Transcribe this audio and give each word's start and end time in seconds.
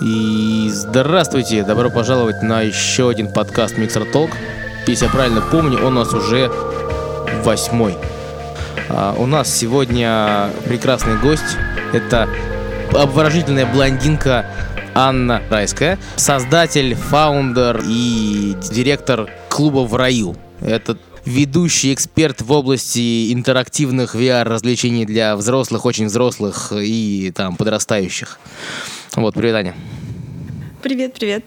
И 0.00 0.68
здравствуйте, 0.72 1.62
добро 1.62 1.88
пожаловать 1.88 2.42
на 2.42 2.62
еще 2.62 3.10
один 3.10 3.32
подкаст 3.32 3.78
Миксер 3.78 4.04
Толк. 4.10 4.32
Если 4.88 5.04
я 5.04 5.10
правильно 5.10 5.40
помню, 5.40 5.78
он 5.78 5.96
у 5.96 6.00
нас 6.00 6.12
уже 6.12 6.50
восьмой. 7.44 7.96
А, 8.88 9.14
у 9.16 9.26
нас 9.26 9.54
сегодня 9.54 10.50
прекрасный 10.64 11.16
гость. 11.18 11.56
Это 11.92 12.28
обворожительная 12.92 13.66
блондинка 13.66 14.46
Анна 14.94 15.42
Райская, 15.48 15.98
создатель, 16.16 16.96
фаундер 16.96 17.82
и 17.86 18.56
директор 18.72 19.30
клуба 19.48 19.86
в 19.86 19.94
раю. 19.94 20.36
Это 20.60 20.98
ведущий 21.24 21.94
эксперт 21.94 22.42
в 22.42 22.50
области 22.50 23.32
интерактивных 23.32 24.16
VR-развлечений 24.16 25.04
для 25.04 25.36
взрослых, 25.36 25.84
очень 25.84 26.06
взрослых 26.06 26.72
и 26.74 27.32
там 27.34 27.56
подрастающих. 27.56 28.38
Вот, 29.16 29.34
привет, 29.34 29.54
Аня. 29.54 29.74
Привет, 30.82 31.14
привет. 31.14 31.44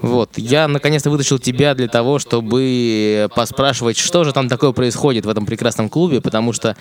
Вот, 0.00 0.38
я 0.38 0.66
наконец-то 0.66 1.10
вытащил 1.10 1.38
тебя 1.38 1.74
для 1.74 1.88
того, 1.88 2.18
чтобы 2.18 3.28
поспрашивать, 3.34 3.98
что 3.98 4.24
же 4.24 4.32
там 4.32 4.48
такое 4.48 4.72
происходит 4.72 5.26
в 5.26 5.28
этом 5.28 5.44
прекрасном 5.44 5.90
клубе, 5.90 6.22
потому 6.22 6.54
что 6.54 6.74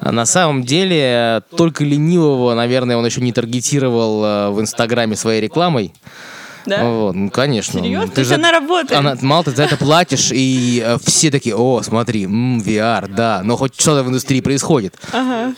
на 0.00 0.24
самом 0.24 0.62
деле 0.62 1.42
только 1.54 1.84
ленивого, 1.84 2.54
наверное, 2.54 2.96
он 2.96 3.04
еще 3.04 3.20
не 3.20 3.32
таргетировал 3.32 4.24
э, 4.24 4.50
в 4.50 4.60
Инстаграме 4.62 5.16
своей 5.16 5.42
рекламой. 5.42 5.92
Да? 6.66 6.84
Вот, 6.84 7.14
ну, 7.14 7.30
конечно. 7.30 7.80
Серьезно? 7.80 8.08
Ты 8.08 8.14
То 8.14 8.20
есть 8.20 8.28
же- 8.30 8.34
она 8.36 8.52
работает? 8.52 8.98
Она, 8.98 9.16
мало 9.20 9.44
ты 9.44 9.50
за 9.52 9.64
это 9.64 9.76
платишь, 9.76 10.30
и 10.32 10.82
э, 10.84 10.98
все 11.04 11.30
такие, 11.30 11.54
о, 11.56 11.82
смотри, 11.82 12.24
м, 12.24 12.60
VR, 12.60 13.08
да, 13.08 13.40
но 13.44 13.56
хоть 13.56 13.78
что-то 13.80 14.02
в 14.04 14.08
индустрии 14.08 14.40
происходит. 14.40 14.94
Ага. 15.12 15.54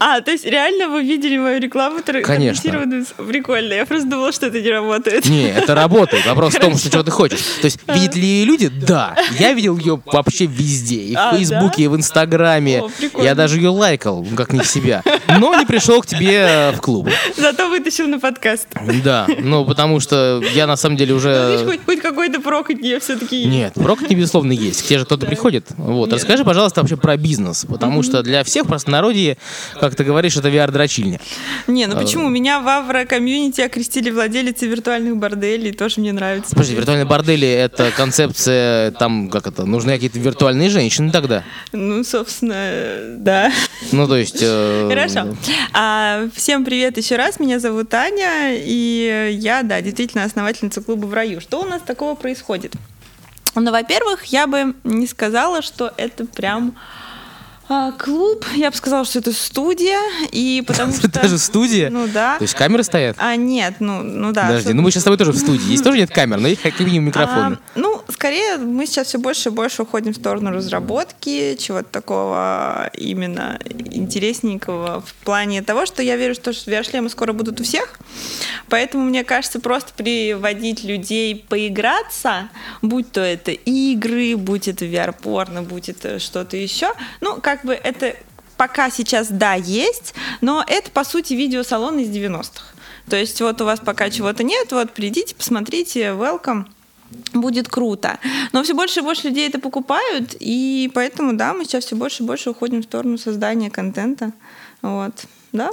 А, 0.00 0.20
то 0.20 0.30
есть 0.30 0.44
реально 0.44 0.88
вы 0.88 1.02
видели 1.02 1.36
мою 1.36 1.60
рекламу? 1.60 1.98
тр- 2.00 2.22
Конечно. 2.22 2.62
таргетированную? 2.62 3.06
Прикольно. 3.28 3.72
Я 3.74 3.86
просто 3.86 4.08
думала, 4.08 4.32
что 4.32 4.46
это 4.46 4.60
не 4.60 4.70
работает. 4.70 5.26
Не, 5.26 5.48
это 5.50 5.74
работает. 5.74 6.26
Вопрос 6.26 6.54
в 6.54 6.60
том, 6.60 6.76
что 6.76 6.90
чего 6.90 7.02
ты 7.02 7.10
хочешь. 7.10 7.40
То 7.60 7.64
есть, 7.66 7.80
видят 7.88 8.14
ли 8.14 8.22
ее 8.26 8.44
люди? 8.44 8.68
Да. 8.68 9.16
Я 9.38 9.52
видел 9.52 9.76
ее 9.76 10.00
вообще 10.06 10.46
везде. 10.46 10.96
И 10.96 11.14
в 11.14 11.18
А, 11.18 11.34
Фейсбуке, 11.34 11.76
да? 11.78 11.82
и 11.84 11.86
в 11.88 11.96
Инстаграме. 11.96 12.82
О, 12.82 12.88
прикольно. 12.88 13.24
Я 13.26 13.34
даже 13.34 13.56
ее 13.56 13.70
лайкал, 13.70 14.24
ну, 14.28 14.36
как 14.36 14.52
не 14.52 14.60
в 14.60 14.66
себя. 14.66 15.02
Но 15.28 15.54
не 15.58 15.66
пришел 15.66 16.00
к 16.02 16.06
тебе 16.06 16.46
э, 16.48 16.72
в 16.72 16.80
клуб. 16.80 17.08
Зато 17.36 17.68
вытащил 17.68 18.06
на 18.06 18.18
подкаст. 18.20 18.66
Да, 19.04 19.26
ну 19.40 19.64
потому 19.64 20.00
что 20.00 20.27
я 20.54 20.66
на 20.66 20.76
самом 20.76 20.96
деле 20.96 21.14
Ну, 21.14 21.20
Видишь, 21.20 21.62
уже... 21.62 21.64
хоть, 21.66 21.84
хоть 21.84 22.00
какой-то 22.00 22.40
прок 22.40 22.70
от 22.70 22.80
нее 22.80 23.00
все-таки 23.00 23.44
Нет, 23.44 23.74
прокати, 23.74 24.14
безусловно, 24.14 24.52
есть. 24.52 24.82
К 24.82 24.86
тебе 24.86 24.98
же 25.00 25.04
кто-то 25.04 25.26
приходит. 25.26 25.66
Вот. 25.76 26.06
Нет. 26.06 26.14
Расскажи, 26.14 26.44
пожалуйста, 26.44 26.80
вообще 26.80 26.96
про 26.96 27.16
бизнес. 27.16 27.64
Потому 27.68 28.02
что 28.02 28.22
для 28.22 28.44
всех 28.44 28.66
простонародье, 28.66 29.36
как 29.80 29.94
ты 29.94 30.04
говоришь, 30.04 30.36
это 30.36 30.48
VR-дрочильня. 30.48 31.20
Не, 31.66 31.86
ну 31.86 31.96
почему? 31.96 32.28
Меня 32.28 32.60
в 32.60 32.68
Авро 32.68 33.04
комьюнити 33.06 33.60
окрестили 33.60 34.10
владелицы 34.10 34.66
виртуальных 34.66 35.16
борделей. 35.16 35.72
Тоже 35.72 36.00
мне 36.00 36.12
нравится. 36.12 36.50
Подожди, 36.50 36.74
виртуальные 36.74 37.06
бордели— 37.06 37.48
это 37.48 37.90
концепция, 37.90 38.90
там, 38.92 39.28
как 39.30 39.46
это, 39.46 39.64
нужны 39.64 39.92
какие-то 39.92 40.18
виртуальные 40.18 40.70
женщины 40.70 41.10
тогда? 41.10 41.44
Ну, 41.72 42.04
собственно, 42.04 43.16
да. 43.18 43.52
Ну, 43.92 44.06
то 44.06 44.16
есть... 44.16 44.38
э, 44.40 44.88
Хорошо. 44.88 45.36
А, 45.72 46.28
всем 46.34 46.64
привет 46.64 46.96
еще 46.96 47.16
раз. 47.16 47.40
Меня 47.40 47.58
зовут 47.60 47.92
Аня, 47.94 48.54
и 48.54 49.36
я, 49.40 49.62
да, 49.62 49.80
действительно 49.80 50.17
основательница 50.24 50.80
клуба 50.80 51.06
в 51.06 51.14
раю. 51.14 51.40
Что 51.40 51.60
у 51.60 51.64
нас 51.64 51.82
такого 51.82 52.14
происходит? 52.14 52.74
Ну, 53.54 53.70
во-первых, 53.70 54.24
я 54.26 54.46
бы 54.46 54.74
не 54.84 55.06
сказала, 55.06 55.62
что 55.62 55.92
это 55.96 56.24
прям 56.26 56.76
а, 57.68 57.92
клуб. 57.92 58.46
Я 58.54 58.70
бы 58.70 58.76
сказала, 58.76 59.04
что 59.04 59.18
это 59.18 59.32
студия, 59.32 60.00
и 60.32 60.62
потому 60.66 60.92
что... 60.96 61.08
Даже 61.08 61.38
студия? 61.38 61.90
Ну 61.90 62.06
да. 62.06 62.38
То 62.38 62.44
есть 62.44 62.54
камеры 62.54 62.82
стоят? 62.82 63.16
А 63.18 63.36
нет, 63.36 63.74
ну, 63.80 64.02
ну 64.02 64.32
да. 64.32 64.46
Подожди, 64.46 64.72
ну 64.72 64.82
мы 64.82 64.90
сейчас 64.90 65.02
с 65.02 65.04
тобой 65.04 65.18
тоже 65.18 65.32
в 65.32 65.38
студии. 65.38 65.62
Здесь 65.64 65.82
тоже 65.82 65.98
нет 65.98 66.10
камер, 66.10 66.38
но 66.38 66.48
есть 66.48 66.62
как 66.62 66.78
минимум 66.80 67.08
микрофоны. 67.08 67.56
а, 67.56 67.58
ну, 67.74 67.97
скорее, 68.18 68.56
мы 68.56 68.84
сейчас 68.84 69.06
все 69.06 69.18
больше 69.20 69.50
и 69.50 69.52
больше 69.52 69.82
уходим 69.82 70.12
в 70.12 70.16
сторону 70.16 70.50
разработки, 70.50 71.54
чего-то 71.54 71.88
такого 71.88 72.90
именно 72.92 73.60
интересненького 73.92 75.02
в 75.02 75.14
плане 75.24 75.62
того, 75.62 75.86
что 75.86 76.02
я 76.02 76.16
верю, 76.16 76.34
что 76.34 76.50
VR-шлемы 76.50 77.10
скоро 77.10 77.32
будут 77.32 77.60
у 77.60 77.64
всех. 77.64 78.00
Поэтому, 78.68 79.04
мне 79.04 79.22
кажется, 79.22 79.60
просто 79.60 79.92
приводить 79.94 80.82
людей 80.82 81.46
поиграться, 81.48 82.48
будь 82.82 83.12
то 83.12 83.20
это 83.20 83.52
игры, 83.52 84.36
будь 84.36 84.66
это 84.66 84.84
VR-порно, 84.84 85.62
будь 85.62 85.88
это 85.88 86.18
что-то 86.18 86.56
еще, 86.56 86.92
ну, 87.20 87.40
как 87.40 87.64
бы 87.64 87.72
это 87.72 88.16
пока 88.56 88.90
сейчас, 88.90 89.28
да, 89.28 89.54
есть, 89.54 90.14
но 90.40 90.64
это, 90.66 90.90
по 90.90 91.04
сути, 91.04 91.34
видеосалон 91.34 92.00
из 92.00 92.08
90-х. 92.08 92.74
То 93.08 93.16
есть 93.16 93.40
вот 93.40 93.60
у 93.60 93.64
вас 93.64 93.78
пока 93.78 94.10
чего-то 94.10 94.42
нет, 94.42 94.72
вот 94.72 94.90
придите, 94.90 95.36
посмотрите, 95.36 96.00
welcome. 96.08 96.64
Будет 97.32 97.68
круто. 97.68 98.18
Но 98.52 98.62
все 98.62 98.74
больше 98.74 99.00
и 99.00 99.02
больше 99.02 99.28
людей 99.28 99.48
это 99.48 99.58
покупают, 99.58 100.34
и 100.40 100.90
поэтому, 100.94 101.34
да, 101.34 101.54
мы 101.54 101.64
сейчас 101.64 101.84
все 101.84 101.96
больше 101.96 102.22
и 102.22 102.26
больше 102.26 102.50
уходим 102.50 102.80
в 102.80 102.84
сторону 102.84 103.18
создания 103.18 103.70
контента. 103.70 104.32
Вот, 104.82 105.12
да? 105.52 105.70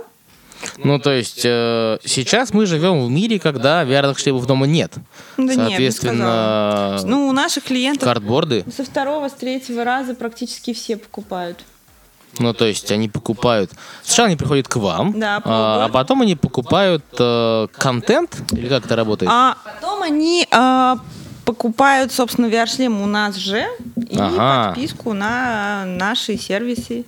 Ну, 0.77 0.99
то 0.99 1.11
есть 1.11 1.41
э, 1.43 1.97
сейчас 2.05 2.53
мы 2.53 2.65
живем 2.65 3.05
в 3.05 3.09
мире, 3.09 3.39
когда 3.39 3.83
VR 3.83 4.17
шлемов 4.17 4.45
дома 4.45 4.65
нет. 4.65 4.93
Да 5.37 5.43
нет, 5.43 5.55
Соответственно, 5.55 6.99
Ну, 7.03 7.27
у 7.27 7.31
наших 7.31 7.65
клиентов 7.65 8.03
картборды. 8.03 8.65
со 8.75 8.83
второго, 8.83 9.29
с 9.29 9.33
третьего 9.33 9.83
раза 9.83 10.15
практически 10.15 10.73
все 10.73 10.97
покупают. 10.97 11.63
Ну, 12.39 12.53
то 12.53 12.65
есть 12.65 12.91
они 12.91 13.07
покупают... 13.07 13.71
Сначала 14.03 14.27
они 14.27 14.35
приходят 14.35 14.67
к 14.67 14.75
вам, 14.75 15.17
Да, 15.17 15.41
а, 15.45 15.85
а 15.85 15.89
потом 15.89 16.21
они 16.21 16.35
покупают 16.35 17.03
э, 17.17 17.67
контент, 17.71 18.41
или 18.51 18.67
как 18.67 18.85
это 18.85 18.95
работает? 18.95 19.31
А 19.33 19.55
потом 19.63 20.01
они 20.01 20.45
а, 20.51 20.97
покупают, 21.45 22.11
собственно, 22.11 22.47
VR-шлем 22.47 23.01
у 23.01 23.05
нас 23.05 23.35
же 23.35 23.65
и 23.95 24.17
Ага. 24.17 24.67
подписку 24.73 25.13
на 25.13 25.85
наши 25.85 26.37
сервисы. 26.37 27.05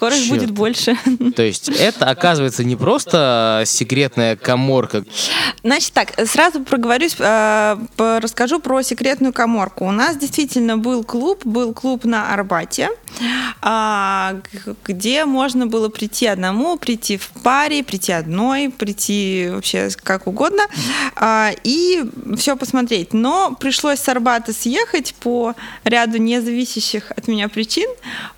Скоро 0.00 0.16
их 0.16 0.28
будет 0.30 0.50
больше. 0.50 0.96
То 1.36 1.42
есть 1.42 1.68
это, 1.68 2.06
оказывается, 2.06 2.64
не 2.64 2.74
просто 2.74 3.64
секретная 3.66 4.34
коморка. 4.34 5.04
Значит 5.62 5.92
так, 5.92 6.14
сразу 6.26 6.62
проговорюсь, 6.62 7.16
э, 7.18 7.76
расскажу 7.98 8.60
про 8.60 8.82
секретную 8.82 9.34
коморку. 9.34 9.84
У 9.84 9.90
нас 9.90 10.16
действительно 10.16 10.78
был 10.78 11.04
клуб, 11.04 11.44
был 11.44 11.74
клуб 11.74 12.06
на 12.06 12.32
Арбате, 12.32 12.88
а, 13.60 14.36
где 14.84 15.26
можно 15.26 15.66
было 15.66 15.90
прийти 15.90 16.26
одному, 16.26 16.78
прийти 16.78 17.18
в 17.18 17.28
паре, 17.42 17.84
прийти 17.84 18.12
одной, 18.12 18.70
прийти 18.70 19.50
вообще 19.50 19.90
как 20.02 20.26
угодно 20.26 20.62
а, 21.14 21.50
и 21.62 22.02
все 22.38 22.56
посмотреть. 22.56 23.12
Но 23.12 23.54
пришлось 23.60 23.98
с 23.98 24.08
Арбата 24.08 24.54
съехать 24.54 25.14
по 25.20 25.54
ряду 25.84 26.16
независящих 26.16 27.10
от 27.10 27.28
меня 27.28 27.50
причин, 27.50 27.90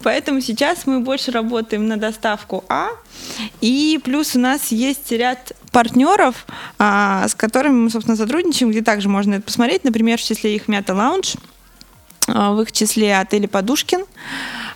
поэтому 0.03 0.41
сейчас 0.41 0.87
мы 0.87 0.99
больше 0.99 1.31
работаем 1.31 1.52
на 1.61 1.97
доставку 1.97 2.65
А, 2.69 2.89
и 3.61 4.01
плюс 4.03 4.35
у 4.35 4.39
нас 4.41 4.73
есть 4.73 5.11
ряд 5.13 5.53
партнеров, 5.71 6.47
а, 6.79 7.27
с 7.29 7.35
которыми 7.35 7.75
мы, 7.75 7.91
собственно, 7.91 8.17
сотрудничаем, 8.17 8.71
где 8.71 8.83
также 8.83 9.09
можно 9.09 9.35
это 9.35 9.43
посмотреть. 9.43 9.85
Например, 9.85 10.19
в 10.19 10.23
числе 10.23 10.55
их 10.55 10.69
Мята 10.69 10.95
Лаунж, 10.95 11.35
а, 12.29 12.53
в 12.53 12.61
их 12.63 12.73
числе 12.73 13.17
отели 13.19 13.47
Подушкин, 13.47 14.05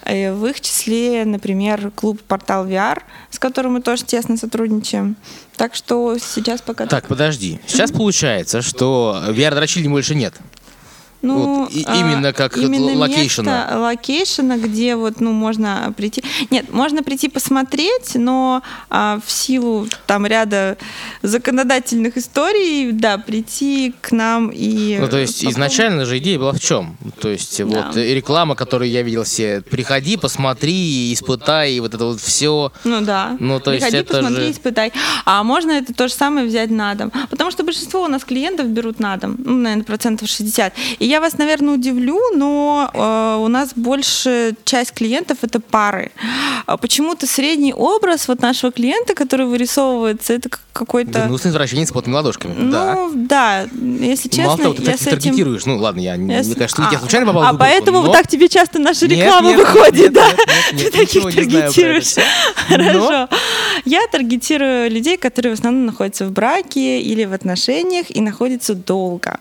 э, 0.05 0.33
в 0.33 0.47
их 0.47 0.61
числе, 0.61 1.25
например, 1.25 1.91
клуб 1.93 2.21
Портал 2.23 2.67
VR, 2.67 3.03
с 3.31 3.39
которым 3.39 3.75
мы 3.75 3.83
тоже 3.83 4.05
тесно 4.05 4.37
сотрудничаем. 4.37 5.17
Так 5.57 5.75
что 5.75 6.19
сейчас 6.19 6.61
пока... 6.61 6.87
Так, 6.87 7.07
подожди. 7.07 7.61
Сейчас 7.67 7.93
получается, 7.93 8.63
что 8.63 9.23
VR-дрочильни 9.29 9.89
больше 9.89 10.15
нет. 10.15 10.35
Ну, 11.23 11.63
Вот 11.65 11.73
и- 11.73 11.85
а, 11.87 11.97
именно 11.97 12.33
как 12.33 12.57
именно 12.57 12.93
location 12.99 13.42
а. 13.42 13.53
место 13.65 13.79
location 13.79 14.41
а, 14.41 14.57
где 14.59 14.95
вот, 14.97 15.21
ну, 15.21 15.33
можно 15.33 15.93
прийти. 15.97 16.23
Нет, 16.51 16.73
можно 16.73 17.03
прийти 17.03 17.29
посмотреть, 17.29 18.15
но 18.15 18.63
а, 18.91 19.19
в 19.25 19.31
силу 19.31 19.89
там 20.07 20.27
ряда 20.27 20.77
законодательных 21.23 22.17
историй, 22.17 22.93
да, 22.93 23.19
прийти 23.19 23.95
к 24.01 24.13
нам 24.13 24.51
и. 24.53 24.99
Ну, 25.01 25.09
то 25.09 25.19
есть 25.19 25.45
изначально 25.45 26.05
же 26.05 26.19
идея 26.19 26.39
была 26.39 26.53
в 26.53 26.61
чем? 26.61 26.97
То 27.21 27.29
есть 27.29 27.59
Да. 27.59 27.65
вот 27.65 27.97
э, 27.97 28.15
реклама, 28.15 28.55
которую 28.55 28.91
я 28.91 29.03
видел 29.03 29.25
все, 29.25 29.63
приходи, 29.63 30.17
посмотри, 30.17 31.13
испытай, 31.13 31.75
и 31.75 31.81
вот 31.81 31.95
это 31.95 32.05
вот 32.05 32.21
все. 32.21 32.73
Ну 32.85 33.01
да. 33.01 33.37
Ну, 33.41 33.61
то 33.61 33.73
есть 33.73 33.85
Приходи, 33.87 33.99
это 34.03 34.15
посмотри, 34.19 34.45
же- 34.47 34.51
испытай. 34.53 34.93
А 35.25 35.43
можно 35.43 35.73
это 35.73 35.93
то 35.93 36.09
же 36.09 36.15
самое 36.15 36.47
взять 36.47 36.71
на 36.71 36.95
дом. 36.95 37.13
Потому 37.31 37.51
что 37.51 37.65
большинство 37.65 38.03
у 38.05 38.09
нас 38.09 38.25
клиентов 38.25 38.67
берут 38.69 39.01
на 39.01 39.17
дом, 39.17 39.37
ну, 39.39 39.57
наверное, 39.57 39.85
процентов 39.85 40.29
60. 40.29 40.73
И 40.99 41.06
И 41.07 41.09
я 41.09 41.21
вас, 41.21 41.39
наверное, 41.39 41.75
удивлю, 41.75 42.19
но 42.35 42.91
э, 42.93 43.37
у 43.41 43.47
нас 43.47 43.71
большая 43.77 44.57
часть 44.65 44.91
клиентов 44.93 45.39
это 45.43 45.61
пары. 45.61 46.11
А 46.67 46.77
почему-то 46.77 47.29
средний 47.29 47.73
образ 47.73 48.27
вот 48.27 48.43
нашего 48.43 48.73
клиента, 48.73 49.15
который 49.15 49.47
вырисовывается, 49.47 50.33
это 50.33 50.51
какой-то... 50.73 51.27
Гнусный 51.27 51.53
извращенец 51.53 51.91
с 51.91 51.93
потными 51.93 52.17
ладошками. 52.17 52.55
Ну, 52.59 52.73
да. 52.73 53.09
да, 53.15 53.67
если 53.73 54.29
честно, 54.29 54.47
Мало 54.47 54.59
того, 54.59 54.75
ты 54.75 54.83
я 54.83 54.87
так 54.91 54.97
с 54.99 55.07
этим... 55.07 55.21
таргетируешь. 55.21 55.65
Ну, 55.65 55.77
ладно, 55.79 56.01
я, 56.01 56.17
Я 56.17 56.43
с- 56.43 56.53
кажется, 56.57 56.89
А, 56.89 56.93
я 56.93 56.99
случайно 56.99 57.27
попал 57.27 57.43
в 57.43 57.45
А 57.47 57.53
выборку, 57.53 57.71
поэтому 57.73 57.99
но- 57.99 58.07
вот 58.07 58.13
так 58.13 58.27
тебе 58.27 58.49
часто 58.49 58.81
наша 58.81 59.07
Нет, 59.07 59.21
реклама 59.21 59.49
нет, 59.51 59.59
выходит, 59.61 59.95
нет, 60.01 60.13
да? 60.13 60.27
нет, 60.27 60.37
нет, 60.39 60.73
нет, 60.73 60.93
Ты 60.93 60.99
таких 60.99 61.23
таргетируешь. 61.23 62.15
Хорошо. 62.69 63.29
Я 63.85 64.01
таргетирую 64.11 64.91
людей, 64.91 65.17
которые 65.17 65.55
в 65.55 65.59
основном 65.59 65.87
находятся 65.87 66.27
в 66.27 66.33
браке 66.33 67.01
или 67.01 67.25
в 67.27 67.33
отношениях 67.33 68.07
и 68.11 68.21
находятся 68.21 68.75
долго. 68.75 69.39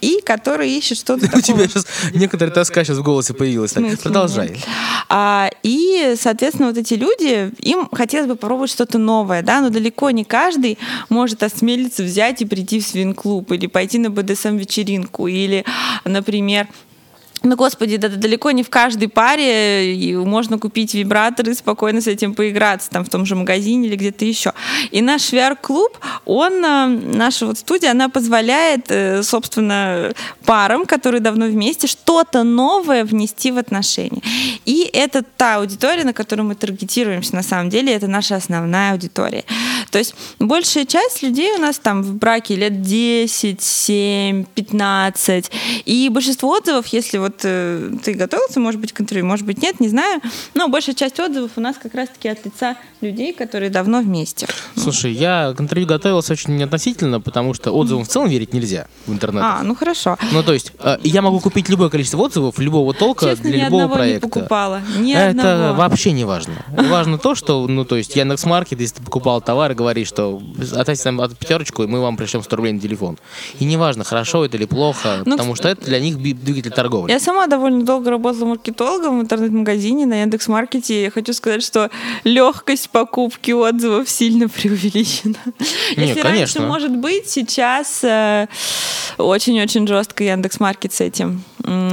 И 0.00 0.20
которые 0.24 0.78
ищут 0.78 0.99
что-то 1.00 1.26
У 1.36 1.40
тебя 1.40 1.66
сейчас 1.66 1.86
некоторая 2.14 2.54
тоска 2.54 2.84
сейчас 2.84 2.98
в 2.98 3.02
голосе 3.02 3.34
появилась. 3.34 3.72
Смысле 3.72 3.96
продолжай. 3.96 4.62
А, 5.08 5.50
и, 5.62 6.14
соответственно, 6.18 6.68
вот 6.68 6.78
эти 6.78 6.94
люди, 6.94 7.52
им 7.58 7.88
хотелось 7.90 8.28
бы 8.28 8.36
попробовать 8.36 8.70
что-то 8.70 8.98
новое, 8.98 9.42
да, 9.42 9.60
но 9.60 9.70
далеко 9.70 10.10
не 10.10 10.24
каждый 10.24 10.78
может 11.08 11.42
осмелиться 11.42 12.02
взять 12.02 12.42
и 12.42 12.44
прийти 12.44 12.80
в 12.80 12.86
свин-клуб 12.86 13.50
или 13.52 13.66
пойти 13.66 13.98
на 13.98 14.10
БДСМ-вечеринку 14.10 15.26
или, 15.26 15.64
например, 16.04 16.68
ну, 17.42 17.56
господи, 17.56 17.96
да, 17.96 18.08
да 18.08 18.16
далеко 18.16 18.50
не 18.50 18.62
в 18.62 18.70
каждой 18.70 19.08
паре 19.08 20.14
можно 20.24 20.58
купить 20.58 20.94
вибратор 20.94 21.48
и 21.48 21.54
спокойно 21.54 22.00
с 22.00 22.06
этим 22.06 22.34
поиграться, 22.34 22.90
там, 22.90 23.04
в 23.04 23.08
том 23.08 23.24
же 23.24 23.34
магазине 23.34 23.88
или 23.88 23.96
где-то 23.96 24.24
еще. 24.24 24.52
И 24.90 25.00
наш 25.00 25.32
VR-клуб, 25.32 25.98
он, 26.24 26.64
э, 26.64 26.86
наша 26.86 27.46
вот 27.46 27.58
студия, 27.58 27.92
она 27.92 28.08
позволяет, 28.08 28.86
э, 28.88 29.22
собственно, 29.22 30.12
парам, 30.44 30.84
которые 30.84 31.20
давно 31.20 31.46
вместе, 31.46 31.86
что-то 31.86 32.42
новое 32.42 33.04
внести 33.04 33.50
в 33.50 33.58
отношения. 33.58 34.22
И 34.66 34.90
это 34.92 35.22
та 35.22 35.56
аудитория, 35.56 36.04
на 36.04 36.12
которую 36.12 36.46
мы 36.46 36.54
таргетируемся, 36.54 37.34
на 37.34 37.42
самом 37.42 37.70
деле, 37.70 37.94
это 37.94 38.06
наша 38.06 38.36
основная 38.36 38.92
аудитория. 38.92 39.44
То 39.90 39.98
есть 39.98 40.14
большая 40.38 40.84
часть 40.84 41.22
людей 41.22 41.52
у 41.56 41.58
нас 41.58 41.78
там 41.78 42.02
в 42.02 42.14
браке 42.14 42.56
лет 42.56 42.82
10, 42.82 43.60
7, 43.60 44.44
15, 44.54 45.50
и 45.84 46.08
большинство 46.10 46.50
отзывов, 46.50 46.86
если 46.88 47.18
вот 47.18 47.40
э, 47.44 47.90
ты 48.02 48.14
готовился, 48.14 48.60
может 48.60 48.80
быть, 48.80 48.92
к 48.92 49.00
интервью, 49.00 49.26
может 49.26 49.46
быть, 49.46 49.62
нет, 49.62 49.80
не 49.80 49.88
знаю, 49.88 50.20
но 50.54 50.68
большая 50.68 50.94
часть 50.94 51.18
отзывов 51.18 51.52
у 51.56 51.60
нас 51.60 51.76
как 51.82 51.94
раз-таки 51.94 52.28
от 52.28 52.44
лица 52.44 52.76
людей, 53.00 53.32
которые 53.32 53.70
давно 53.70 54.00
вместе. 54.00 54.46
Слушай, 54.76 55.12
я 55.12 55.54
к 55.56 55.60
интервью 55.60 55.86
готовился 55.88 56.32
очень 56.32 56.62
относительно, 56.62 57.20
потому 57.20 57.54
что 57.54 57.72
отзывам 57.72 58.04
в 58.04 58.08
целом 58.08 58.28
верить 58.28 58.52
нельзя 58.52 58.86
в 59.06 59.12
интернете. 59.12 59.46
А, 59.46 59.62
ну 59.62 59.74
хорошо. 59.74 60.16
Ну, 60.32 60.42
то 60.42 60.52
есть, 60.52 60.72
э, 60.78 60.98
я 61.02 61.22
могу 61.22 61.40
купить 61.40 61.68
любое 61.68 61.88
количество 61.88 62.18
отзывов 62.18 62.58
любого 62.58 62.94
толка 62.94 63.30
Честно, 63.30 63.50
для 63.50 63.58
ни 63.58 63.64
любого 63.64 63.82
одного 63.84 63.94
проекта. 63.96 64.26
не 64.26 64.30
покупала. 64.30 64.82
Ни 64.98 65.14
Это 65.14 65.30
одного. 65.30 65.74
вообще 65.78 66.12
не 66.12 66.24
важно. 66.24 66.54
Важно 66.68 67.18
то, 67.18 67.34
что, 67.34 67.66
ну, 67.66 67.84
то 67.84 67.96
есть, 67.96 68.14
Яндекс.Маркет, 68.16 68.80
если 68.80 68.96
ты 68.96 69.02
покупал 69.02 69.40
товар, 69.40 69.74
говорит, 69.80 70.06
что 70.06 70.40
отдайте 70.72 71.02
нам 71.06 71.20
от 71.20 71.36
пятерочку, 71.36 71.82
и 71.82 71.86
мы 71.86 72.00
вам 72.00 72.16
пришлем 72.16 72.42
100 72.42 72.56
рублей 72.56 72.72
на 72.72 72.80
телефон. 72.80 73.18
И 73.58 73.64
неважно, 73.64 74.04
хорошо 74.04 74.44
это 74.44 74.56
или 74.56 74.66
плохо, 74.66 75.22
Ну, 75.24 75.32
потому 75.36 75.54
что 75.54 75.68
это 75.68 75.84
для 75.86 76.00
них 76.00 76.18
двигатель 76.18 76.70
торговли. 76.70 77.10
Я 77.10 77.18
сама 77.20 77.46
довольно 77.46 77.84
долго 77.84 78.10
работала 78.10 78.46
маркетологом 78.48 79.18
в 79.18 79.22
интернет-магазине 79.22 80.06
на 80.06 80.20
Яндекс.Маркете. 80.22 81.02
Я 81.04 81.10
хочу 81.10 81.32
сказать, 81.32 81.62
что 81.62 81.90
легкость 82.24 82.90
покупки 82.90 83.52
отзывов 83.52 84.08
сильно 84.10 84.48
преувеличена. 84.54 85.36
Не, 85.96 86.08
Если 86.08 86.20
конечно. 86.20 86.22
раньше, 86.22 86.60
может 86.60 86.96
быть, 86.96 87.28
сейчас 87.28 88.04
э, 88.04 88.46
очень-очень 89.18 89.86
жестко 89.86 90.24
Яндекс.Маркет 90.24 90.92
с 90.92 91.00
этим 91.00 91.42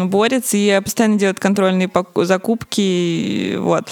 борется 0.06 0.58
и 0.58 0.80
постоянно 0.82 1.20
делает 1.20 1.40
контрольные 1.40 1.90
закупки. 2.16 3.56
Вот. 3.58 3.84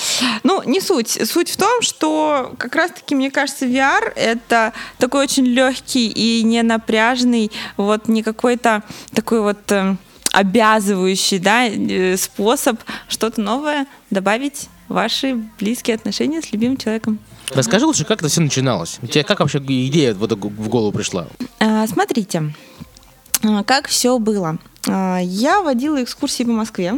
Ну, 0.43 0.63
не 0.65 0.81
суть. 0.81 1.09
Суть 1.29 1.49
в 1.49 1.57
том, 1.57 1.81
что 1.81 2.53
как 2.57 2.75
раз-таки, 2.75 3.15
мне 3.15 3.29
кажется, 3.31 3.65
VR— 3.65 3.84
это 4.15 4.73
такой 4.97 5.23
очень 5.23 5.45
легкий 5.45 6.07
и 6.07 6.43
не 6.43 6.63
напряжный, 6.63 7.51
вот 7.77 8.07
не 8.07 8.23
какой-то 8.23 8.83
такой 9.13 9.41
вот 9.41 9.71
э, 9.71 9.95
обязывающий 10.31 11.39
да, 11.39 11.65
э, 11.65 12.17
способ 12.17 12.79
что-то 13.07 13.41
новое 13.41 13.87
добавить 14.09 14.67
в 14.87 14.93
ваши 14.93 15.35
близкие 15.59 15.95
отношения 15.95 16.41
с 16.41 16.51
любимым 16.51 16.77
человеком. 16.77 17.19
Расскажи 17.51 17.85
лучше, 17.85 18.05
как 18.05 18.19
это 18.19 18.29
все 18.29 18.41
начиналось? 18.41 18.99
У 19.01 19.07
тебя 19.07 19.23
как 19.23 19.39
вообще 19.39 19.59
идея 19.59 20.13
вот 20.13 20.31
в 20.31 20.67
голову 20.69 20.91
пришла? 20.91 21.27
А, 21.59 21.87
Смотрите, 21.87 22.53
а, 23.43 23.63
как 23.63 23.87
все 23.87 24.17
было. 24.19 24.57
А, 24.87 25.19
Я 25.21 25.61
водила 25.61 26.03
экскурсии 26.03 26.43
по 26.43 26.51
Москве. 26.51 26.95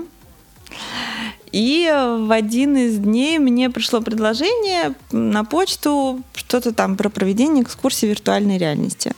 И 1.52 1.90
в 2.20 2.32
один 2.32 2.76
из 2.78 2.98
дней 2.98 3.40
мне 3.40 3.70
пришло 3.70 4.02
предложение 4.02 4.94
на 5.12 5.44
почту 5.44 6.22
что-то 6.34 6.74
там 6.74 6.98
про 6.98 7.10
проведение 7.10 7.64
экскурсии 7.64 8.06
виртуальной 8.06 8.58
реальности. 8.58 9.12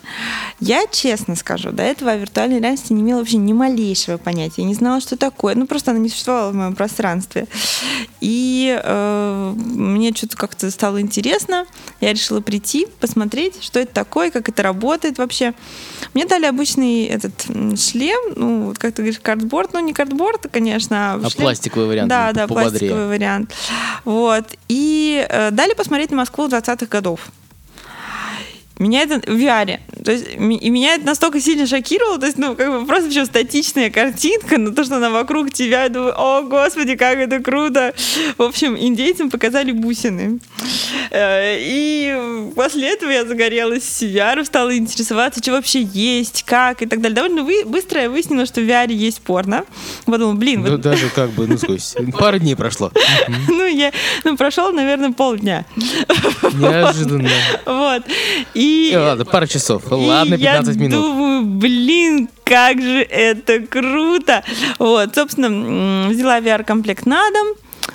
Я 0.59 0.85
честно 0.91 1.35
скажу, 1.35 1.71
до 1.71 1.83
этого 1.83 2.11
о 2.11 2.15
виртуальной 2.15 2.59
реальности 2.59 2.93
не 2.93 3.01
имела 3.01 3.19
вообще 3.19 3.37
ни 3.37 3.53
малейшего 3.53 4.17
понятия, 4.17 4.63
не 4.63 4.73
знала, 4.73 5.01
что 5.01 5.17
такое. 5.17 5.55
Ну, 5.55 5.65
просто 5.65 5.91
она 5.91 5.99
не 5.99 6.09
существовала 6.09 6.51
в 6.51 6.55
моем 6.55 6.75
пространстве. 6.75 7.47
И 8.21 8.79
э, 8.81 9.53
мне 9.55 10.13
что-то 10.13 10.37
как-то 10.37 10.69
стало 10.71 11.01
интересно. 11.01 11.65
Я 12.01 12.13
решила 12.13 12.41
прийти, 12.41 12.87
посмотреть, 12.99 13.63
что 13.63 13.79
это 13.79 13.93
такое, 13.93 14.31
как 14.31 14.49
это 14.49 14.63
работает 14.63 15.17
вообще. 15.17 15.53
Мне 16.13 16.25
дали 16.25 16.45
обычный 16.45 17.05
этот 17.05 17.45
шлем, 17.79 18.33
ну, 18.35 18.73
как 18.77 18.93
ты 18.93 19.01
говоришь, 19.01 19.19
картборд, 19.19 19.73
ну, 19.73 19.79
не 19.79 19.93
картборд, 19.93 20.47
конечно, 20.51 21.13
а, 21.13 21.15
А 21.15 21.29
шлем. 21.29 21.41
пластиковый 21.43 21.87
вариант 21.87 22.09
Да, 22.09 22.28
по- 22.29 22.33
да, 22.35 22.47
пободрее. 22.47 22.69
пластиковый 22.71 23.07
вариант. 23.07 23.53
Вот. 24.05 24.45
И 24.67 25.25
э, 25.29 25.51
дали 25.51 25.73
посмотреть 25.73 26.11
на 26.11 26.17
Москву 26.17 26.47
20-х 26.47 26.85
годов. 26.87 27.21
Меня 28.77 29.01
это 29.01 29.19
в 29.19 29.35
VR. 29.35 29.79
То 30.03 30.11
есть, 30.11 30.25
и 30.35 30.69
меня 30.69 30.95
это 30.95 31.05
настолько 31.05 31.39
сильно 31.41 31.67
шокировало, 31.67 32.17
то 32.17 32.25
есть, 32.25 32.37
ну, 32.37 32.55
как 32.55 32.71
бы 32.71 32.85
просто 32.85 33.09
еще 33.09 33.25
статичная 33.25 33.89
картинка, 33.89 34.57
но 34.57 34.71
то, 34.71 34.83
что 34.83 34.97
она 34.97 35.09
вокруг 35.09 35.51
тебя, 35.51 35.83
я 35.83 35.89
думаю, 35.89 36.13
о, 36.17 36.41
господи, 36.43 36.95
как 36.95 37.17
это 37.17 37.39
круто. 37.39 37.93
В 38.37 38.43
общем, 38.43 38.77
индейцам 38.77 39.29
показали 39.29 39.71
бусины. 39.71 40.39
Э, 41.11 41.57
И 41.59 42.51
после 42.55 42.89
этого 42.93 43.09
я 43.11 43.25
загорелась 43.25 44.01
VR, 44.01 44.43
стала 44.45 44.75
интересоваться, 44.77 45.41
что 45.41 45.51
вообще 45.51 45.81
есть, 45.83 46.43
как 46.43 46.81
и 46.81 46.85
так 46.85 47.01
далее. 47.01 47.15
Довольно 47.15 47.43
вы- 47.43 47.65
быстро 47.65 48.01
я 48.01 48.09
выяснила, 48.09 48.45
что 48.45 48.61
в 48.61 48.63
VR 48.63 48.91
есть 48.93 49.21
порно. 49.21 49.65
Подумала, 50.05 50.33
блин, 50.35 50.63
Ну, 50.63 50.71
вот 50.71 50.81
даже 50.81 51.09
как 51.09 51.31
бы, 51.31 51.47
ну, 51.47 51.57
пару 52.17 52.39
дней 52.39 52.55
прошло. 52.55 52.91
ну, 53.47 53.65
я, 53.65 53.91
ну, 54.23 54.37
прошел, 54.37 54.71
наверное, 54.71 55.11
полдня. 55.11 55.65
Неожиданно. 56.53 57.29
Вот. 57.65 58.03
И, 58.53 58.91
Э, 58.93 58.99
Ладно, 58.99 59.25
пара 59.25 59.47
часов. 59.47 59.83
Ладно, 59.97 60.35
я 60.35 60.57
15 60.59 60.75
минут. 60.77 60.91
думаю, 61.01 61.43
блин, 61.45 62.29
как 62.43 62.81
же 62.81 63.01
это 63.01 63.59
круто. 63.61 64.43
Вот, 64.77 65.15
собственно, 65.15 66.09
взяла 66.09 66.39
VR-комплект 66.39 67.05
на 67.05 67.21
дом. 67.31 67.47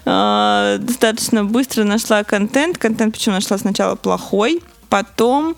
а, 0.05 0.79
Достаточно 0.79 1.45
быстро 1.45 1.85
нашла 1.85 2.25
контент. 2.25 2.79
Контент 2.79 3.15
почему 3.15 3.35
нашла 3.37 3.59
сначала 3.59 3.95
плохой, 3.97 4.61
потом 4.89 5.57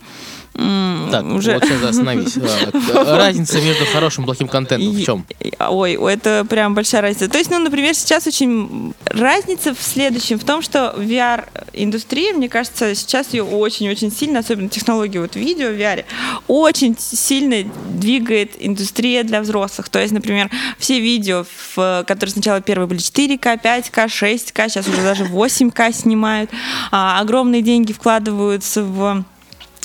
Так, 1.11 1.25
уже... 1.27 1.55
вот 1.55 1.65
сейчас 1.65 1.83
остановись. 1.83 2.37
А, 2.95 3.17
Разница 3.17 3.61
между 3.61 3.85
хорошим 3.87 4.25
и 4.25 4.27
плохим 4.27 4.49
контентом 4.49 4.91
в 4.91 5.05
чем? 5.05 5.27
Ой, 5.59 5.95
это 5.95 6.47
прям 6.49 6.75
большая 6.75 7.03
разница. 7.03 7.29
То 7.29 7.39
есть, 7.39 7.51
ну, 7.51 7.59
например, 7.59 7.95
сейчас 7.95 8.27
очень 8.27 8.95
разница 9.05 9.75
в 9.75 9.83
следующем, 9.83 10.39
в 10.39 10.45
том, 10.45 10.63
что 10.63 10.95
VR-индустрия, 10.97 12.33
мне 12.33 12.49
кажется, 12.49 12.95
сейчас 12.95 13.33
ее 13.35 13.45
очень-очень 13.45 14.11
сильно, 14.11 14.39
особенно 14.41 14.69
технологии 14.69 15.19
вот 15.19 15.37
видео 15.37 15.69
в 15.69 15.73
VR, 15.73 16.05
очень 16.49 16.97
сильно 16.99 17.71
двигает 17.91 18.53
индустрия 18.59 19.23
для 19.25 19.41
взрослых. 19.43 19.89
То 19.89 20.01
есть, 20.01 20.13
например, 20.13 20.51
все 20.79 21.01
видео, 21.01 21.45
в- 21.75 22.05
которые 22.07 22.33
сначала 22.33 22.61
первые 22.61 22.87
были 22.89 23.01
4К, 23.01 23.61
5К, 23.63 24.07
6К, 24.09 24.69
сейчас 24.69 24.89
уже 24.89 25.03
даже 25.03 25.25
8К 25.25 25.93
снимают, 25.93 26.51
а, 26.91 27.21
огромные 27.21 27.63
деньги 27.63 27.93
вкладываются 27.93 28.83
в 28.83 29.25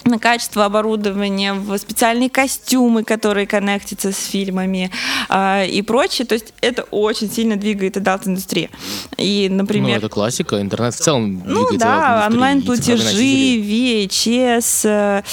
на 0.05 0.20
качество 0.20 0.65
оборудования, 0.65 1.53
в 1.53 1.77
специальные 1.77 2.29
костюмы, 2.29 3.03
которые 3.03 3.48
коннектятся 3.48 4.12
с 4.12 4.25
фильмами 4.25 4.91
а, 5.29 5.63
и 5.63 5.81
прочее. 5.81 6.25
То 6.25 6.34
есть 6.34 6.53
это 6.62 6.84
очень 6.84 7.31
сильно 7.31 7.55
двигает 7.55 7.98
адалт-индустрию. 7.98 8.70
И, 9.17 9.48
Ну, 9.50 9.58
например, 9.58 9.98
это 9.98 10.10
классика. 10.10 10.62
Интернет 10.62 10.96
в 10.96 11.00
целом 11.00 11.43
ну 11.46 11.67
да, 11.77 12.27
индустрии, 12.27 12.36
онлайн-платежи. 12.36 13.62
VHS, 13.62 14.81
э, 14.84 15.24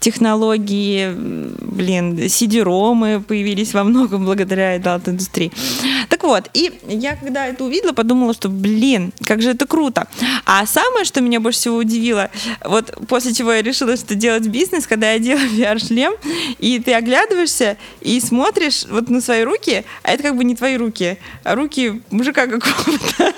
технологии, 0.00 1.12
блин, 1.14 2.18
CD-ромы 2.18 3.20
появились 3.20 3.74
во 3.74 3.84
многом 3.84 4.24
благодаря 4.24 4.76
адалт-индустрии. 4.76 5.52
Вот, 6.24 6.48
и 6.54 6.72
я 6.88 7.16
когда 7.16 7.48
это 7.48 7.64
увидела, 7.64 7.92
подумала, 7.92 8.32
что, 8.32 8.48
блин, 8.48 9.12
как 9.26 9.42
же 9.42 9.50
это 9.50 9.66
круто. 9.66 10.08
А 10.46 10.64
самое, 10.64 11.04
что 11.04 11.20
меня 11.20 11.38
больше 11.38 11.58
всего 11.58 11.76
удивило, 11.76 12.30
вот 12.64 12.94
после 13.08 13.34
чего 13.34 13.52
я 13.52 13.60
решила, 13.60 13.94
что 13.94 14.14
делать 14.14 14.46
бизнес, 14.46 14.86
когда 14.86 15.12
я 15.12 15.18
делаю 15.18 15.50
VR-шлем, 15.50 16.14
и 16.58 16.78
ты 16.78 16.94
оглядываешься 16.94 17.76
и 18.00 18.18
смотришь 18.20 18.86
вот 18.88 19.10
на 19.10 19.20
свои 19.20 19.42
руки, 19.42 19.84
а 20.02 20.12
это 20.12 20.22
как 20.22 20.36
бы 20.38 20.44
не 20.44 20.56
твои 20.56 20.78
руки, 20.78 21.18
а 21.42 21.54
руки 21.54 22.00
мужика 22.10 22.46
какого-то. 22.46 23.34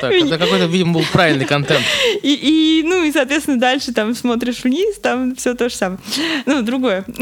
Так, 0.00 0.12
это 0.12 0.38
какой-то, 0.38 0.66
видимо, 0.66 0.94
был 0.94 1.04
правильный 1.12 1.44
контент. 1.44 1.82
И, 2.22 2.34
и, 2.34 2.82
ну, 2.84 3.04
и, 3.04 3.12
соответственно, 3.12 3.58
дальше 3.58 3.92
там 3.92 4.14
смотришь 4.14 4.64
вниз, 4.64 4.96
там 5.02 5.34
все 5.36 5.54
то 5.54 5.68
же 5.68 5.74
самое. 5.74 6.00
Ну, 6.46 6.62
другое. 6.62 7.04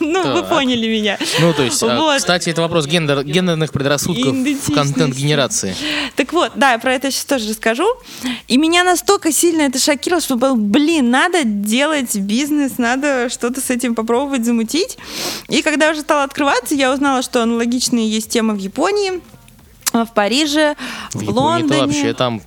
Ну, 0.00 0.32
вы 0.32 0.42
поняли 0.42 0.88
меня. 0.88 1.18
Ну, 1.40 1.52
то 1.52 1.62
есть, 1.62 1.82
а, 1.82 2.16
кстати, 2.16 2.50
это 2.50 2.62
вопрос 2.62 2.86
гендер, 2.86 3.24
гендерных 3.24 3.72
предрассудков 3.72 4.34
в 4.34 4.72
контент-генерации. 4.72 5.74
Так 6.16 6.32
вот, 6.32 6.52
да, 6.54 6.72
я 6.72 6.78
про 6.78 6.94
это 6.94 7.10
сейчас 7.10 7.24
тоже 7.24 7.50
расскажу. 7.50 7.86
И 8.46 8.56
меня 8.56 8.84
настолько 8.84 9.32
сильно 9.32 9.62
это 9.62 9.78
шокировало, 9.78 10.22
что, 10.22 10.36
блин, 10.36 11.10
надо 11.10 11.42
делать 11.44 12.16
бизнес, 12.16 12.78
надо 12.78 13.28
что-то 13.28 13.60
с 13.60 13.70
этим 13.70 13.94
попробовать 13.94 14.44
замутить. 14.44 14.98
И 15.48 15.62
когда 15.62 15.90
уже 15.90 16.00
стала 16.00 16.24
открываться, 16.24 16.74
я 16.74 16.92
узнала, 16.92 17.22
что 17.22 17.42
аналогичные 17.42 18.08
есть 18.08 18.30
темы 18.30 18.54
в 18.54 18.58
Японии, 18.58 19.20
в 19.92 20.06
Париже, 20.14 20.74
в, 21.12 21.24
в 21.24 21.28
Лондоне. 21.30 21.80
вообще 21.80 22.12
там 22.14 22.40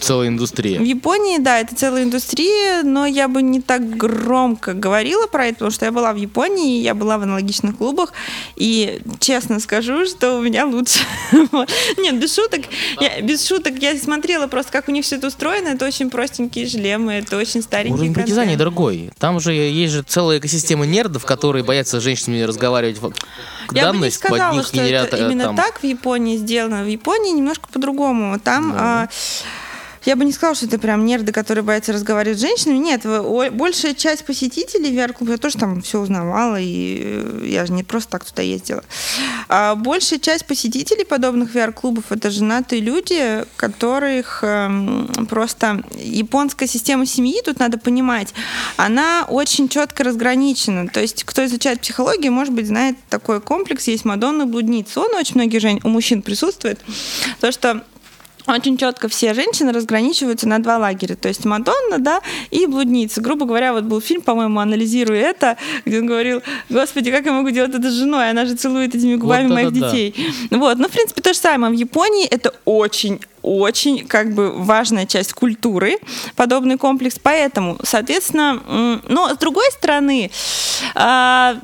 Целая 0.00 0.28
индустрия. 0.28 0.80
В 0.80 0.84
Японии, 0.84 1.38
да, 1.38 1.58
это 1.58 1.74
целая 1.74 2.04
индустрия, 2.04 2.82
но 2.82 3.04
я 3.04 3.28
бы 3.28 3.42
не 3.42 3.60
так 3.60 3.96
громко 3.96 4.72
говорила 4.72 5.26
про 5.26 5.46
это, 5.46 5.54
потому 5.54 5.70
что 5.70 5.84
я 5.84 5.92
была 5.92 6.12
в 6.12 6.16
Японии, 6.16 6.80
я 6.80 6.94
была 6.94 7.18
в 7.18 7.22
аналогичных 7.22 7.76
клубах, 7.76 8.12
и 8.56 9.00
честно 9.20 9.60
скажу, 9.60 10.06
что 10.06 10.38
у 10.38 10.42
меня 10.42 10.64
лучше. 10.64 11.00
Нет, 11.98 12.18
без 12.18 12.34
шуток, 12.34 12.62
я, 13.00 13.20
без 13.20 13.46
шуток, 13.46 13.74
я 13.78 13.96
смотрела 13.98 14.46
просто, 14.46 14.72
как 14.72 14.88
у 14.88 14.92
них 14.92 15.04
все 15.04 15.16
это 15.16 15.26
устроено, 15.26 15.68
это 15.68 15.84
очень 15.84 16.10
простенькие 16.10 16.66
шлемы, 16.68 17.14
это 17.14 17.36
очень 17.36 17.62
старенькие 17.62 17.94
Уровень 17.94 18.14
притязаний 18.14 18.56
другой. 18.56 19.10
Там 19.18 19.40
же 19.40 19.52
есть 19.52 19.92
же 19.92 20.02
целая 20.02 20.38
экосистема 20.38 20.86
нердов, 20.86 21.26
которые 21.26 21.64
боятся 21.64 22.00
с 22.00 22.02
женщинами 22.02 22.42
разговаривать 22.42 22.98
я 23.72 23.92
бы 23.92 23.98
не 23.98 24.10
сказала, 24.10 24.62
что 24.62 24.80
это 24.80 25.16
именно 25.16 25.44
там... 25.44 25.56
так 25.56 25.80
в 25.80 25.84
Японии 25.84 26.36
сделано. 26.36 26.84
В 26.84 26.88
Японии 26.88 27.32
немножко 27.32 27.68
по-другому. 27.68 28.38
Там 28.38 28.72
да. 28.72 28.78
а, 28.78 29.08
я 30.06 30.14
бы 30.14 30.24
не 30.24 30.32
сказала, 30.32 30.54
что 30.54 30.66
это 30.66 30.78
прям 30.78 31.04
нерды, 31.04 31.32
которые 31.32 31.64
боятся 31.64 31.92
разговаривать 31.92 32.38
с 32.38 32.40
женщинами. 32.40 32.78
Нет, 32.78 33.04
большая 33.52 33.94
часть 33.94 34.24
посетителей 34.24 34.96
VR-клуба, 34.96 35.32
я 35.32 35.38
тоже 35.38 35.58
там 35.58 35.82
все 35.82 36.00
узнавала, 36.00 36.60
и 36.60 37.00
э, 37.02 37.46
я 37.48 37.66
же 37.66 37.72
не 37.72 37.82
просто 37.82 38.12
так 38.12 38.24
туда 38.24 38.42
ездила. 38.42 38.84
А 39.48 39.74
большая 39.74 40.20
часть 40.20 40.46
посетителей 40.46 41.04
подобных 41.04 41.54
VR-клубов 41.54 42.04
это 42.10 42.30
женатые 42.30 42.80
люди, 42.80 43.44
которых 43.56 44.40
эм, 44.42 45.08
просто 45.28 45.82
японская 45.96 46.68
система 46.68 47.04
семьи, 47.04 47.42
тут 47.44 47.58
надо 47.58 47.76
понимать, 47.76 48.32
она 48.76 49.26
очень 49.28 49.68
четко 49.68 50.04
разграничена. 50.04 50.88
То 50.88 51.00
есть, 51.00 51.24
кто 51.24 51.44
изучает 51.44 51.80
психологию, 51.80 52.32
может 52.32 52.54
быть, 52.54 52.68
знает 52.68 52.96
такой 53.08 53.40
комплекс, 53.40 53.88
есть 53.88 54.04
Мадонна 54.04 54.46
блудница. 54.46 55.00
Он 55.00 55.14
очень 55.16 55.34
многих 55.34 55.60
жен... 55.60 55.80
у 55.82 55.88
мужчин 55.88 56.22
присутствует. 56.22 56.80
То, 57.40 57.50
что 57.50 57.82
очень 58.46 58.76
четко 58.76 59.08
все 59.08 59.34
женщины 59.34 59.72
разграничиваются 59.72 60.48
на 60.48 60.58
два 60.58 60.78
лагеря. 60.78 61.16
То 61.16 61.28
есть 61.28 61.44
Мадонна, 61.44 61.98
да, 61.98 62.20
и 62.50 62.66
блудница. 62.66 63.20
Грубо 63.20 63.46
говоря, 63.46 63.72
вот 63.72 63.84
был 63.84 64.00
фильм, 64.00 64.22
по-моему, 64.22 64.60
анализируя 64.60 65.20
это, 65.20 65.56
где 65.84 66.00
он 66.00 66.06
говорил, 66.06 66.42
господи, 66.68 67.10
как 67.10 67.26
я 67.26 67.32
могу 67.32 67.50
делать 67.50 67.74
это 67.74 67.90
с 67.90 67.94
женой? 67.94 68.30
Она 68.30 68.46
же 68.46 68.54
целует 68.54 68.94
этими 68.94 69.16
губами 69.16 69.48
вот 69.48 69.54
моих 69.54 69.72
детей. 69.72 70.14
Да. 70.50 70.58
Вот, 70.58 70.78
ну, 70.78 70.88
в 70.88 70.90
принципе, 70.90 71.22
то 71.22 71.32
же 71.32 71.38
самое. 71.38 71.72
В 71.72 71.76
Японии 71.76 72.26
это 72.26 72.52
очень 72.64 73.20
очень 73.46 74.04
как 74.06 74.34
бы 74.34 74.50
важная 74.50 75.06
часть 75.06 75.32
культуры, 75.32 75.98
подобный 76.34 76.76
комплекс. 76.76 77.16
Поэтому, 77.22 77.78
соответственно, 77.84 78.60
но 79.08 79.28
с 79.32 79.38
другой 79.38 79.70
стороны, 79.70 80.32
а, 80.96 81.56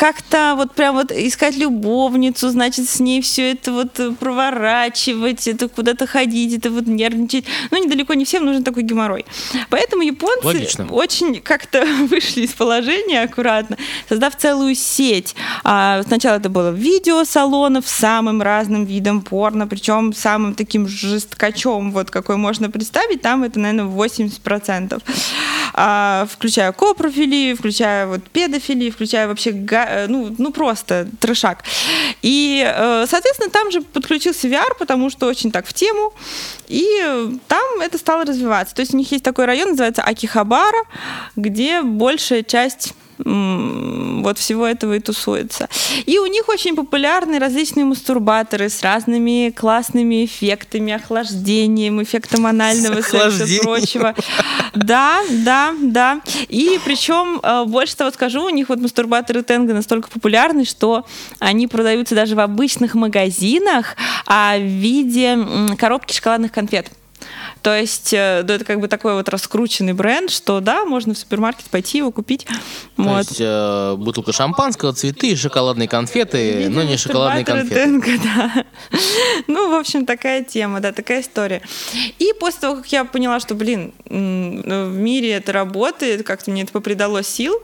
как-то 0.00 0.54
вот 0.56 0.72
прям 0.72 0.94
вот 0.94 1.12
искать 1.12 1.58
любовницу, 1.58 2.48
значит, 2.48 2.88
с 2.88 3.00
ней 3.00 3.20
все 3.20 3.52
это 3.52 3.70
вот 3.70 4.00
проворачивать, 4.18 5.46
это 5.46 5.68
куда-то 5.68 6.06
ходить, 6.06 6.56
это 6.56 6.70
вот 6.70 6.86
нервничать. 6.86 7.44
Ну, 7.70 7.84
недалеко 7.84 8.14
не 8.14 8.24
всем 8.24 8.46
нужен 8.46 8.64
такой 8.64 8.82
геморрой. 8.82 9.26
Поэтому 9.68 10.02
японцы 10.02 10.46
Логично. 10.46 10.86
очень 10.90 11.42
как-то 11.42 11.84
вышли 12.08 12.44
из 12.44 12.54
положения 12.54 13.20
аккуратно, 13.20 13.76
создав 14.08 14.34
целую 14.36 14.74
сеть. 14.74 15.34
А, 15.64 16.02
сначала 16.04 16.36
это 16.36 16.48
было 16.48 16.70
видео 16.70 17.24
салонов 17.24 17.86
с 17.86 17.92
самым 17.92 18.40
разным 18.40 18.86
видом 18.86 19.20
порно, 19.20 19.66
причем 19.66 20.14
самым 20.14 20.54
таким 20.54 20.88
жесткачом, 20.88 21.92
вот 21.92 22.10
какой 22.10 22.36
можно 22.36 22.70
представить, 22.70 23.20
там 23.20 23.42
это, 23.42 23.60
наверное, 23.60 23.94
80%. 23.94 25.02
А, 25.74 26.26
включая 26.30 26.72
копрофилию, 26.72 27.54
включая 27.54 28.06
вот 28.06 28.22
педофилию, 28.30 28.92
включая 28.92 29.28
вообще 29.28 29.50
Э, 29.90 30.06
ну, 30.06 30.34
ну 30.38 30.52
просто 30.52 31.08
трешак. 31.20 31.64
И, 32.22 32.62
э, 32.64 33.06
соответственно, 33.08 33.50
там 33.50 33.70
же 33.70 33.82
подключился 33.82 34.48
VR, 34.48 34.76
потому 34.78 35.10
что 35.10 35.26
очень 35.26 35.50
так 35.50 35.66
в 35.66 35.72
тему, 35.72 36.12
и 36.68 37.38
там 37.48 37.80
это 37.80 37.98
стало 37.98 38.24
развиваться. 38.24 38.74
То 38.74 38.80
есть 38.80 38.94
у 38.94 38.96
них 38.96 39.10
есть 39.12 39.24
такой 39.24 39.46
район, 39.46 39.70
называется 39.70 40.02
Акихабара, 40.02 40.82
где 41.36 41.82
большая 41.82 42.42
часть 42.42 42.94
вот 43.24 44.38
всего 44.38 44.66
этого 44.66 44.94
и 44.94 45.00
тусуется. 45.00 45.68
И 46.06 46.18
у 46.18 46.26
них 46.26 46.48
очень 46.48 46.76
популярны 46.76 47.38
различные 47.38 47.84
мастурбаторы 47.84 48.68
с 48.68 48.82
разными 48.82 49.50
классными 49.50 50.24
эффектами, 50.24 50.92
охлаждением, 50.92 52.02
эффектом 52.02 52.46
анального 52.46 53.00
секса 53.02 53.44
и 53.44 53.60
прочего. 53.60 54.14
Да, 54.74 55.20
да, 55.30 55.74
да. 55.80 56.20
И 56.48 56.78
причем, 56.84 57.40
э, 57.42 57.64
больше 57.66 57.96
того 57.96 58.10
скажу, 58.10 58.44
у 58.44 58.50
них 58.50 58.68
вот 58.68 58.80
мастурбаторы 58.80 59.42
Тенга 59.42 59.74
настолько 59.74 60.08
популярны, 60.08 60.64
что 60.64 61.04
они 61.38 61.66
продаются 61.66 62.14
даже 62.14 62.34
в 62.34 62.40
обычных 62.40 62.94
магазинах 62.94 63.96
а 64.26 64.56
в 64.58 64.62
виде 64.62 65.38
коробки 65.76 66.12
шоколадных 66.12 66.52
конфет. 66.52 66.90
То 67.62 67.76
есть 67.76 68.12
э, 68.12 68.44
это 68.46 68.64
как 68.64 68.80
бы 68.80 68.88
такой 68.88 69.14
вот 69.14 69.28
раскрученный 69.28 69.92
бренд, 69.92 70.30
что 70.30 70.60
да, 70.60 70.84
можно 70.84 71.14
в 71.14 71.18
супермаркет 71.18 71.66
пойти 71.70 71.98
его 71.98 72.10
купить. 72.10 72.46
То 72.96 73.02
вот. 73.02 73.18
есть 73.18 73.36
э, 73.40 73.94
бутылка 73.96 74.32
шампанского, 74.32 74.92
цветы, 74.92 75.36
шоколадные 75.36 75.88
конфеты, 75.88 76.68
но 76.70 76.82
не 76.82 76.96
шоколадные 76.96 77.44
конфеты. 77.44 77.74
Тенга, 77.74 78.12
да. 78.22 78.64
Ну, 79.46 79.70
в 79.70 79.74
общем, 79.78 80.06
такая 80.06 80.42
тема, 80.42 80.80
да, 80.80 80.92
такая 80.92 81.20
история. 81.20 81.62
И 82.18 82.32
после 82.38 82.60
того, 82.60 82.76
как 82.76 82.86
я 82.92 83.04
поняла, 83.04 83.40
что, 83.40 83.54
блин, 83.54 83.92
в 84.06 84.12
мире 84.14 85.32
это 85.32 85.52
работает, 85.52 86.26
как-то 86.26 86.50
мне 86.50 86.62
это 86.62 86.72
попридало 86.72 87.22
сил, 87.22 87.54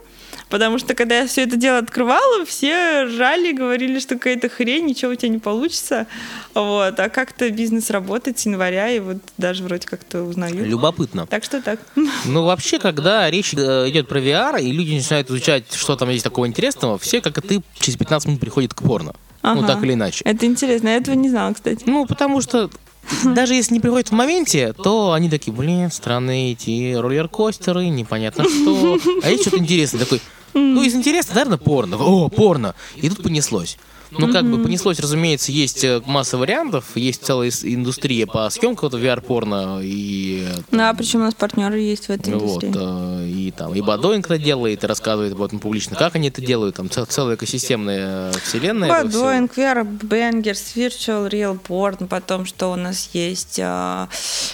Потому 0.48 0.78
что 0.78 0.94
когда 0.94 1.18
я 1.18 1.26
все 1.26 1.42
это 1.42 1.56
дело 1.56 1.78
открывала, 1.78 2.44
все 2.44 3.02
ржали, 3.04 3.52
говорили, 3.52 3.98
что 3.98 4.14
какая-то 4.14 4.48
хрень, 4.48 4.86
ничего 4.86 5.10
у 5.12 5.14
тебя 5.14 5.28
не 5.28 5.38
получится. 5.38 6.06
Вот. 6.54 6.98
А 7.00 7.08
как-то 7.08 7.50
бизнес 7.50 7.90
работает 7.90 8.38
с 8.38 8.46
января, 8.46 8.90
и 8.90 9.00
вот 9.00 9.16
даже 9.38 9.64
вроде 9.64 9.86
как-то 9.88 10.22
узнаю. 10.22 10.64
Любопытно. 10.64 11.26
Так 11.26 11.42
что 11.42 11.60
так. 11.60 11.80
Ну, 12.24 12.44
вообще, 12.44 12.78
когда 12.78 13.28
речь 13.28 13.54
э, 13.54 13.90
идет 13.90 14.06
про 14.06 14.20
VR, 14.20 14.62
и 14.62 14.70
люди 14.70 14.94
начинают 14.94 15.28
изучать, 15.30 15.72
что 15.72 15.96
там 15.96 16.10
есть 16.10 16.24
такого 16.24 16.46
интересного, 16.46 16.96
все, 16.98 17.20
как 17.20 17.38
и 17.38 17.40
ты, 17.40 17.62
через 17.80 17.96
15 17.96 18.28
минут 18.28 18.40
приходят 18.40 18.72
к 18.72 18.82
порно. 18.82 19.14
Ну, 19.42 19.50
ага. 19.50 19.60
Ну, 19.60 19.66
так 19.66 19.82
или 19.82 19.94
иначе. 19.94 20.22
Это 20.24 20.46
интересно, 20.46 20.88
я 20.88 20.96
этого 20.96 21.16
не 21.16 21.28
знала, 21.28 21.54
кстати. 21.54 21.82
Ну, 21.86 22.06
потому 22.06 22.40
что 22.40 22.70
даже 23.24 23.54
если 23.54 23.74
не 23.74 23.80
приходят 23.80 24.08
в 24.08 24.12
моменте, 24.12 24.72
то 24.72 25.12
они 25.12 25.28
такие, 25.30 25.52
блин, 25.52 25.90
странные 25.90 26.52
эти 26.52 26.94
роллер-костеры, 26.94 27.88
непонятно 27.88 28.44
что. 28.44 28.98
А 29.22 29.30
есть 29.30 29.42
что-то 29.42 29.58
интересное, 29.58 30.00
такой, 30.00 30.20
ну, 30.56 30.82
из 30.82 30.94
интереса, 30.94 31.34
наверное, 31.34 31.58
порно. 31.58 31.96
О, 31.96 32.28
порно. 32.28 32.74
И 32.96 33.08
тут 33.08 33.22
понеслось. 33.22 33.78
Ну, 34.18 34.32
как 34.32 34.44
бы 34.44 34.62
понеслось, 34.62 34.98
разумеется, 35.00 35.52
есть 35.52 35.84
э, 35.84 36.02
масса 36.06 36.38
вариантов, 36.38 36.84
есть 36.96 37.24
целая 37.24 37.50
индустрия 37.62 38.26
по 38.26 38.48
съемкам 38.50 38.88
VR-порно. 38.88 39.80
И, 39.82 40.46
да, 40.70 40.94
причем 40.94 41.20
у 41.20 41.24
нас 41.24 41.34
партнеры 41.34 41.78
есть 41.78 42.06
в 42.06 42.10
этой 42.10 42.34
вот, 42.34 42.64
индустрии. 42.64 42.74
Э, 42.76 43.28
и 43.28 43.50
там 43.50 43.74
и 43.74 43.80
Бадоинг 43.80 44.26
это 44.26 44.38
делает, 44.38 44.84
и 44.84 44.86
рассказывает 44.86 45.32
об 45.32 45.42
этом 45.42 45.58
публично, 45.58 45.96
как 45.96 46.14
они 46.14 46.28
это 46.28 46.40
делают, 46.40 46.76
там 46.76 46.88
целая 46.90 47.36
экосистемная 47.36 48.32
вселенная. 48.32 48.88
Бадоинг, 48.88 49.56
VR, 49.56 49.84
Bangers, 49.84 50.74
Virtual 50.74 51.30
Real 51.30 51.58
Porn, 51.60 52.06
потом 52.06 52.46
что 52.46 52.72
у 52.72 52.76
нас 52.76 53.10
есть. 53.12 53.58
А, 53.62 54.08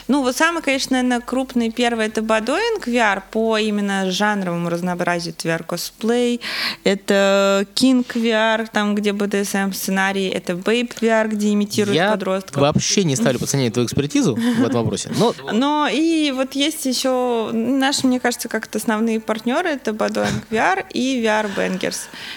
ну, 0.09 0.23
вот 0.23 0.37
самый, 0.37 0.63
конечно, 0.63 0.97
наверное, 0.97 1.21
крупный 1.21 1.71
первый 1.71 2.07
это 2.07 2.23
Бадоинг 2.23 2.89
VR 2.89 3.23
по 3.31 3.59
именно 3.59 4.11
жанровому 4.11 4.69
разнообразию 4.69 5.35
VR 5.43 5.67
Play, 6.01 6.41
это 6.85 7.67
King 7.75 8.07
VR, 8.07 8.69
там, 8.73 8.95
где 8.95 9.13
BDSM 9.53 9.73
сценарий, 9.73 10.29
это 10.29 10.55
VR, 10.55 11.29
где 11.29 11.53
имитируют 11.53 11.95
Я 11.97 12.11
подростков. 12.13 12.57
вообще 12.57 13.05
не 13.05 13.17
ставлю 13.17 13.39
сомнение 13.47 13.73
твою 13.73 13.87
экспертизу 13.87 14.35
в 14.35 14.65
этом 14.65 14.83
вопросе. 14.83 15.11
Но 15.19 15.35
Но 15.53 15.89
и 15.91 16.33
вот 16.35 16.55
есть 16.55 16.85
еще 16.87 17.51
наши, 17.53 18.07
мне 18.07 18.21
кажется, 18.21 18.49
как-то 18.49 18.79
основные 18.79 19.21
партнеры, 19.21 19.71
это 19.71 19.93
Badoing 19.93 20.43
VR 20.51 20.85
и 20.93 21.23
VR 21.23 21.51
Bangers. 21.55 21.97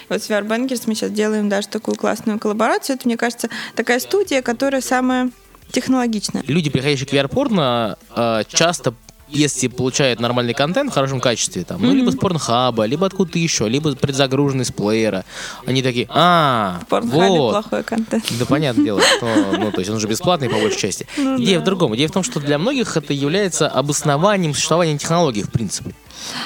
Вот 0.10 0.22
с 0.24 0.30
VR 0.30 0.46
Bangers 0.48 0.84
мы 0.88 0.96
сейчас 0.96 1.12
делаем 1.12 1.50
даже 1.50 1.68
такую 1.68 1.96
классную 1.96 2.40
коллаборацию. 2.40 2.96
Это, 2.96 3.08
мне 3.08 3.18
кажется, 3.18 3.50
такая 3.76 4.00
студия, 4.00 4.42
которая 4.42 4.82
самая 4.82 5.30
технологичная. 5.72 6.44
люди, 6.48 6.70
приходящие 6.70 7.08
к 7.08 7.14
VR-порно, 7.14 7.98
э, 8.16 8.44
часто 8.48 8.94
если 9.36 9.68
получают 9.68 10.20
нормальный 10.20 10.54
контент 10.54 10.92
в 10.92 10.94
хорошем 10.94 11.20
качестве, 11.20 11.64
там, 11.64 11.82
ну, 11.82 11.94
либо 11.94 12.12
с 12.12 12.16
порнхаба, 12.16 12.86
либо 12.86 13.06
откуда-то 13.08 13.38
еще, 13.40 13.68
либо 13.68 13.96
предзагруженный 13.96 14.66
с 14.66 14.72
плеера, 14.72 15.26
они 15.66 15.82
такие, 15.84 16.08
а, 16.10 16.80
В 16.90 17.02
вот, 17.02 17.52
плохой 17.52 17.84
контент. 17.84 18.26
Да, 18.40 18.46
понятное 18.46 18.86
дело, 18.86 19.02
что, 19.02 19.28
ну, 19.58 19.72
то 19.72 19.80
есть 19.80 19.92
он 19.92 20.00
же 20.00 20.08
бесплатный 20.08 20.50
по 20.50 20.58
большей 20.58 20.80
части. 20.80 21.08
Ну 21.18 21.38
Идея 21.42 21.58
да. 21.58 21.62
в 21.62 21.66
другом. 21.66 21.96
Идея 21.96 22.08
в 22.08 22.12
том, 22.12 22.24
что 22.24 22.40
для 22.40 22.58
многих 22.58 22.98
это 22.98 23.14
является 23.14 23.68
обоснованием 23.68 24.54
существования 24.54 24.98
технологий, 24.98 25.44
в 25.44 25.52
принципе. 25.52 25.94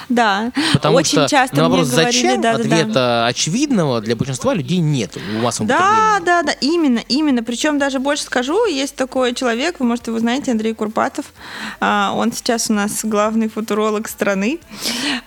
Да, 0.09 0.51
Потому 0.74 0.98
очень 0.98 1.19
что 1.19 1.29
часто 1.29 1.55
на 1.55 1.63
мне 1.63 1.77
вопрос 1.77 1.89
говорили, 1.89 2.12
«зачем?» 2.12 2.41
да, 2.41 2.53
да, 2.53 2.57
да. 2.57 2.63
ответа 2.63 3.25
очевидного 3.27 4.01
для 4.01 4.15
большинства 4.15 4.53
людей 4.53 4.79
нет 4.79 5.15
в 5.15 5.41
массовом 5.41 5.67
Да, 5.67 6.19
да, 6.25 6.43
да, 6.43 6.51
именно, 6.62 7.00
именно. 7.07 7.43
Причем 7.43 7.77
даже 7.79 8.00
больше 8.00 8.24
скажу, 8.24 8.65
есть 8.65 8.95
такой 8.95 9.33
человек, 9.33 9.79
вы, 9.79 9.86
может, 9.86 10.07
его 10.07 10.19
знаете, 10.19 10.51
Андрей 10.51 10.74
Курпатов. 10.74 11.25
А, 11.79 12.13
Он 12.15 12.31
сейчас 12.31 12.69
у 12.69 12.74
нас 12.74 13.00
главный 13.03 13.50
футуролог 13.50 14.07
страны. 14.07 14.59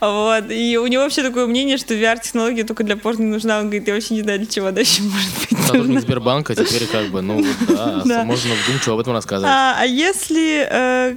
Вот. 0.01 0.51
И 0.51 0.77
у 0.79 0.87
него 0.87 1.03
вообще 1.03 1.23
такое 1.23 1.47
мнение, 1.47 1.77
что 1.77 1.95
VR-технология 1.95 2.65
только 2.65 2.85
для 2.85 2.97
порно 2.97 3.27
нужна. 3.27 3.59
Он 3.59 3.65
говорит, 3.65 3.87
я 3.89 3.95
вообще 3.95 4.15
не 4.15 4.23
знаю, 4.23 4.39
для 4.39 4.49
чего 4.49 4.69
еще 4.69 5.03
может 5.03 5.31
быть. 5.41 5.59
Сотрудник 5.67 6.01
Сбербанка 6.01 6.55
теперь 6.55 6.87
как 6.87 7.09
бы, 7.09 7.23
ну, 7.23 7.45
Да. 7.69 8.25
можно 8.25 8.55
вдумчиво 8.65 8.95
об 8.95 9.01
этом 9.01 9.13
рассказывать. 9.13 9.53
А, 9.53 9.77
а 9.81 9.87
если 9.87 10.67
э, 10.69 11.17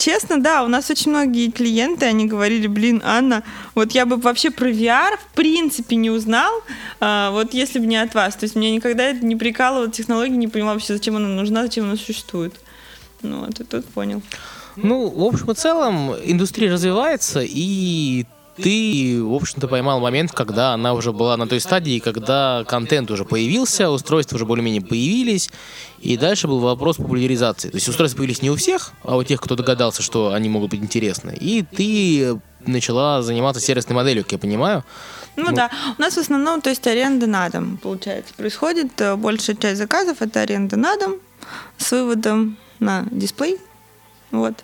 честно, 0.00 0.40
да, 0.40 0.64
у 0.64 0.68
нас 0.68 0.90
очень 0.90 1.10
многие 1.10 1.50
клиенты, 1.50 2.06
они 2.06 2.26
говорили, 2.26 2.66
блин, 2.66 3.02
Анна, 3.04 3.44
вот 3.74 3.92
я 3.92 4.06
бы 4.06 4.16
вообще 4.16 4.50
про 4.50 4.70
VR 4.70 5.16
в 5.18 5.34
принципе 5.34 5.94
не 5.96 6.10
узнал, 6.10 6.50
а, 6.98 7.30
вот 7.30 7.54
если 7.54 7.78
бы 7.78 7.86
не 7.86 7.98
от 7.98 8.14
вас. 8.14 8.34
То 8.34 8.44
есть 8.44 8.56
меня 8.56 8.72
никогда 8.72 9.04
это 9.04 9.24
не 9.24 9.36
прикалывало, 9.36 9.90
технология, 9.90 10.36
не 10.36 10.48
понимала 10.48 10.74
вообще, 10.74 10.94
зачем 10.94 11.16
она 11.16 11.28
нужна, 11.28 11.62
зачем 11.62 11.84
она 11.84 11.96
существует. 11.96 12.54
Ну 13.22 13.40
вот, 13.40 13.60
и 13.60 13.64
тут 13.64 13.84
понял. 13.86 14.22
Ну, 14.76 15.08
в 15.08 15.22
общем 15.22 15.50
и 15.50 15.54
целом, 15.54 16.14
индустрия 16.24 16.72
развивается, 16.72 17.42
и 17.44 18.24
ты, 18.62 19.22
в 19.22 19.34
общем-то, 19.34 19.68
поймал 19.68 20.00
момент, 20.00 20.32
когда 20.32 20.72
она 20.74 20.94
уже 20.94 21.12
была 21.12 21.36
на 21.36 21.46
той 21.46 21.60
стадии, 21.60 21.98
когда 21.98 22.64
контент 22.66 23.10
уже 23.10 23.24
появился, 23.24 23.90
устройства 23.90 24.36
уже 24.36 24.46
более-менее 24.46 24.82
появились, 24.82 25.50
и 26.00 26.16
дальше 26.16 26.48
был 26.48 26.60
вопрос 26.60 26.96
популяризации. 26.96 27.68
То 27.70 27.76
есть 27.76 27.88
устройства 27.88 28.18
появились 28.18 28.42
не 28.42 28.50
у 28.50 28.56
всех, 28.56 28.92
а 29.02 29.16
у 29.16 29.22
тех, 29.24 29.40
кто 29.40 29.54
догадался, 29.56 30.02
что 30.02 30.32
они 30.32 30.48
могут 30.48 30.70
быть 30.70 30.80
интересны. 30.80 31.36
И 31.40 31.62
ты 31.62 32.40
начала 32.66 33.22
заниматься 33.22 33.60
сервисной 33.60 33.96
моделью, 33.96 34.24
как 34.24 34.32
я 34.32 34.38
понимаю. 34.38 34.84
Ну, 35.36 35.46
Ну. 35.50 35.52
да, 35.56 35.70
у 35.96 36.00
нас 36.00 36.14
в 36.14 36.18
основном, 36.18 36.60
то 36.60 36.70
есть 36.70 36.86
аренда 36.86 37.26
на 37.26 37.48
дом, 37.48 37.78
получается, 37.78 38.34
происходит. 38.34 39.00
Э, 39.00 39.16
Большая 39.16 39.56
часть 39.56 39.78
заказов 39.78 40.20
это 40.20 40.40
аренда 40.40 40.76
на 40.76 40.96
дом 40.96 41.14
с 41.78 41.90
выводом 41.92 42.58
на 42.78 43.06
дисплей. 43.10 43.58
Вот. 44.30 44.54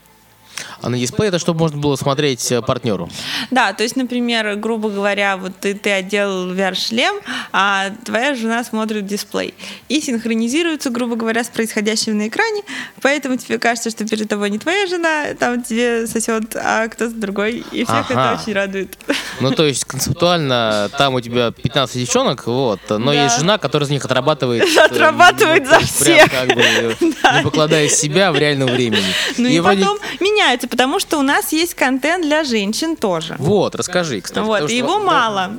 А 0.83 0.89
на 0.89 0.99
дисплее 0.99 1.29
это 1.29 1.39
чтобы 1.39 1.61
можно 1.61 1.79
было 1.79 1.97
смотреть 1.97 2.51
э, 2.53 2.63
партнеру. 2.63 3.09
Да, 3.51 3.73
то 3.73 3.83
есть, 3.83 3.97
например, 3.97 4.57
грубо 4.57 4.89
говоря, 4.91 5.37
вот 5.37 5.53
ты, 5.61 5.75
ты 5.75 5.91
одел 5.91 6.53
VR-шлем, 6.53 7.21
а 7.53 7.91
твоя 8.05 8.35
жена 8.35 8.63
смотрит 8.65 9.07
дисплей. 9.07 9.55
И 9.89 10.01
синхронизируется, 10.01 10.91
грубо 10.91 11.17
говоря, 11.17 11.45
с 11.45 11.49
происходящим 11.49 12.19
на 12.19 12.29
экране, 12.29 12.63
поэтому 13.03 13.37
тебе 13.37 13.59
кажется, 13.59 13.91
что 13.91 14.07
перед 14.07 14.29
тобой 14.29 14.51
не 14.51 14.59
твоя 14.59 14.87
жена, 14.87 15.35
там 15.39 15.63
тебе 15.63 16.07
сосет, 16.07 16.55
а 16.57 16.89
кто-то 16.89 17.15
другой, 17.15 17.65
и 17.73 17.85
всех 17.85 18.11
Ага. 18.11 18.33
это 18.35 18.43
очень 18.43 18.53
радует. 18.53 18.99
Ну, 19.41 19.51
то 19.51 19.65
есть, 19.67 19.85
концептуально, 19.85 20.91
там 20.99 21.15
у 21.15 21.21
тебя 21.21 21.51
15 21.51 21.97
девчонок, 22.01 22.47
вот, 22.47 22.81
но 22.89 23.13
Да. 23.13 23.25
есть 23.25 23.39
жена, 23.39 23.59
которая 23.59 23.87
из 23.87 23.91
них 23.91 24.05
отрабатывает. 24.05 24.65
э, 24.65 24.81
Отрабатывает 24.81 25.65
ну, 25.65 25.71
за 25.71 25.77
прям 25.79 25.87
всех. 25.87 26.31
как 26.31 26.49
бы, 26.55 26.97
не 27.01 27.43
покладая 27.43 27.89
себя 27.89 28.33
в 28.33 28.39
реальном 28.39 28.69
времени. 28.71 29.05
Ну 29.37 29.47
и, 29.49 29.61
вроде- 29.61 29.81
потом 29.85 29.99
меняется, 30.47 30.69
потому 30.69 30.99
что 30.99 31.19
у 31.19 31.23
нас 31.23 31.53
есть 31.53 31.75
контент 31.75 32.25
для 32.25 32.45
женщин 32.45 32.97
тоже. 32.97 33.37
Вот, 33.39 33.75
расскажи, 33.75 34.21
кстати. 34.21 34.45
Вот, 34.45 34.71
и 34.71 34.77
его 34.77 34.99
мало. 34.99 35.53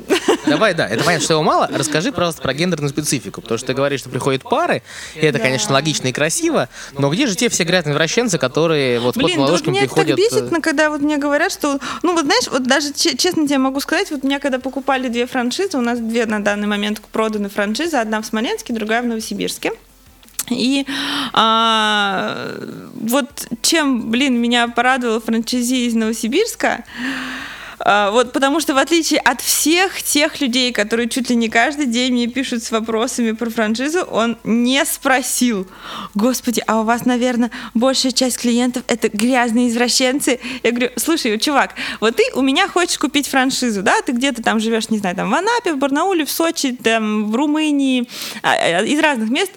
Давай, 0.46 0.74
да, 0.74 0.88
это 0.88 1.03
понятно, 1.03 1.24
что 1.24 1.34
его 1.34 1.44
мало. 1.44 1.70
Расскажи, 1.72 2.12
пожалуйста, 2.12 2.41
про 2.41 2.53
гендерную 2.53 2.89
специфику. 2.89 3.41
Потому 3.41 3.58
что 3.58 3.67
ты 3.67 3.74
говоришь, 3.74 4.01
что 4.01 4.10
приходят 4.10 4.44
пары, 4.44 4.82
и 5.15 5.20
это, 5.20 5.39
конечно, 5.39 5.74
логично 5.74 6.08
и 6.08 6.12
красиво, 6.12 6.70
но 6.94 7.10
где 7.10 7.27
же 7.27 7.36
те 7.36 7.50
все 7.50 7.63
грязные 7.63 7.94
вращенцы, 7.94 8.38
которые 8.38 9.00
вот 9.00 9.15
Блин, 9.15 9.29
да 9.29 9.41
вот 9.41 9.46
ладошками 9.46 9.72
меня 9.72 9.84
это 9.84 9.96
так 9.96 10.06
приходят... 10.06 10.32
бесит, 10.32 10.51
э, 10.51 10.56
но 10.56 10.62
когда 10.62 10.89
вот 10.89 11.01
мне 11.01 11.17
говорят, 11.17 11.51
что, 11.51 11.79
ну 12.03 12.13
вот 12.13 12.25
знаешь, 12.25 12.48
вот 12.48 12.63
даже 12.63 12.94
че- 12.94 13.17
честно 13.17 13.46
тебе 13.46 13.58
могу 13.58 13.79
сказать, 13.79 14.10
вот 14.12 14.24
меня 14.24 14.39
когда 14.39 14.60
покупали 14.60 15.08
две 15.08 15.25
франшизы, 15.27 15.77
у 15.77 15.82
нас 15.82 16.00
две 16.00 16.25
на 16.25 16.44
данный 16.44 16.67
момент 16.67 17.01
проданы 17.12 17.50
франшизы, 17.50 17.98
одна 17.98 18.22
в 18.22 18.25
Смоленске, 18.25 18.74
другая 18.74 19.01
в 19.01 19.06
Новосибирске. 19.06 19.74
И 20.50 20.86
а, 21.34 22.54
вот 22.94 23.48
чем, 23.62 24.10
блин, 24.10 24.39
меня 24.39 24.68
порадовал 24.68 25.20
франчайзи 25.20 25.88
из 25.88 25.94
Новосибирска, 25.94 26.84
вот 27.79 28.34
потому 28.34 28.60
что 28.60 28.74
в 28.74 28.77
отличие 28.77 29.19
от 29.19 29.41
всех 29.41 30.01
тех 30.01 30.41
людей, 30.41 30.72
которые 30.72 31.10
чуть 31.10 31.29
ли 31.29 31.36
не 31.36 31.50
каждый 31.50 31.86
день 31.86 32.13
мне 32.13 32.27
пишут 32.27 32.63
с 32.63 32.72
вопросами 32.72 33.31
про 33.31 33.50
франшизу, 33.50 34.01
он 34.01 34.37
не 34.44 34.83
спросил, 34.85 35.68
господи, 36.16 36.63
а 36.66 36.81
у 36.81 36.83
вас, 36.83 37.05
наверное, 37.05 37.51
большая 37.74 38.11
часть 38.11 38.40
клиентов 38.40 38.83
это 38.87 39.09
грязные 39.09 39.70
извращенцы. 39.70 40.40
Я 40.63 40.72
говорю, 40.72 40.90
слушай, 40.96 41.37
чувак, 41.40 41.75
вот 42.00 42.16
ты 42.16 42.24
у 42.33 42.42
меня 42.42 42.68
хочешь 42.68 42.98
купить 42.98 43.27
франшизу, 43.27 43.83
да, 43.83 44.01
ты 44.01 44.11
где-то 44.11 44.42
там 44.42 44.59
живешь, 44.59 44.90
не 44.90 44.98
знаю, 44.98 45.16
там 45.16 45.29
в 45.29 45.33
Анапе, 45.33 45.74
в 45.74 45.77
Барнауле, 45.77 46.25
в 46.25 46.31
Сочи, 46.31 46.72
там 46.72 47.31
в 47.31 47.35
Румынии, 47.35 48.09
а, 48.42 48.53
а, 48.53 48.83
из 48.83 49.00
разных 49.00 49.29
мест. 49.29 49.51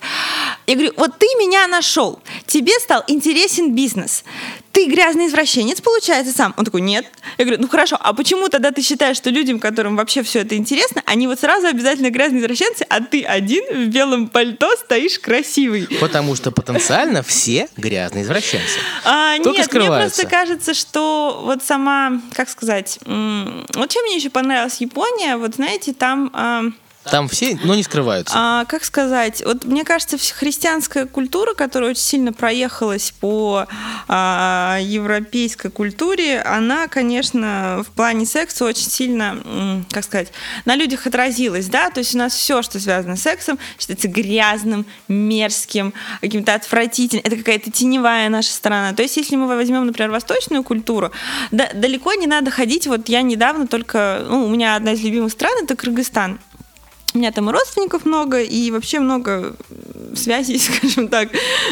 Я 0.66 0.74
говорю, 0.74 0.92
вот 0.96 1.18
ты 1.18 1.26
меня 1.38 1.66
нашел, 1.66 2.20
тебе 2.46 2.72
стал 2.80 3.02
интересен 3.08 3.74
бизнес. 3.74 4.24
Ты 4.72 4.86
грязный 4.86 5.26
извращенец, 5.26 5.80
получается, 5.80 6.32
сам? 6.32 6.54
Он 6.56 6.64
такой, 6.64 6.80
нет. 6.80 7.04
Я 7.38 7.44
говорю, 7.44 7.60
ну 7.62 7.68
хорошо, 7.68 7.96
а 7.98 8.12
почему 8.12 8.48
тогда 8.48 8.70
ты 8.70 8.82
считаешь, 8.82 9.16
что 9.16 9.30
людям, 9.30 9.58
которым 9.58 9.96
вообще 9.96 10.22
все 10.22 10.40
это 10.40 10.56
интересно, 10.56 11.02
они 11.06 11.26
вот 11.26 11.40
сразу 11.40 11.66
обязательно 11.66 12.10
грязные 12.10 12.40
извращенцы, 12.40 12.86
а 12.88 13.00
ты 13.00 13.24
один 13.24 13.64
в 13.72 13.88
белом 13.88 14.28
пальто 14.28 14.70
стоишь 14.76 15.18
красивый? 15.18 15.88
Потому 16.00 16.36
что 16.36 16.52
потенциально 16.52 17.22
все 17.22 17.68
грязные 17.76 18.24
извращенцы. 18.24 18.78
А, 19.04 19.36
Только 19.38 19.60
нет, 19.60 19.72
мне 19.72 19.86
просто 19.86 20.26
кажется, 20.26 20.74
что 20.74 21.42
вот 21.44 21.64
сама, 21.64 22.20
как 22.34 22.48
сказать, 22.48 22.98
вот 23.04 23.90
чем 23.90 24.04
мне 24.04 24.16
еще 24.16 24.30
понравилась 24.30 24.80
Япония, 24.80 25.36
вот 25.36 25.56
знаете, 25.56 25.92
там... 25.92 26.74
Там 27.04 27.28
все, 27.28 27.58
но 27.64 27.74
не 27.74 27.82
скрываются. 27.82 28.34
А, 28.36 28.64
как 28.66 28.84
сказать, 28.84 29.42
вот 29.44 29.64
мне 29.64 29.84
кажется, 29.84 30.18
христианская 30.18 31.06
культура, 31.06 31.54
которая 31.54 31.90
очень 31.90 32.02
сильно 32.02 32.32
проехалась 32.34 33.12
по 33.18 33.66
а, 34.06 34.78
европейской 34.82 35.70
культуре, 35.70 36.42
она, 36.42 36.88
конечно, 36.88 37.82
в 37.86 37.90
плане 37.92 38.26
секса 38.26 38.66
очень 38.66 38.90
сильно, 38.90 39.82
как 39.90 40.04
сказать, 40.04 40.32
на 40.66 40.76
людях 40.76 41.06
отразилась, 41.06 41.66
да, 41.66 41.88
то 41.88 42.00
есть 42.00 42.14
у 42.14 42.18
нас 42.18 42.34
все, 42.34 42.60
что 42.60 42.78
связано 42.78 43.16
с 43.16 43.22
сексом, 43.22 43.58
считается 43.78 44.08
грязным, 44.08 44.84
мерзким, 45.08 45.94
каким-то 46.20 46.54
отвратительным, 46.54 47.24
это 47.24 47.36
какая-то 47.36 47.70
теневая 47.70 48.28
наша 48.28 48.50
сторона. 48.50 48.92
То 48.92 49.02
есть 49.02 49.16
если 49.16 49.36
мы 49.36 49.46
возьмем, 49.46 49.86
например, 49.86 50.10
восточную 50.10 50.62
культуру, 50.62 51.10
да- 51.50 51.70
далеко 51.72 52.12
не 52.12 52.26
надо 52.26 52.50
ходить, 52.50 52.86
вот 52.86 53.08
я 53.08 53.22
недавно 53.22 53.66
только, 53.66 54.24
ну, 54.28 54.44
у 54.44 54.48
меня 54.48 54.76
одна 54.76 54.92
из 54.92 55.02
любимых 55.02 55.32
стран 55.32 55.52
это 55.62 55.76
Кыргызстан. 55.76 56.38
У 57.12 57.18
меня 57.18 57.32
там 57.32 57.50
и 57.50 57.52
родственников 57.52 58.04
много, 58.04 58.40
и 58.40 58.70
вообще 58.70 59.00
много 59.00 59.56
связей, 60.14 60.58
скажем 60.60 61.08
так, 61.08 61.28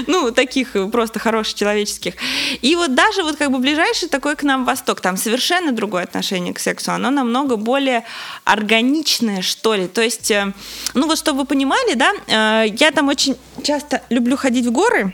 ну, 0.07 0.33
таких 0.33 0.77
просто 0.91 1.19
хороших, 1.19 1.55
человеческих. 1.55 2.15
И 2.61 2.75
вот 2.75 2.95
даже 2.95 3.23
вот 3.23 3.37
как 3.37 3.51
бы 3.51 3.59
ближайший 3.59 4.09
такой 4.09 4.35
к 4.35 4.43
нам 4.43 4.65
Восток, 4.65 5.01
там 5.01 5.17
совершенно 5.17 5.73
другое 5.73 6.05
отношение 6.05 6.53
к 6.55 6.59
сексу, 6.59 6.93
оно 6.93 7.11
намного 7.11 7.57
более 7.57 8.05
органичное, 8.45 9.43
что 9.43 9.75
ли. 9.75 9.87
То 9.87 10.03
есть, 10.03 10.31
э, 10.31 10.53
ну 10.95 11.07
вот 11.07 11.19
чтобы 11.19 11.41
вы 11.41 11.45
понимали, 11.47 11.95
да, 11.95 12.13
э, 12.27 12.69
я 12.79 12.91
там 12.91 13.09
очень 13.09 13.37
часто 13.63 14.03
люблю 14.11 14.37
ходить 14.37 14.67
в 14.67 14.73
горы, 14.73 15.13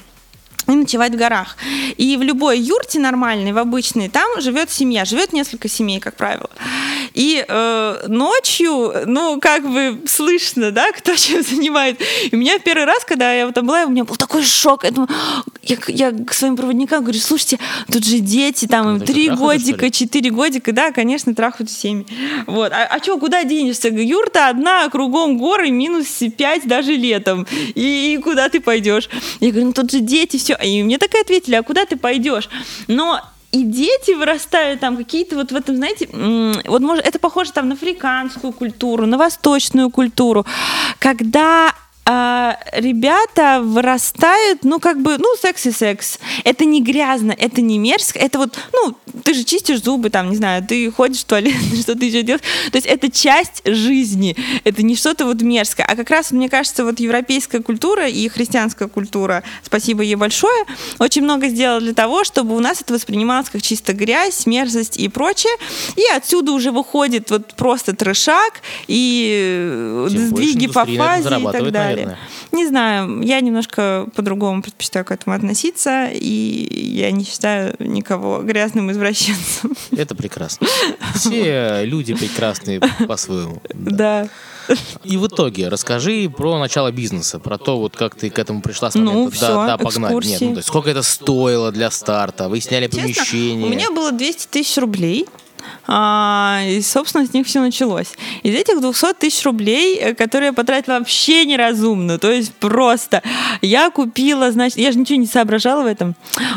и 0.66 0.72
ночевать 0.72 1.12
в 1.12 1.16
горах. 1.16 1.56
И 1.96 2.16
в 2.16 2.22
любой 2.22 2.58
юрте 2.58 2.98
нормальной, 2.98 3.52
в 3.52 3.58
обычной, 3.58 4.08
там 4.08 4.40
живет 4.40 4.70
семья, 4.70 5.04
живет 5.04 5.32
несколько 5.32 5.68
семей, 5.68 6.00
как 6.00 6.16
правило. 6.16 6.48
И 7.14 7.44
э, 7.46 8.06
ночью, 8.08 8.92
ну, 9.06 9.38
как 9.40 9.62
бы 9.62 10.00
слышно, 10.06 10.72
да, 10.72 10.90
кто 10.90 11.14
чем 11.16 11.42
занимает. 11.42 12.00
И 12.30 12.34
у 12.34 12.38
меня 12.38 12.58
первый 12.58 12.84
раз, 12.84 13.04
когда 13.04 13.32
я 13.32 13.50
там 13.52 13.66
была, 13.66 13.84
у 13.84 13.90
меня 13.90 14.04
был 14.04 14.16
такой 14.16 14.42
шок. 14.42 14.82
Я, 14.82 14.90
думаю, 14.90 15.08
я, 15.62 15.76
я 15.88 16.10
к 16.10 16.34
своим 16.34 16.56
проводникам 16.56 17.02
говорю, 17.02 17.20
слушайте, 17.20 17.60
тут 17.90 18.04
же 18.04 18.18
дети, 18.18 18.66
там 18.66 18.96
им 18.96 19.00
три 19.00 19.30
годика, 19.30 19.90
четыре 19.90 20.30
годика, 20.30 20.72
да, 20.72 20.90
конечно, 20.90 21.34
трахают 21.34 21.70
всеми. 21.70 22.04
Вот. 22.46 22.72
А, 22.72 22.84
а 22.84 22.98
что, 22.98 23.18
куда 23.18 23.44
денешься? 23.44 23.88
Юрта 23.88 24.48
одна, 24.48 24.88
кругом 24.88 25.38
горы, 25.38 25.70
минус 25.70 26.20
пять 26.36 26.66
даже 26.66 26.92
летом. 26.92 27.46
И, 27.76 28.14
и 28.14 28.18
куда 28.18 28.48
ты 28.48 28.60
пойдешь? 28.60 29.08
Я 29.38 29.50
говорю, 29.50 29.68
ну 29.68 29.72
тут 29.72 29.92
же 29.92 30.00
дети, 30.00 30.36
все. 30.36 30.58
И 30.60 30.82
мне 30.82 30.98
так 30.98 31.14
и 31.14 31.20
ответили, 31.20 31.54
а 31.54 31.62
куда 31.62 31.84
ты 31.84 31.96
пойдешь? 31.96 32.48
Но 32.88 33.20
и 33.54 33.62
дети 33.62 34.10
вырастают 34.10 34.80
там 34.80 34.96
какие-то 34.96 35.36
вот 35.36 35.52
в 35.52 35.54
этом, 35.54 35.76
знаете, 35.76 36.08
вот 36.66 36.82
может, 36.82 37.06
это 37.06 37.20
похоже 37.20 37.52
там 37.52 37.68
на 37.68 37.74
африканскую 37.74 38.52
культуру, 38.52 39.06
на 39.06 39.16
восточную 39.16 39.90
культуру, 39.90 40.44
когда 40.98 41.72
а, 42.06 42.58
ребята 42.72 43.62
вырастают, 43.62 44.62
ну, 44.62 44.78
как 44.78 45.00
бы, 45.00 45.16
ну, 45.16 45.34
секс 45.40 45.64
и 45.66 45.70
секс. 45.70 46.18
Это 46.44 46.66
не 46.66 46.82
грязно, 46.82 47.32
это 47.32 47.62
не 47.62 47.78
мерзко, 47.78 48.18
это 48.18 48.38
вот, 48.38 48.58
ну, 48.74 48.94
ты 49.22 49.32
же 49.32 49.44
чистишь 49.44 49.82
зубы, 49.82 50.10
там, 50.10 50.28
не 50.28 50.36
знаю, 50.36 50.62
ты 50.62 50.90
ходишь 50.90 51.20
в 51.20 51.24
туалет, 51.24 51.54
что 51.80 51.94
ты 51.94 52.06
еще 52.06 52.22
делаешь. 52.22 52.44
То 52.70 52.76
есть 52.76 52.86
это 52.86 53.10
часть 53.10 53.62
жизни, 53.64 54.36
это 54.64 54.82
не 54.82 54.96
что-то 54.96 55.24
вот 55.24 55.40
мерзкое. 55.40 55.86
А 55.86 55.96
как 55.96 56.10
раз, 56.10 56.30
мне 56.30 56.50
кажется, 56.50 56.84
вот 56.84 57.00
европейская 57.00 57.60
культура 57.60 58.06
и 58.06 58.28
христианская 58.28 58.88
культура, 58.88 59.42
спасибо 59.62 60.02
ей 60.02 60.16
большое, 60.16 60.64
очень 60.98 61.22
много 61.22 61.48
сделала 61.48 61.80
для 61.80 61.94
того, 61.94 62.24
чтобы 62.24 62.54
у 62.54 62.60
нас 62.60 62.82
это 62.82 62.92
воспринималось 62.92 63.48
как 63.48 63.62
чисто 63.62 63.94
грязь, 63.94 64.44
мерзость 64.44 64.98
и 64.98 65.08
прочее. 65.08 65.54
И 65.96 66.02
отсюда 66.14 66.52
уже 66.52 66.70
выходит 66.70 67.30
вот 67.30 67.54
просто 67.54 67.96
трешак 67.96 68.60
и 68.88 70.06
Тем 70.10 70.18
сдвиги 70.18 70.66
по 70.66 70.84
фазе 70.84 71.40
и 71.40 71.44
так 71.44 71.70
далее 71.70 71.93
наверное. 71.96 72.18
Не 72.52 72.66
знаю, 72.66 73.20
я 73.22 73.40
немножко 73.40 74.06
по-другому 74.14 74.62
предпочитаю 74.62 75.04
к 75.04 75.10
этому 75.10 75.36
относиться, 75.36 76.08
и 76.12 76.92
я 76.94 77.10
не 77.10 77.24
считаю 77.24 77.74
никого 77.78 78.42
грязным 78.42 78.90
извращенцем. 78.90 79.74
Это 79.96 80.14
прекрасно. 80.14 80.66
Все 81.14 81.84
люди 81.84 82.14
прекрасные 82.14 82.80
по-своему. 83.06 83.62
Да. 83.72 84.28
И 85.02 85.16
в 85.16 85.26
итоге 85.26 85.68
расскажи 85.68 86.30
про 86.34 86.58
начало 86.58 86.90
бизнеса, 86.90 87.38
про 87.38 87.58
то, 87.58 87.78
вот 87.78 87.96
как 87.96 88.14
ты 88.14 88.30
к 88.30 88.38
этому 88.38 88.62
пришла 88.62 88.90
с 88.90 88.94
момента. 88.94 89.18
Ну, 89.18 89.30
все, 89.30 89.48
да, 89.48 89.66
да, 89.66 89.78
погнать. 89.78 90.24
Нет, 90.24 90.40
ну, 90.40 90.50
то 90.52 90.56
есть 90.56 90.68
сколько 90.68 90.90
это 90.90 91.02
стоило 91.02 91.70
для 91.70 91.90
старта? 91.90 92.48
Вы 92.48 92.60
сняли 92.60 92.86
Честно, 92.86 93.02
помещение? 93.02 93.66
У 93.66 93.68
меня 93.68 93.90
было 93.90 94.10
200 94.10 94.46
тысяч 94.48 94.78
рублей. 94.78 95.26
А, 95.86 96.62
и, 96.66 96.80
собственно, 96.82 97.26
с 97.26 97.32
них 97.32 97.46
все 97.46 97.60
началось. 97.60 98.12
Из 98.42 98.54
этих 98.54 98.80
200 98.80 99.14
тысяч 99.14 99.44
рублей, 99.44 99.98
э, 99.98 100.14
которые 100.14 100.48
я 100.48 100.52
потратила 100.52 100.98
вообще 100.98 101.44
неразумно, 101.44 102.18
то 102.18 102.30
есть 102.30 102.52
просто 102.54 103.22
я 103.60 103.90
купила, 103.90 104.50
значит, 104.50 104.78
я 104.78 104.92
же 104.92 104.98
ничего 104.98 105.18
не 105.18 105.26
соображала 105.26 105.82
в 105.82 105.86
этом. 105.86 106.14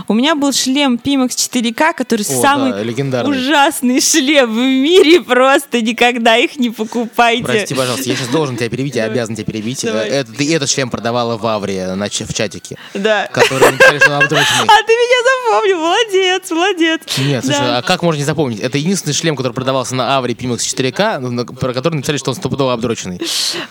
У 0.07 0.13
меня 0.13 0.35
был 0.35 0.53
шлем 0.53 0.99
Pimax 1.01 1.29
4K, 1.29 1.93
который 1.93 2.21
О, 2.21 2.41
самый 2.41 2.71
да, 3.11 3.23
ужасный 3.23 4.01
шлем 4.01 4.51
в 4.53 4.57
мире, 4.57 5.21
просто 5.21 5.81
никогда 5.81 6.37
их 6.37 6.57
не 6.57 6.69
покупайте. 6.69 7.43
Прости, 7.43 7.75
пожалуйста, 7.75 8.09
я 8.09 8.15
сейчас 8.15 8.29
должен 8.29 8.57
тебя 8.57 8.69
перебить, 8.69 8.95
я 8.95 9.05
обязан 9.05 9.35
тебя 9.35 9.45
перебить. 9.45 9.81
Давай. 9.83 10.09
Это, 10.09 10.31
ты 10.33 10.53
этот 10.53 10.69
шлем 10.69 10.89
продавала 10.89 11.37
в 11.37 11.45
Аврии 11.45 11.77
в 12.25 12.33
чатике. 12.33 12.77
Да. 12.93 13.27
Который 13.31 13.67
что 13.77 14.63
А 14.63 14.83
ты 14.83 14.93
меня 14.93 15.47
запомнил, 15.47 15.77
молодец, 15.79 16.51
молодец. 16.51 17.01
Нет, 17.17 17.45
слушай, 17.45 17.59
да. 17.59 17.77
а 17.79 17.81
как 17.81 18.01
можно 18.01 18.19
не 18.19 18.25
запомнить? 18.25 18.59
Это 18.59 18.77
единственный 18.97 19.13
шлем, 19.13 19.35
который 19.35 19.53
продавался 19.53 19.95
на 19.95 20.17
Авре 20.17 20.33
Pimax 20.33 20.57
4K, 20.57 21.19
ну, 21.19 21.45
про 21.45 21.73
который 21.73 21.95
написали, 21.95 22.17
что 22.17 22.31
он 22.31 22.35
стопудово 22.35 22.73
обдроченный. 22.73 23.21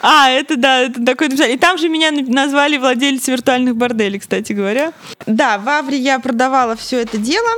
А, 0.01 0.31
это 0.31 0.57
да, 0.57 0.81
это 0.81 1.05
такой. 1.05 1.29
И 1.29 1.59
там 1.59 1.79
же 1.79 1.89
меня 1.89 2.11
назвали 2.11 2.77
владелец 2.77 3.27
виртуальных 3.29 3.77
борделей, 3.77 4.19
кстати 4.19 4.53
говоря. 4.53 4.93
Да, 5.27 5.59
в 5.59 5.69
Авре 5.69 5.99
я 5.99 6.19
продавала 6.21 6.77
все 6.77 7.01
это 7.01 7.19
дело. 7.19 7.49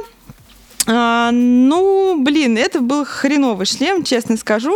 А, 0.86 1.30
ну, 1.32 2.22
блин, 2.22 2.56
это 2.56 2.80
был 2.80 3.04
хреновый 3.04 3.66
шлем, 3.66 4.04
честно 4.04 4.36
скажу 4.36 4.74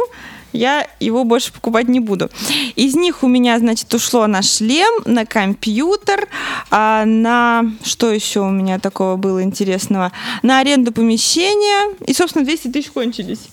я 0.53 0.87
его 1.01 1.25
больше 1.25 1.53
покупать 1.53 1.89
не 1.89 2.01
буду. 2.01 2.31
Из 2.77 2.95
них 2.95 3.23
у 3.23 3.29
меня, 3.29 3.59
значит, 3.59 3.93
ушло 3.95 4.27
на 4.27 4.43
шлем, 4.43 5.03
на 5.05 5.27
компьютер, 5.27 6.29
а 6.71 7.05
на 7.05 7.65
что 7.85 8.11
еще 8.11 8.41
у 8.41 8.51
меня 8.51 8.79
такого 8.79 9.17
было 9.17 9.43
интересного? 9.43 10.13
На 10.43 10.61
аренду 10.61 10.93
помещения. 10.93 11.95
И, 12.07 12.13
собственно, 12.13 12.45
200 12.45 12.69
тысяч 12.69 12.91
кончились. 12.91 13.49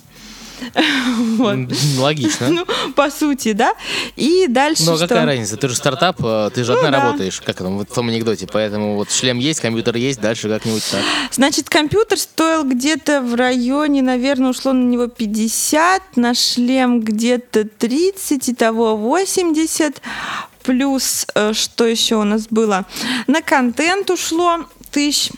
Вот. 1.38 1.58
Логично. 1.98 2.50
Ну, 2.50 2.66
по 2.96 3.10
сути, 3.10 3.54
да. 3.54 3.74
И 4.16 4.48
дальше 4.48 4.84
Но 4.86 4.98
что? 4.98 5.08
какая 5.08 5.26
разница? 5.26 5.58
Ты 5.58 5.70
же 5.70 5.76
стартап, 5.76 6.18
э, 6.24 6.50
ты 6.54 6.64
же 6.64 6.74
ну, 6.74 6.80
одна 6.80 6.92
да. 6.92 7.04
работаешь, 7.04 7.42
как 7.42 7.58
там 7.58 7.80
в 7.80 7.86
том 7.86 8.10
анекдоте. 8.10 8.48
Поэтому 8.52 8.96
вот 8.96 9.12
шлем 9.12 9.40
есть, 9.40 9.62
компьютер 9.62 9.96
есть, 9.96 10.20
дальше 10.20 10.50
как-нибудь 10.50 10.84
так. 10.92 11.02
Значит, 11.32 11.70
компьютер 11.70 12.18
стоил 12.18 12.64
где-то 12.64 13.22
в 13.22 13.36
районе, 13.36 14.02
наверное, 14.02 14.50
ушло 14.50 14.74
на 14.74 14.84
него 14.84 15.08
50, 15.08 16.18
на 16.18 16.34
шлем 16.34 17.02
где-то 17.02 17.66
30, 17.66 18.50
и 18.50 18.54
того 18.54 18.98
80. 18.98 20.02
Плюс, 20.64 21.26
э, 21.36 21.54
что 21.54 21.86
еще 21.86 22.16
у 22.16 22.24
нас 22.24 22.48
было? 22.50 22.86
На 23.28 23.42
контент 23.42 24.10
ушло 24.10 24.66
тысяч 24.92 25.32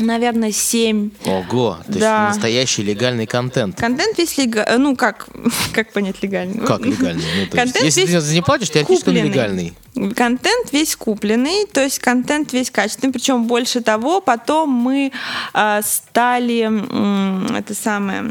наверное, 0.00 0.52
7. 0.52 1.10
Ого, 1.26 1.78
то 1.86 1.98
да. 1.98 2.26
есть 2.26 2.36
настоящий 2.36 2.82
легальный 2.82 3.26
контент. 3.26 3.76
Контент 3.78 4.18
весь 4.18 4.36
легальный, 4.38 4.78
ну 4.78 4.96
как, 4.96 5.28
как 5.72 5.92
понять 5.92 6.22
легальный? 6.22 6.64
Как 6.64 6.84
легальный? 6.84 7.22
Ну, 7.40 7.56
контент 7.56 7.84
есть, 7.84 7.96
если 7.96 8.20
ты 8.20 8.34
не 8.34 8.42
платишь, 8.42 8.70
теоретически 8.70 9.08
он 9.08 9.16
легальный. 9.16 9.74
Контент 10.16 10.72
весь 10.72 10.96
купленный, 10.96 11.66
то 11.70 11.82
есть 11.82 11.98
контент 11.98 12.54
весь 12.54 12.70
качественный, 12.70 13.12
причем 13.12 13.44
больше 13.46 13.82
того, 13.82 14.22
потом 14.22 14.70
мы 14.70 15.12
э, 15.52 15.80
стали, 15.84 16.70
э, 16.70 17.58
это 17.58 17.74
самое, 17.74 18.24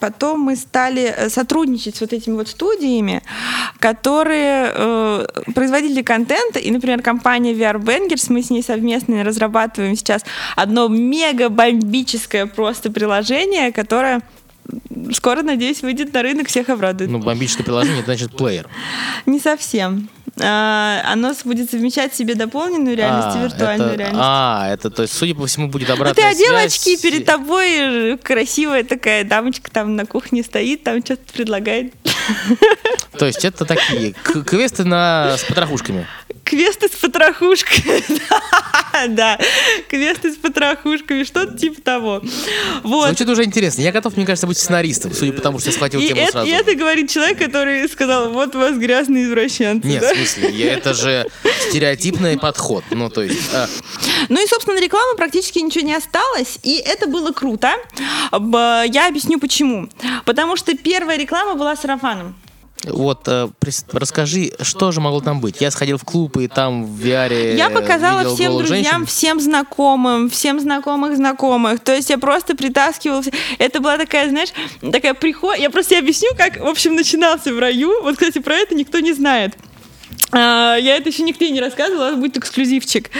потом 0.00 0.40
мы 0.40 0.56
стали 0.56 1.30
сотрудничать 1.30 1.96
с 1.96 2.02
вот 2.02 2.12
этими 2.12 2.34
вот 2.34 2.48
студиями, 2.48 3.22
которые 3.78 4.70
э, 4.74 5.26
производили 5.54 6.02
контент, 6.02 6.58
и, 6.58 6.70
например, 6.70 7.00
компания 7.00 7.54
VR 7.54 7.82
Bangers, 7.82 8.26
мы 8.28 8.42
с 8.42 8.50
ней 8.50 8.62
совместно 8.62 9.24
разрабатываем 9.24 9.96
сейчас 9.96 10.22
одно 10.56 10.88
мега 10.98 11.48
бомбическое 11.48 12.46
просто 12.46 12.90
приложение, 12.90 13.72
которое 13.72 14.22
скоро, 15.12 15.42
надеюсь, 15.42 15.82
выйдет 15.82 16.12
на 16.12 16.22
рынок, 16.22 16.48
всех 16.48 16.68
обрадует. 16.68 17.10
Ну, 17.10 17.18
бомбическое 17.18 17.64
приложение, 17.64 18.00
это 18.00 18.14
значит 18.14 18.36
плеер. 18.36 18.68
Не 19.26 19.40
совсем. 19.40 20.08
А, 20.40 21.02
оно 21.04 21.34
будет 21.44 21.70
совмещать 21.70 22.12
в 22.12 22.16
себе 22.16 22.34
дополненную 22.34 22.96
реальность 22.96 23.36
а, 23.36 23.40
и 23.40 23.42
виртуальную 23.44 23.90
это, 23.90 23.98
реальность. 23.98 24.22
А, 24.22 24.68
это, 24.70 24.90
то 24.90 25.02
есть, 25.02 25.14
судя 25.14 25.34
по 25.34 25.46
всему, 25.46 25.68
будет 25.68 25.90
обратная 25.90 26.24
ну, 26.24 26.30
ты 26.30 26.36
одела 26.36 26.60
очки, 26.60 26.96
перед 26.96 27.24
тобой 27.24 28.18
красивая 28.18 28.84
такая 28.84 29.24
дамочка 29.24 29.70
там 29.70 29.96
на 29.96 30.06
кухне 30.06 30.42
стоит, 30.42 30.84
там 30.84 31.04
что-то 31.04 31.32
предлагает. 31.32 31.92
То 33.18 33.26
есть 33.26 33.44
это 33.44 33.64
такие 33.64 34.12
квесты 34.12 34.84
на, 34.84 35.36
с 35.36 35.44
потрохушками? 35.44 36.06
Квесты 36.48 36.88
с 36.88 36.92
потрохушками, 36.92 38.02
да, 39.08 39.38
квесты 39.90 40.32
с 40.32 40.36
потрохушками, 40.36 41.22
что-то 41.24 41.58
типа 41.58 41.82
того. 41.82 42.22
Вот. 42.82 43.08
Звучит 43.08 43.28
уже 43.28 43.44
интересно. 43.44 43.82
Я 43.82 43.92
готов, 43.92 44.16
мне 44.16 44.24
кажется, 44.24 44.46
быть 44.46 44.56
сценаристом, 44.56 45.12
судя 45.12 45.34
по 45.34 45.42
тому, 45.42 45.58
что 45.58 45.68
я 45.68 45.74
схватил 45.74 46.00
тему 46.00 46.26
сразу. 46.30 46.48
И 46.48 46.50
это 46.50 46.74
говорит 46.74 47.10
человек, 47.10 47.38
который 47.38 47.86
сказал, 47.88 48.30
вот 48.30 48.54
у 48.54 48.60
вас 48.60 48.78
грязные 48.78 49.26
извращенцы. 49.26 49.86
Нет, 49.86 50.02
в 50.02 50.08
смысле, 50.08 50.64
это 50.68 50.94
же 50.94 51.26
стереотипный 51.68 52.38
подход. 52.38 52.82
Ну, 52.92 53.10
то 53.10 53.22
есть... 53.22 53.50
А... 53.52 53.68
Ну 54.30 54.42
и, 54.42 54.46
собственно, 54.46 54.80
рекламы 54.80 55.16
практически 55.18 55.58
ничего 55.58 55.84
не 55.84 55.94
осталось, 55.94 56.58
и 56.62 56.76
это 56.76 57.08
было 57.08 57.32
круто. 57.32 57.74
Я 58.32 59.08
объясню 59.08 59.38
почему. 59.38 59.90
Потому 60.24 60.56
что 60.56 60.74
первая 60.74 61.18
реклама 61.18 61.56
была 61.56 61.76
сарафаном. 61.76 62.34
Вот, 62.84 63.26
э, 63.26 63.48
расскажи, 63.92 64.52
что 64.60 64.92
же 64.92 65.00
могло 65.00 65.20
там 65.20 65.40
быть? 65.40 65.60
Я 65.60 65.70
сходил 65.70 65.98
в 65.98 66.04
клуб, 66.04 66.36
и 66.36 66.48
там 66.48 66.84
в 66.84 67.00
VR 67.04 67.56
Я 67.56 67.70
показала 67.70 68.34
всем 68.34 68.56
друзьям, 68.56 68.84
женщин. 68.84 69.06
всем 69.06 69.40
знакомым, 69.40 70.30
всем 70.30 70.60
знакомых 70.60 71.16
знакомых. 71.16 71.80
То 71.80 71.94
есть 71.94 72.10
я 72.10 72.18
просто 72.18 72.56
притаскивала... 72.56 73.22
Это 73.58 73.80
была 73.80 73.98
такая, 73.98 74.28
знаешь, 74.28 74.50
такая 74.92 75.14
приход... 75.14 75.56
Я 75.58 75.70
просто 75.70 75.98
объясню, 75.98 76.30
как, 76.36 76.58
в 76.58 76.66
общем, 76.66 76.94
начинался 76.94 77.52
в 77.52 77.58
раю. 77.58 78.02
Вот, 78.02 78.16
кстати, 78.16 78.38
про 78.38 78.54
это 78.54 78.74
никто 78.74 79.00
не 79.00 79.12
знает. 79.12 79.56
А, 80.30 80.76
я 80.76 80.96
это 80.96 81.08
еще 81.08 81.22
нигде 81.22 81.50
не 81.50 81.60
рассказывала, 81.60 82.14
будет 82.14 82.36
эксклюзивчик. 82.36 83.10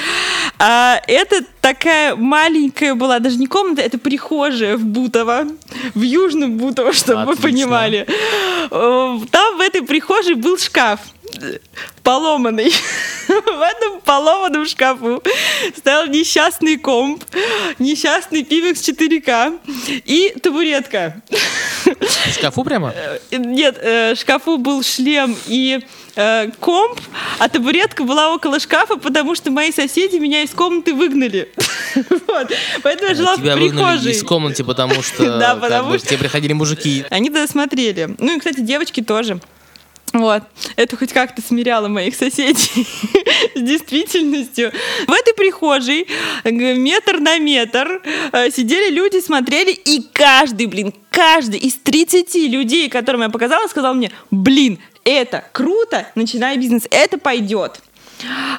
А, 0.58 1.00
это 1.06 1.42
такая 1.60 2.16
маленькая 2.16 2.94
была, 2.94 3.18
даже 3.18 3.36
не 3.38 3.46
комната, 3.46 3.82
это 3.82 3.98
прихожая 3.98 4.76
в 4.76 4.84
Бутово, 4.84 5.46
в 5.94 6.02
Южном 6.02 6.58
Бутово, 6.58 6.92
чтобы 6.94 7.22
Отлично. 7.22 7.36
вы 7.36 7.48
понимали. 7.48 8.06
Там 8.70 9.56
в 9.56 9.60
этой 9.60 9.82
прихожей 9.82 10.34
был 10.34 10.58
шкаф 10.58 11.00
поломанный. 12.02 12.72
В 13.28 13.60
этом 13.60 14.00
поломанном 14.00 14.66
шкафу 14.66 15.22
стоял 15.76 16.06
несчастный 16.06 16.78
комп, 16.78 17.24
несчастный 17.78 18.42
пивекс 18.44 18.80
4К 18.88 19.58
и 20.06 20.34
табуретка. 20.42 21.20
В 21.84 22.32
шкафу 22.32 22.64
прямо? 22.64 22.94
Э, 22.96 23.18
Нет, 23.36 23.76
э, 23.80 24.14
шкафу 24.14 24.56
был 24.56 24.82
шлем 24.82 25.36
и 25.46 25.80
э, 26.18 26.50
комп, 26.60 27.00
а 27.38 27.48
табуретка 27.48 28.04
была 28.04 28.34
около 28.34 28.58
шкафа, 28.60 28.96
потому 28.96 29.34
что 29.34 29.50
мои 29.50 29.72
соседи 29.72 30.16
меня 30.16 30.42
из 30.42 30.50
комнаты 30.50 30.92
выгнали. 30.94 31.48
Вот. 32.28 32.52
Поэтому 32.82 33.08
я 33.08 33.14
жила 33.14 33.34
в 33.36 33.40
Тебя 33.40 33.56
выгнали 33.56 33.92
прихожей. 33.94 34.12
из 34.12 34.22
комнаты, 34.22 34.62
потому 34.62 35.02
что 35.02 35.38
Да, 35.38 35.54
потому 35.56 35.98
что- 35.98 36.06
тебе 36.08 36.18
приходили 36.18 36.52
мужики. 36.52 37.04
Они 37.10 37.30
тогда 37.30 37.46
смотрели. 37.48 38.14
Ну 38.18 38.36
и, 38.36 38.38
кстати, 38.38 38.60
девочки 38.60 39.00
тоже. 39.02 39.40
Вот. 40.12 40.42
Это 40.76 40.96
хоть 40.96 41.12
как-то 41.12 41.42
смиряло 41.42 41.88
моих 41.88 42.14
соседей 42.14 42.86
с 43.54 43.60
действительностью. 43.60 44.72
В 45.06 45.12
этой 45.12 45.34
прихожей 45.34 46.06
метр 46.44 47.18
на 47.18 47.38
метр 47.38 48.02
э, 48.32 48.50
сидели 48.50 48.90
люди, 48.90 49.20
смотрели, 49.20 49.72
и 49.72 50.02
каждый, 50.12 50.66
блин, 50.66 50.92
каждый 51.10 51.60
из 51.60 51.74
30 51.74 52.34
людей, 52.50 52.88
которым 52.88 53.22
я 53.22 53.28
показала, 53.28 53.66
сказал 53.68 53.94
мне, 53.94 54.10
блин, 54.30 54.78
это 55.04 55.44
круто, 55.52 56.06
начинай 56.14 56.56
бизнес, 56.56 56.86
это 56.90 57.18
пойдет. 57.18 57.80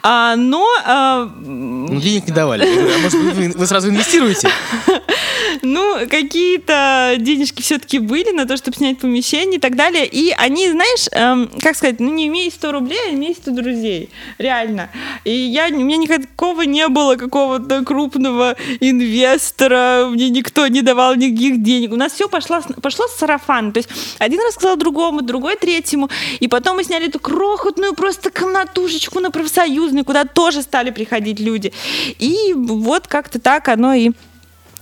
А, 0.03 0.35
но 0.35 0.65
а, 0.85 1.25
Ну, 1.25 1.99
денег 1.99 2.27
не 2.27 2.33
давали. 2.33 2.63
А 2.65 2.97
может, 2.99 3.13
вы, 3.13 3.49
вы 3.49 3.67
сразу 3.67 3.89
инвестируете? 3.89 4.49
Ну, 5.61 6.07
какие-то 6.09 7.15
денежки 7.17 7.61
все-таки 7.61 7.99
были 7.99 8.31
на 8.31 8.45
то, 8.45 8.57
чтобы 8.57 8.77
снять 8.77 8.99
помещение 8.99 9.57
и 9.57 9.59
так 9.59 9.75
далее. 9.75 10.05
И 10.05 10.31
они, 10.37 10.69
знаешь, 10.69 11.07
эм, 11.11 11.49
как 11.61 11.75
сказать, 11.75 11.99
ну 11.99 12.13
не 12.13 12.27
имея 12.27 12.49
100 12.49 12.71
рублей, 12.71 12.99
а 13.07 13.13
имея 13.13 13.33
100 13.33 13.51
друзей. 13.51 14.09
Реально. 14.37 14.89
И 15.23 15.31
я, 15.31 15.67
у 15.67 15.79
меня 15.79 15.97
никакого 15.97 16.63
не 16.63 16.87
было 16.87 17.15
какого-то 17.15 17.83
крупного 17.83 18.55
инвестора, 18.79 20.07
мне 20.09 20.29
никто 20.29 20.67
не 20.67 20.81
давал 20.81 21.15
никаких 21.15 21.61
денег. 21.61 21.91
У 21.91 21.95
нас 21.95 22.13
все 22.13 22.27
пошло, 22.27 22.61
пошло 22.81 23.07
с 23.07 23.17
сарафана. 23.17 23.71
То 23.71 23.77
есть 23.79 23.89
один 24.17 24.39
рассказал 24.45 24.77
другому, 24.77 25.21
другой 25.21 25.55
третьему. 25.55 26.09
И 26.39 26.47
потом 26.47 26.77
мы 26.77 26.83
сняли 26.83 27.07
эту 27.07 27.19
крохотную 27.19 27.93
просто 27.93 28.29
комнатушечку 28.31 29.19
на 29.19 29.31
профсоюзной, 29.31 30.03
куда 30.03 30.25
тоже 30.25 30.61
стали 30.61 30.91
приходить 30.91 31.39
люди. 31.39 31.73
И 32.19 32.53
вот 32.55 33.07
как-то 33.07 33.39
так 33.39 33.67
оно 33.67 33.93
и 33.93 34.11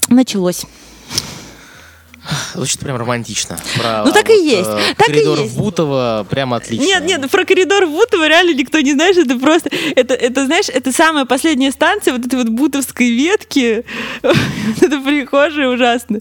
началось. 0.09 0.65
Звучит 2.55 2.79
прям 2.81 2.97
романтично. 2.97 3.57
Про, 3.79 4.03
Ну, 4.05 4.11
так 4.11 4.29
и 4.29 4.33
есть, 4.33 4.67
э, 4.69 4.93
так 4.97 5.07
и 5.07 5.13
коридор 5.13 5.39
есть. 5.39 5.53
в 5.53 5.57
Бутово 5.59 6.27
прям 6.29 6.53
отлично. 6.53 6.83
Нет, 6.83 7.05
нет, 7.05 7.31
про 7.31 7.45
коридор 7.45 7.85
в 7.85 7.89
Бутово 7.91 8.27
реально 8.27 8.53
никто 8.53 8.81
не 8.81 8.91
знает, 8.91 9.15
это 9.15 9.39
просто, 9.39 9.69
это, 9.95 10.13
это, 10.13 10.45
знаешь, 10.45 10.67
это 10.67 10.91
самая 10.91 11.23
последняя 11.23 11.71
станция 11.71 12.11
вот 12.13 12.25
этой 12.25 12.35
вот 12.39 12.49
бутовской 12.49 13.11
ветки, 13.11 13.85
это 14.23 14.99
прихожая 14.99 15.69
ужасно. 15.69 16.19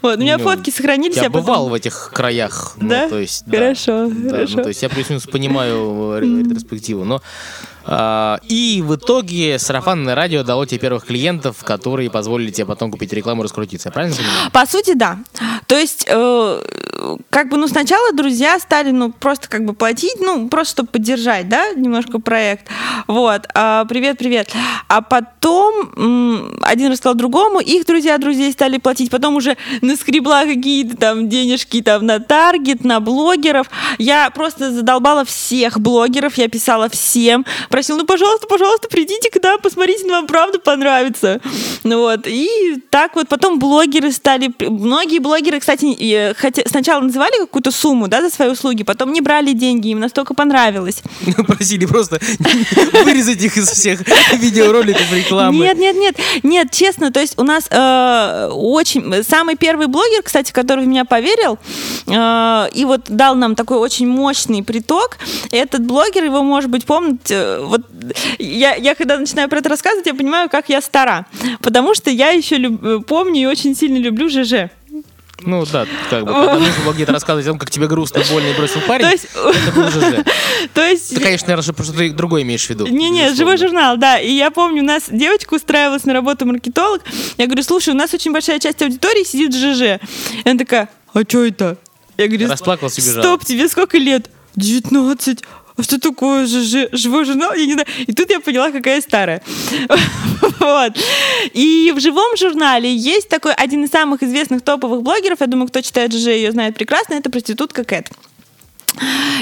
Вот, 0.00 0.18
у 0.18 0.20
меня 0.20 0.38
Ну, 0.38 0.44
фотки 0.44 0.70
сохранились. 0.70 1.16
Я 1.16 1.24
потом- 1.24 1.40
бывал 1.40 1.68
в 1.70 1.74
этих 1.74 2.12
краях. 2.14 2.76
ну, 2.80 2.88
Да? 2.90 3.08
то 3.08 3.18
есть, 3.18 3.42
да. 3.46 3.58
Хорошо, 3.58 4.08
Да, 4.12 4.30
хорошо. 4.30 4.56
Ну, 4.58 4.62
то 4.62 4.68
есть 4.68 4.82
я 4.82 4.88
плюс-минус 4.88 5.26
понимаю 5.26 6.12
э, 6.14 6.20
ре- 6.20 6.38
ретроспективу. 6.44 7.04
Но 7.04 7.20
и 8.48 8.82
в 8.84 8.96
итоге 8.96 9.58
сарафанное 9.58 10.14
радио 10.14 10.42
дало 10.42 10.66
тебе 10.66 10.78
первых 10.78 11.06
клиентов, 11.06 11.64
которые 11.64 12.10
позволили 12.10 12.50
тебе 12.50 12.66
потом 12.66 12.90
купить 12.90 13.12
рекламу 13.12 13.42
и 13.42 13.44
раскрутиться. 13.44 13.90
Правильно 13.90 14.16
понимаю? 14.16 14.50
По 14.52 14.66
сути, 14.66 14.94
да. 14.94 15.18
То 15.66 15.76
есть, 15.76 16.04
э, 16.06 16.62
как 17.30 17.48
бы, 17.48 17.56
ну, 17.56 17.68
сначала 17.68 18.12
друзья 18.12 18.58
стали, 18.58 18.90
ну, 18.90 19.12
просто 19.12 19.48
как 19.48 19.64
бы 19.64 19.72
платить, 19.72 20.16
ну, 20.20 20.48
просто 20.48 20.72
чтобы 20.74 20.88
поддержать, 20.90 21.48
да, 21.48 21.72
немножко 21.74 22.18
проект. 22.18 22.66
Вот. 23.06 23.46
А, 23.54 23.84
привет, 23.84 24.18
привет. 24.18 24.50
А 24.88 25.00
потом 25.00 25.92
м, 25.96 26.58
один 26.62 26.90
рассказал 26.90 27.14
другому, 27.14 27.60
их 27.60 27.86
друзья 27.86 28.18
друзей 28.18 28.52
стали 28.52 28.78
платить, 28.78 29.10
потом 29.10 29.36
уже 29.36 29.56
наскребла 29.82 30.44
какие-то 30.44 30.96
там 30.96 31.28
денежки 31.28 31.82
там 31.82 32.06
на 32.06 32.20
таргет, 32.20 32.84
на 32.84 33.00
блогеров. 33.00 33.70
Я 33.98 34.30
просто 34.30 34.72
задолбала 34.72 35.24
всех 35.24 35.80
блогеров, 35.80 36.38
я 36.38 36.48
писала 36.48 36.88
всем, 36.88 37.44
просила, 37.78 37.98
ну, 37.98 38.06
пожалуйста, 38.06 38.48
пожалуйста, 38.48 38.88
придите 38.88 39.30
к 39.30 39.40
нам, 39.40 39.60
посмотрите, 39.60 40.04
вам 40.10 40.26
правда 40.26 40.58
понравится. 40.58 41.40
Ну 41.84 42.00
вот, 42.00 42.26
и 42.26 42.82
так 42.90 43.14
вот 43.14 43.28
потом 43.28 43.60
блогеры 43.60 44.10
стали, 44.10 44.52
многие 44.58 45.20
блогеры, 45.20 45.60
кстати, 45.60 45.96
э, 46.00 46.34
хотя, 46.34 46.62
сначала 46.66 47.02
называли 47.02 47.38
какую-то 47.38 47.70
сумму, 47.70 48.08
да, 48.08 48.20
за 48.20 48.30
свои 48.30 48.48
услуги, 48.48 48.82
потом 48.82 49.12
не 49.12 49.20
брали 49.20 49.52
деньги, 49.52 49.88
им 49.90 50.00
настолько 50.00 50.34
понравилось. 50.34 51.02
Просили 51.46 51.86
просто 51.86 52.18
вырезать 53.04 53.40
их 53.40 53.56
из 53.56 53.70
всех 53.70 54.00
видеороликов 54.32 55.12
рекламы. 55.12 55.58
Нет, 55.58 55.78
нет, 55.78 55.96
нет, 55.96 56.16
нет, 56.42 56.72
честно, 56.72 57.12
то 57.12 57.20
есть 57.20 57.38
у 57.38 57.44
нас 57.44 57.68
э, 57.70 58.50
очень 58.52 59.22
самый 59.22 59.54
первый 59.54 59.86
блогер, 59.86 60.22
кстати, 60.24 60.50
который 60.50 60.84
в 60.84 60.88
меня 60.88 61.04
поверил 61.04 61.60
э, 62.08 62.68
и 62.74 62.84
вот 62.84 63.02
дал 63.06 63.36
нам 63.36 63.54
такой 63.54 63.78
очень 63.78 64.08
мощный 64.08 64.64
приток. 64.64 65.18
Этот 65.52 65.86
блогер, 65.86 66.24
его, 66.24 66.42
может 66.42 66.70
быть, 66.70 66.84
помните, 66.84 67.58
вот 67.68 67.82
я, 68.38 68.74
я 68.74 68.94
когда 68.94 69.16
начинаю 69.18 69.48
про 69.48 69.58
это 69.58 69.68
рассказывать, 69.68 70.06
я 70.06 70.14
понимаю, 70.14 70.48
как 70.50 70.68
я 70.68 70.80
стара, 70.80 71.26
потому 71.62 71.94
что 71.94 72.10
я 72.10 72.30
еще 72.30 72.56
люб- 72.56 73.04
помню 73.06 73.42
и 73.42 73.46
очень 73.46 73.74
сильно 73.76 73.98
люблю 73.98 74.28
ЖЖ. 74.28 74.70
Ну 75.42 75.64
да, 75.66 75.86
как 76.10 76.24
бы, 76.24 76.32
когда 76.34 76.54
нужно 76.58 76.84
было 76.84 76.92
где-то 76.92 77.12
рассказывать 77.12 77.46
о 77.46 77.50
том, 77.50 77.58
как 77.60 77.70
тебе 77.70 77.86
грустно, 77.86 78.22
больно 78.28 78.48
и 78.48 78.54
бросил 78.54 78.80
парень, 78.80 79.04
То 79.04 79.10
есть- 79.12 79.28
это 79.34 79.72
был 79.72 79.88
ЖЖ. 79.88 80.24
То 80.74 80.84
есть 80.84 81.14
Ты, 81.14 81.20
конечно, 81.20 81.46
наверное, 81.46 81.62
что-то 81.62 81.92
ты 81.92 82.10
другое 82.10 82.42
имеешь 82.42 82.66
в 82.66 82.70
виду. 82.70 82.88
Не-не, 82.88 83.32
живой 83.34 83.56
журнал, 83.56 83.96
да. 83.96 84.18
И 84.18 84.32
я 84.32 84.50
помню, 84.50 84.82
у 84.82 84.84
нас 84.86 85.04
девочка 85.08 85.54
устраивалась 85.54 86.04
на 86.04 86.12
работу 86.12 86.44
маркетолог. 86.44 87.02
Я 87.36 87.46
говорю, 87.46 87.62
слушай, 87.62 87.90
у 87.90 87.96
нас 87.96 88.12
очень 88.14 88.32
большая 88.32 88.58
часть 88.58 88.82
аудитории 88.82 89.22
сидит 89.22 89.54
в 89.54 89.58
ЖЖ. 89.58 90.02
И 90.44 90.48
она 90.48 90.58
такая, 90.58 90.88
а 91.14 91.20
что 91.22 91.44
это? 91.44 91.76
Я 92.16 92.26
говорю, 92.26 92.48
Расплакался 92.50 93.00
и 93.00 93.04
бежал. 93.04 93.22
стоп, 93.22 93.44
тебе 93.44 93.68
сколько 93.68 93.96
лет? 93.96 94.28
19. 94.56 95.44
А 95.78 95.82
что 95.84 96.00
такое 96.00 96.44
ЖЖ? 96.44 96.88
Живой 96.90 97.24
журнал? 97.24 97.54
Я 97.54 97.66
не 97.66 97.72
знаю. 97.74 97.86
И 98.06 98.12
тут 98.12 98.28
я 98.30 98.40
поняла, 98.40 98.72
какая 98.72 98.96
я 98.96 99.00
старая. 99.00 99.42
Вот. 100.60 100.92
И 101.54 101.92
в 101.94 102.00
живом 102.00 102.36
журнале 102.36 102.92
есть 102.92 103.28
такой 103.28 103.54
один 103.54 103.84
из 103.84 103.90
самых 103.90 104.22
известных 104.22 104.62
топовых 104.62 105.02
блогеров. 105.02 105.40
Я 105.40 105.46
думаю, 105.46 105.68
кто 105.68 105.80
читает 105.80 106.12
ЖЖ, 106.12 106.26
ее 106.26 106.50
знает 106.50 106.74
прекрасно. 106.74 107.14
Это 107.14 107.30
проститутка 107.30 107.84
Кэт. 107.84 108.10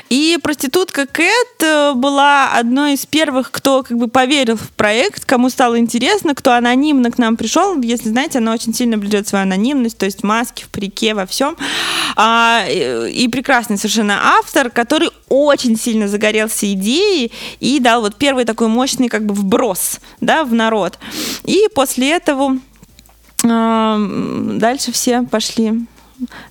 И 0.08 0.38
проститутка 0.42 1.06
Кэт 1.06 1.62
э, 1.62 1.92
была 1.94 2.52
одной 2.52 2.94
из 2.94 3.06
первых, 3.06 3.50
кто 3.50 3.82
как 3.82 3.96
бы 3.96 4.08
поверил 4.08 4.56
в 4.56 4.70
проект, 4.72 5.24
кому 5.24 5.50
стало 5.50 5.78
интересно, 5.78 6.34
кто 6.34 6.52
анонимно 6.52 7.10
к 7.10 7.18
нам 7.18 7.36
пришел. 7.36 7.80
Если 7.80 8.10
знаете, 8.10 8.38
она 8.38 8.52
очень 8.52 8.74
сильно 8.74 8.98
блюдет 8.98 9.26
свою 9.26 9.44
анонимность, 9.44 9.98
то 9.98 10.04
есть 10.04 10.20
в 10.20 10.24
маске, 10.24 10.64
в 10.64 10.68
парике, 10.68 11.14
во 11.14 11.26
всем. 11.26 11.56
А, 12.16 12.64
и, 12.68 13.10
и 13.24 13.28
прекрасный 13.28 13.78
совершенно 13.78 14.36
автор, 14.38 14.70
который 14.70 15.10
очень 15.28 15.76
сильно 15.78 16.08
загорелся 16.08 16.70
идеей 16.72 17.32
и 17.60 17.80
дал 17.80 18.02
вот 18.02 18.16
первый 18.16 18.44
такой 18.44 18.68
мощный 18.68 19.08
как 19.08 19.24
бы 19.24 19.34
вброс 19.34 20.00
да, 20.20 20.44
в 20.44 20.54
народ. 20.54 20.98
И 21.44 21.68
после 21.74 22.10
этого 22.10 22.58
а, 23.44 23.98
дальше 23.98 24.92
все 24.92 25.22
пошли 25.22 25.86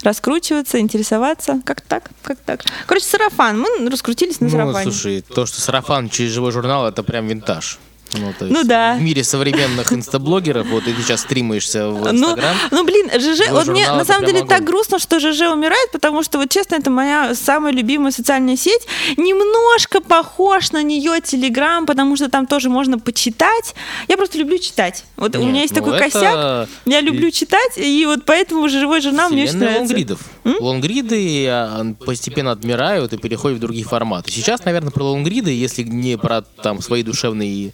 раскручиваться, 0.03 0.79
интересоваться. 0.79 1.61
Как 1.65 1.81
так? 1.81 2.09
Как 2.21 2.37
так? 2.39 2.61
Короче, 2.85 3.05
сарафан. 3.05 3.59
Мы 3.59 3.89
раскрутились 3.89 4.39
на 4.39 4.45
Ну, 4.45 4.51
сарафане. 4.51 4.91
слушай, 4.91 5.21
то, 5.21 5.45
что 5.45 5.61
сарафан 5.61 6.09
через 6.09 6.31
живой 6.31 6.51
журнал, 6.51 6.87
это 6.87 7.03
прям 7.03 7.27
винтаж. 7.27 7.79
Ну, 8.17 8.33
то 8.37 8.45
Ну 8.45 8.57
есть 8.57 8.67
да. 8.67 8.95
В 8.95 9.01
мире 9.01 9.23
современных 9.23 9.91
инстаблогеров, 9.93 10.67
вот 10.67 10.87
и 10.87 10.93
ты 10.93 11.01
сейчас 11.01 11.21
стримаешься 11.21 11.87
в 11.89 12.11
Ну, 12.13 12.29
Инстаграм. 12.31 12.55
ну, 12.71 12.83
блин, 12.85 13.09
ЖЖ, 13.13 13.37
Живой 13.45 13.51
вот 13.51 13.67
мне 13.67 13.89
на 13.91 14.05
самом 14.05 14.25
деле 14.25 14.41
так 14.41 14.59
огонь. 14.59 14.65
грустно, 14.67 14.99
что 14.99 15.19
ЖЖ 15.19 15.41
умирает, 15.53 15.91
потому 15.91 16.23
что, 16.23 16.37
вот 16.37 16.49
честно, 16.49 16.75
это 16.75 16.89
моя 16.89 17.33
самая 17.35 17.73
любимая 17.73 18.11
социальная 18.11 18.55
сеть. 18.57 18.87
Немножко 19.17 20.01
похож 20.01 20.71
на 20.71 20.83
нее 20.83 21.19
Телеграм, 21.21 21.85
потому 21.85 22.15
что 22.15 22.29
там 22.29 22.45
тоже 22.47 22.69
можно 22.69 22.99
почитать. 22.99 23.75
Я 24.07 24.17
просто 24.17 24.37
люблю 24.37 24.57
читать. 24.57 25.03
Вот 25.17 25.35
у 25.35 25.39
Нет, 25.39 25.47
меня 25.49 25.61
есть 25.61 25.73
ну 25.75 25.81
такой 25.81 25.95
это 25.97 26.03
косяк. 26.09 26.69
Я 26.85 27.01
люблю 27.01 27.31
читать, 27.31 27.77
и 27.77 28.05
вот 28.05 28.25
поэтому 28.25 28.67
живой 28.69 29.01
журнал 29.01 29.29
мне 29.29 29.43
очень 29.43 29.57
нравится. 29.57 29.79
лонгридов. 29.81 30.19
Лонгриды 30.59 31.47
а, 31.47 31.93
постепенно 32.05 32.51
отмирают 32.51 33.13
и 33.13 33.17
переходят 33.17 33.57
в 33.57 33.61
другие 33.61 33.85
форматы. 33.85 34.31
Сейчас, 34.31 34.63
наверное, 34.65 34.91
про 34.91 35.03
лонгриды, 35.03 35.51
если 35.51 35.83
не 35.83 36.17
про 36.17 36.41
там 36.41 36.81
свои 36.81 37.03
душевные 37.03 37.71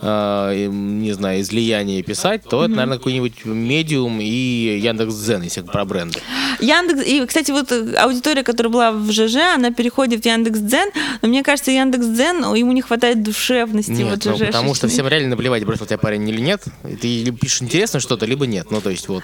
э, 0.00 0.66
не 0.68 1.12
знаю, 1.12 1.40
излияние 1.40 2.02
писать, 2.02 2.42
то 2.44 2.64
это, 2.64 2.74
наверное, 2.74 2.98
какой-нибудь 2.98 3.44
медиум 3.44 4.20
и 4.20 4.78
Яндекс.Дзен, 4.82 5.42
если 5.42 5.62
про 5.62 5.84
бренды. 5.84 6.20
Яндекс, 6.60 7.06
и, 7.06 7.24
кстати, 7.26 7.50
вот 7.50 7.72
аудитория, 7.72 8.42
которая 8.42 8.72
была 8.72 8.92
в 8.92 9.10
ЖЖ, 9.10 9.36
она 9.54 9.70
переходит 9.70 10.22
в 10.22 10.26
Яндекс.Дзен, 10.26 10.90
но 11.22 11.28
мне 11.28 11.42
кажется, 11.42 11.70
Яндекс.Дзен, 11.70 12.54
ему 12.54 12.72
не 12.72 12.82
хватает 12.82 13.22
душевности. 13.22 13.90
Нет, 13.90 14.10
вот 14.10 14.24
ну, 14.24 14.36
ЖЖ 14.36 14.46
потому 14.46 14.74
что 14.74 14.88
всем 14.88 15.08
реально 15.08 15.30
наплевать, 15.30 15.64
бросил 15.64 15.86
тебя 15.86 15.98
парень 15.98 16.28
или 16.28 16.40
нет. 16.40 16.62
И 16.88 16.96
Ты 16.96 17.22
либо 17.24 17.38
пишешь 17.38 17.62
интересно 17.62 18.00
что-то, 18.00 18.26
либо 18.26 18.46
нет. 18.46 18.70
Ну, 18.70 18.80
то 18.80 18.90
есть 18.90 19.08
вот. 19.08 19.22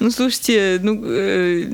Ну, 0.00 0.10
слушайте, 0.10 0.80
ну, 0.82 1.00
э, 1.04 1.66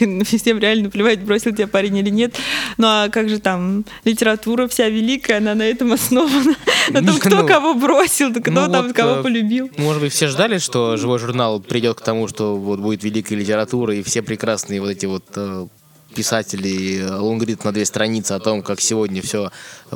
всем 0.24 0.58
реально 0.58 0.90
плевать, 0.90 1.20
бросил 1.20 1.52
тебя 1.52 1.66
парень 1.66 1.96
или 1.96 2.10
нет. 2.10 2.36
Ну, 2.78 2.86
а 2.86 3.08
как 3.08 3.28
же 3.28 3.40
там, 3.40 3.84
литература 4.04 4.68
вся 4.68 4.88
великая, 4.88 5.38
она 5.38 5.54
на 5.54 5.62
этом 5.62 5.92
основана. 5.92 6.54
На 6.90 7.00
том, 7.00 7.14
Не, 7.14 7.18
кто 7.20 7.36
ну, 7.36 7.46
кого 7.60 7.74
бросил, 7.74 8.30
кто 8.32 8.50
ну 8.50 8.70
там 8.70 8.86
вот, 8.86 8.96
кого 8.96 9.16
э, 9.16 9.22
полюбил. 9.22 9.70
Может 9.76 10.02
быть, 10.02 10.12
все 10.12 10.28
ждали, 10.28 10.58
что 10.58 10.96
живой 10.96 11.18
журнал 11.18 11.60
придет 11.60 11.98
к 11.98 12.00
тому, 12.02 12.28
что 12.28 12.56
вот 12.56 12.80
будет 12.80 13.04
великая 13.04 13.36
литература, 13.36 13.94
и 13.94 14.02
все 14.02 14.22
прекрасные 14.22 14.80
вот 14.80 14.90
эти 14.90 15.06
вот 15.06 15.24
э, 15.36 15.66
писатели 16.14 17.00
э, 17.00 17.14
лонгрид 17.16 17.64
на 17.64 17.72
две 17.72 17.84
страницы 17.84 18.32
о 18.32 18.40
том, 18.40 18.62
как 18.62 18.80
сегодня 18.80 19.22
все 19.22 19.50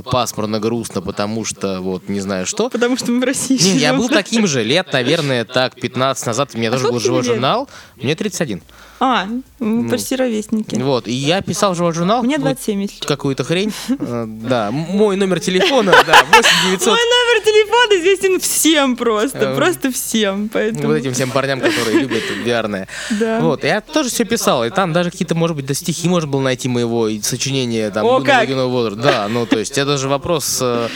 пасмурно, 0.05 0.61
грустно, 0.61 1.01
потому 1.01 1.45
что 1.45 1.81
вот 1.81 2.09
не 2.09 2.21
знаю 2.21 2.47
что. 2.47 2.69
Потому 2.69 2.97
что 2.97 3.11
мы 3.13 3.21
в 3.21 3.25
России 3.25 3.59
Не, 3.61 3.79
я 3.79 3.95
был 3.95 4.09
таким 4.09 4.47
же 4.47 4.63
лет, 4.63 4.93
наверное, 4.93 5.45
так, 5.45 5.75
15 5.75 6.27
назад. 6.27 6.51
У 6.55 6.59
меня 6.59 6.71
тоже 6.71 6.89
был 6.89 7.01
живой 7.01 7.23
лет? 7.23 7.27
журнал. 7.27 7.69
Мне 7.97 8.15
31. 8.15 8.63
А, 9.01 9.27
мы 9.59 9.89
почти 9.91 10.17
ровесники. 10.17 10.77
Вот, 10.77 11.09
и 11.09 11.13
я 11.13 11.43
писал 11.43 11.75
живой 11.75 11.93
журнал. 11.93 12.23
Мне 12.23 12.37
вот 12.37 12.45
27, 12.45 12.83
если 12.83 12.95
честно. 12.95 13.09
Какую-то 13.09 13.45
хрень. 13.45 13.73
Э, 13.89 14.25
Да, 14.27 14.71
мой 14.71 15.17
номер 15.17 15.41
телефона, 15.41 15.93
да, 16.07 16.25
8 16.33 16.49
900. 16.71 16.87
Мой 16.87 16.99
номер 16.99 17.45
телефона 17.45 18.01
известен 18.01 18.41
всем 18.41 18.97
просто, 18.97 19.39
Э, 19.39 19.57
просто 19.57 19.91
всем, 19.91 20.49
поэтому... 20.49 20.89
Вот 20.89 20.95
этим 20.95 21.13
всем 21.13 21.31
парням, 21.31 21.61
которые 21.61 22.01
любят 22.01 22.23
VR. 22.45 22.87
Да. 23.11 23.41
Вот, 23.41 23.65
я 23.65 23.81
тоже 23.81 24.11
все 24.11 24.25
писал, 24.25 24.65
и 24.65 24.71
там 24.71 24.93
даже 24.93 25.11
какие-то, 25.11 25.35
может 25.35 25.57
быть, 25.57 25.67
да 25.67 25.75
стихи 25.75 26.09
можно 26.09 26.29
было 26.31 26.41
найти 26.41 26.69
моего, 26.69 27.09
и 27.09 27.21
сочинения 27.21 27.91
там 27.91 28.07
О, 28.07 28.21
как! 28.21 28.49
Да, 28.97 29.27
ну, 29.29 29.47
то 29.47 29.59
есть 29.59 29.77
это 29.77 29.99
же 29.99 30.09
вопрос 30.09 30.59
э, 30.63 30.89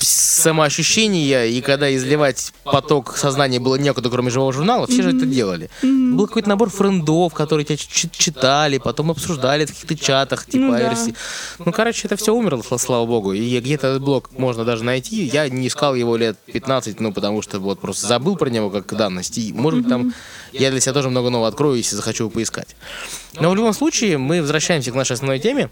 самоощущения, 0.00 1.44
и 1.44 1.60
когда 1.60 1.94
изливать 1.94 2.52
поток 2.64 3.16
сознания 3.16 3.60
было 3.60 3.76
некуда, 3.76 4.10
кроме 4.10 4.30
живого 4.30 4.52
журнала, 4.52 4.86
все 4.86 5.02
же 5.02 5.10
это 5.16 5.26
делали. 5.26 5.70
Был 5.82 6.26
какой-то 6.26 6.48
набор 6.48 6.70
френдов, 6.70 7.34
которые 7.34 7.64
тебя 7.64 7.76
читали, 7.76 8.78
потом 8.78 9.10
обсуждали 9.10 9.64
в 9.66 9.68
каких-то 9.68 9.96
чатах, 9.96 10.46
типа 10.46 10.64
Ну 10.64 10.72
да. 10.72 10.92
IRC. 10.92 11.14
Ну, 11.64 11.72
короче, 11.72 12.06
это 12.06 12.16
все 12.16 12.34
умерло, 12.34 12.62
сла- 12.62 12.78
слава 12.78 13.06
богу. 13.06 13.32
И 13.32 13.60
где-то 13.60 13.88
этот 13.88 14.02
блог 14.02 14.30
можно 14.36 14.64
даже 14.64 14.84
найти. 14.84 15.24
Я 15.24 15.48
не 15.48 15.68
искал 15.68 15.94
его 15.94 16.16
лет 16.16 16.36
15, 16.46 17.00
ну, 17.00 17.12
потому 17.12 17.42
что 17.42 17.60
вот 17.60 17.80
просто 17.80 18.06
забыл 18.06 18.36
про 18.36 18.50
него 18.50 18.70
как 18.70 18.94
данность. 18.96 19.38
И, 19.38 19.52
может 19.52 19.80
быть, 19.80 19.88
там 19.88 20.14
я 20.52 20.70
для 20.70 20.80
себя 20.80 20.92
тоже 20.94 21.10
много 21.10 21.30
нового 21.30 21.48
открою, 21.48 21.76
если 21.76 21.96
захочу 21.96 22.24
его 22.24 22.30
поискать. 22.30 22.76
Но 23.34 23.50
в 23.50 23.54
любом 23.54 23.72
случае, 23.72 24.18
мы 24.18 24.40
возвращаемся 24.40 24.90
к 24.90 24.94
нашей 24.94 25.12
основной 25.12 25.38
теме. 25.38 25.70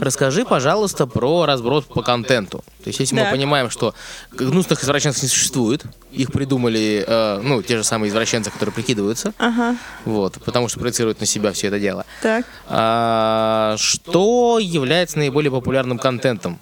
Расскажи, 0.00 0.44
пожалуйста, 0.44 1.06
про 1.06 1.46
разброс 1.46 1.84
по 1.84 2.02
контенту. 2.02 2.58
То 2.82 2.88
есть, 2.88 3.00
если 3.00 3.14
мы 3.14 3.22
Так. 3.22 3.30
понимаем, 3.30 3.70
что 3.70 3.94
гнусных 4.32 4.82
извращенцев 4.82 5.22
не 5.22 5.28
существует, 5.28 5.84
их 6.12 6.32
придумали, 6.32 7.04
э, 7.06 7.40
ну, 7.42 7.62
те 7.62 7.76
же 7.76 7.84
самые 7.84 8.10
извращенцы, 8.10 8.50
которые 8.50 8.72
прикидываются, 8.74 9.32
Ага, 9.38 9.76
вот, 10.04 10.34
потому 10.44 10.68
что 10.68 10.80
проецируют 10.80 11.20
на 11.20 11.26
себя 11.26 11.52
все 11.52 11.68
это 11.68 11.78
дело. 11.78 12.04
так. 12.22 12.44
А, 12.68 13.76
что 13.78 14.58
является 14.60 15.18
наиболее 15.18 15.50
популярным 15.50 15.98
контентом? 15.98 16.58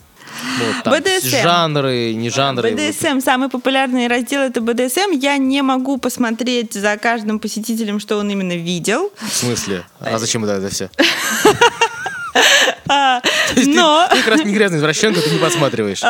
Вот, 0.59 0.85
там, 0.85 0.95
BDSM. 0.95 1.43
жанры, 1.43 2.15
не 2.15 2.31
жанры. 2.31 2.71
БДСМ, 2.73 3.21
самый 3.21 3.49
популярный 3.49 4.07
раздел 4.09 4.41
это 4.43 4.61
БДСМ. 4.61 5.11
Я 5.13 5.37
не 5.37 5.61
могу 5.63 5.99
посмотреть 5.99 6.73
за 6.73 6.97
каждым 6.97 7.39
посетителем, 7.39 8.01
что 8.01 8.17
он 8.17 8.31
именно 8.31 8.57
видел. 8.57 9.13
В 9.21 9.33
смысле? 9.33 9.85
А 10.01 10.19
зачем 10.19 10.45
это, 10.45 10.55
это 10.55 10.69
все? 10.71 10.91
А, 12.95 13.23
но... 13.57 14.07
Ты, 14.11 14.19
как 14.19 14.27
раз 14.29 14.45
не 14.45 14.53
грязный 14.53 14.79
извращенка, 14.79 15.21
ты 15.21 15.31
не 15.31 15.39
посматриваешь. 15.39 16.03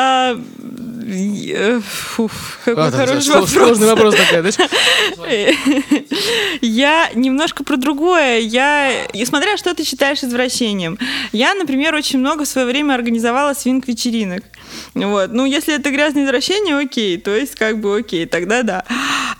Какой 2.65 2.85
А, 2.85 2.91
там 2.91 3.07
хороший 3.07 3.29
вопрос. 3.29 3.51
Сложный 3.51 3.87
вопрос 3.88 4.15
такой? 4.15 5.59
Я 6.61 7.11
немножко 7.15 7.65
про 7.65 7.77
другое. 7.77 8.38
Я, 8.38 8.93
смотря 9.25 9.57
что 9.57 9.75
ты 9.75 9.85
считаешь 9.85 10.23
извращением. 10.23 10.99
Я, 11.33 11.55
например, 11.55 11.95
очень 11.95 12.19
много 12.19 12.45
в 12.45 12.49
свое 12.49 12.67
время 12.67 12.95
организовала 12.95 13.55
свинг-вечеринок. 13.55 14.45
Вот. 14.95 15.33
Ну, 15.33 15.45
если 15.45 15.75
это 15.75 15.91
грязное 15.91 16.25
извращение, 16.25 16.79
окей. 16.79 17.19
То 17.19 17.35
есть, 17.35 17.55
как 17.55 17.81
бы 17.81 17.99
окей, 17.99 18.27
тогда 18.27 18.62
да. 18.62 18.85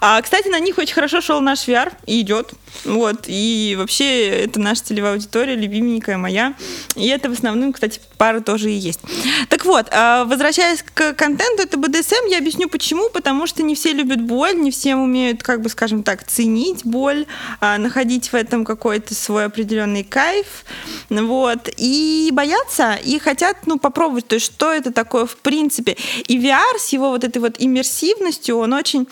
А, 0.01 0.20
кстати, 0.20 0.48
на 0.48 0.59
них 0.59 0.79
очень 0.79 0.94
хорошо 0.94 1.20
шел 1.20 1.40
наш 1.40 1.68
VR 1.68 1.92
и 2.07 2.20
идет. 2.20 2.53
Вот. 2.85 3.25
И 3.27 3.77
вообще, 3.79 4.29
это 4.29 4.61
наша 4.61 4.85
целевая 4.85 5.12
аудитория, 5.12 5.55
любименькая 5.55 6.18
моя. 6.18 6.55
И 6.96 7.07
это 7.09 7.29
в 7.29 7.33
основном, 7.33 7.72
кстати, 7.72 8.01
пара 8.22 8.40
тоже 8.40 8.70
и 8.70 8.74
есть. 8.74 9.00
Так 9.48 9.64
вот, 9.64 9.88
а, 9.90 10.24
возвращаясь 10.26 10.85
к 10.85 11.12
контенту, 11.14 11.64
это 11.64 11.76
БДСМ, 11.76 12.28
я 12.30 12.38
объясню 12.38 12.68
почему. 12.68 13.11
Потому 13.11 13.48
что 13.48 13.64
не 13.64 13.74
все 13.74 13.92
любят 13.92 14.20
боль, 14.20 14.54
не 14.54 14.70
все 14.70 14.94
умеют, 14.94 15.42
как 15.42 15.61
бы, 15.61 15.68
скажем 15.68 16.04
так, 16.04 16.24
ценить 16.24 16.85
боль, 16.85 17.26
а, 17.61 17.78
находить 17.78 18.28
в 18.28 18.35
этом 18.37 18.64
какой-то 18.64 19.12
свой 19.16 19.46
определенный 19.46 20.04
кайф. 20.04 20.64
Вот. 21.11 21.68
И 21.76 22.30
боятся, 22.32 22.94
и 22.94 23.18
хотят, 23.18 23.66
ну, 23.66 23.76
попробовать, 23.80 24.28
то 24.28 24.37
есть, 24.37 24.46
что 24.46 24.72
это 24.72 24.92
такое 24.92 25.26
в 25.26 25.37
принципе. 25.38 25.96
И 26.28 26.38
VR 26.38 26.78
с 26.78 26.90
его 26.92 27.11
вот 27.11 27.24
этой 27.24 27.38
вот 27.38 27.56
иммерсивностью, 27.58 28.56
он 28.56 28.72
очень 28.72 29.08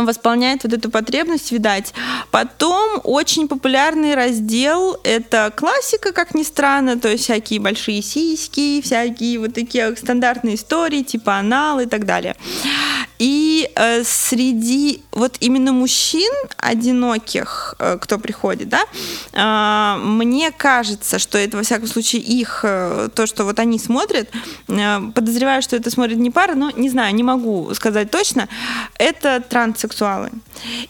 восполняет 0.00 0.64
вот 0.64 0.72
эту 0.72 0.90
потребность, 0.90 1.52
видать. 1.52 1.92
Потом 2.30 3.00
очень 3.04 3.48
популярный 3.48 4.14
раздел— 4.14 4.96
это 5.04 5.52
классика, 5.54 6.12
как 6.12 6.34
ни 6.34 6.42
странно, 6.42 6.98
то 6.98 7.08
есть 7.08 7.24
всякие 7.24 7.60
большие 7.60 8.02
сиськи, 8.02 8.80
всякие 8.80 9.38
вот 9.38 9.54
такие 9.54 9.94
стандартные 9.96 10.54
истории, 10.54 11.02
типа 11.02 11.36
анал 11.36 11.80
и 11.80 11.86
так 11.86 12.06
далее. 12.06 12.34
И 13.22 13.70
э, 13.76 14.02
среди 14.02 15.04
вот 15.12 15.36
именно 15.38 15.72
мужчин 15.72 16.32
одиноких, 16.56 17.76
э, 17.78 17.96
кто 18.00 18.18
приходит, 18.18 18.68
да, 18.68 18.82
э, 19.32 20.04
мне 20.04 20.50
кажется, 20.50 21.20
что 21.20 21.38
это, 21.38 21.56
во 21.56 21.62
всяком 21.62 21.86
случае, 21.86 22.22
их, 22.22 22.64
э, 22.64 23.10
то, 23.14 23.26
что 23.26 23.44
вот 23.44 23.60
они 23.60 23.78
смотрят, 23.78 24.28
э, 24.66 25.00
подозреваю, 25.14 25.62
что 25.62 25.76
это 25.76 25.88
смотрит 25.88 26.18
не 26.18 26.32
пара, 26.32 26.56
но 26.56 26.72
не 26.72 26.90
знаю, 26.90 27.14
не 27.14 27.22
могу 27.22 27.72
сказать 27.74 28.10
точно, 28.10 28.48
это 28.98 29.40
транссексуалы. 29.40 30.30